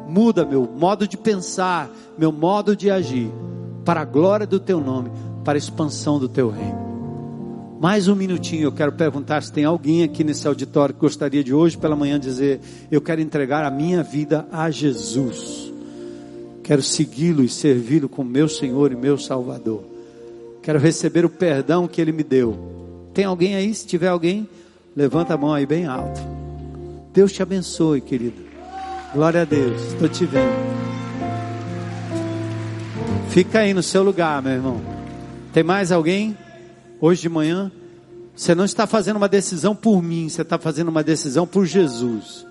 Muda 0.08 0.46
meu 0.46 0.66
modo 0.66 1.08
de 1.08 1.18
pensar, 1.18 1.90
meu 2.18 2.32
modo 2.32 2.76
de 2.76 2.90
agir 2.90 3.30
para 3.84 4.02
a 4.02 4.06
glória 4.06 4.48
do 4.48 4.60
teu 4.60 4.80
nome, 4.80 5.12
para 5.44 5.58
a 5.58 5.58
expansão 5.58 6.18
do 6.20 6.30
teu 6.30 6.50
reino. 6.50 6.93
Mais 7.84 8.08
um 8.08 8.16
minutinho, 8.16 8.64
eu 8.64 8.72
quero 8.72 8.94
perguntar 8.94 9.44
se 9.44 9.52
tem 9.52 9.66
alguém 9.66 10.04
aqui 10.04 10.24
nesse 10.24 10.48
auditório 10.48 10.96
que 10.96 11.02
gostaria 11.02 11.44
de 11.44 11.54
hoje 11.54 11.78
pela 11.78 11.98
manhã 11.98 12.18
dizer: 12.18 12.62
Eu 12.90 13.02
quero 13.02 13.20
entregar 13.20 13.66
a 13.66 13.70
minha 13.70 14.02
vida 14.02 14.48
a 14.54 14.72
Jesus. 14.72 15.70
Quero 16.64 16.82
segui-lo 16.82 17.44
e 17.44 17.50
servi-lo 17.50 18.08
como 18.08 18.30
meu 18.30 18.48
Senhor 18.48 18.94
e 18.94 18.96
meu 18.96 19.18
Salvador. 19.18 19.84
Quero 20.62 20.80
receber 20.80 21.26
o 21.26 21.30
perdão 21.30 21.86
que 21.86 22.00
Ele 22.00 22.14
me 22.14 22.24
deu. 22.24 22.58
Tem 23.14 23.26
alguém 23.26 23.54
aí? 23.54 23.76
Se 23.76 23.86
tiver 23.86 24.08
alguém, 24.08 24.48
levanta 24.96 25.34
a 25.34 25.38
mão 25.38 25.52
aí 25.52 25.66
bem 25.66 25.86
alto. 25.86 26.22
Deus 27.12 27.34
te 27.34 27.44
abençoe, 27.44 28.00
querido. 28.00 28.44
Glória 29.14 29.42
a 29.42 29.46
Deus. 29.46 29.92
Estou 29.92 30.08
te 30.08 30.26
vendo. 30.26 30.54
Fica 33.28 33.60
aí 33.60 33.74
no 33.74 33.84
seu 33.84 34.04
lugar, 34.04 34.42
meu 34.42 34.54
irmão. 34.54 34.80
Tem 35.52 35.64
mais 35.64 35.92
alguém? 35.92 36.38
Hoje 37.06 37.24
de 37.24 37.28
manhã? 37.28 37.70
Você 38.34 38.56
não 38.56 38.64
está 38.64 38.88
fazendo 38.88 39.18
uma 39.18 39.28
decisão 39.28 39.76
por 39.76 40.02
mim, 40.02 40.30
você 40.30 40.42
está 40.42 40.58
fazendo 40.58 40.88
uma 40.88 41.04
decisão 41.04 41.46
por 41.46 41.66
Jesus. 41.66 42.46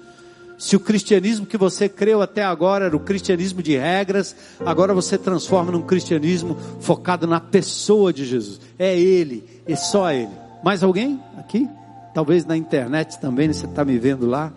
Se 0.58 0.76
o 0.76 0.80
cristianismo 0.80 1.46
que 1.46 1.56
você 1.56 1.88
creu 1.88 2.20
até 2.20 2.44
agora 2.44 2.84
era 2.84 2.94
o 2.94 3.00
cristianismo 3.00 3.62
de 3.62 3.78
regras, 3.78 4.36
agora 4.60 4.92
você 4.92 5.16
transforma 5.16 5.72
num 5.72 5.80
cristianismo 5.80 6.54
focado 6.80 7.26
na 7.26 7.40
pessoa 7.40 8.12
de 8.12 8.26
Jesus. 8.26 8.60
É 8.78 8.94
Ele, 8.94 9.42
e 9.66 9.74
só 9.74 10.12
Ele. 10.12 10.28
Mais 10.62 10.82
alguém 10.82 11.18
aqui? 11.38 11.66
Talvez 12.12 12.44
na 12.44 12.54
internet 12.54 13.18
também, 13.20 13.50
você 13.50 13.64
está 13.64 13.86
me 13.86 13.98
vendo 13.98 14.26
lá. 14.26 14.52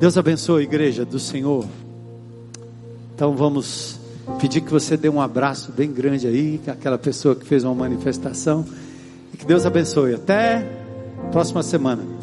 Deus 0.00 0.18
abençoe 0.18 0.62
a 0.62 0.64
igreja 0.64 1.04
do 1.04 1.20
Senhor. 1.20 1.64
Então 3.14 3.36
vamos 3.36 4.00
Pedir 4.40 4.60
que 4.60 4.70
você 4.70 4.96
dê 4.96 5.08
um 5.08 5.20
abraço 5.20 5.72
bem 5.72 5.90
grande 5.90 6.26
aí, 6.26 6.60
aquela 6.66 6.98
pessoa 6.98 7.34
que 7.34 7.46
fez 7.46 7.64
uma 7.64 7.74
manifestação. 7.74 8.64
E 9.32 9.36
que 9.36 9.44
Deus 9.44 9.64
abençoe. 9.64 10.14
Até 10.14 10.66
próxima 11.32 11.62
semana. 11.62 12.15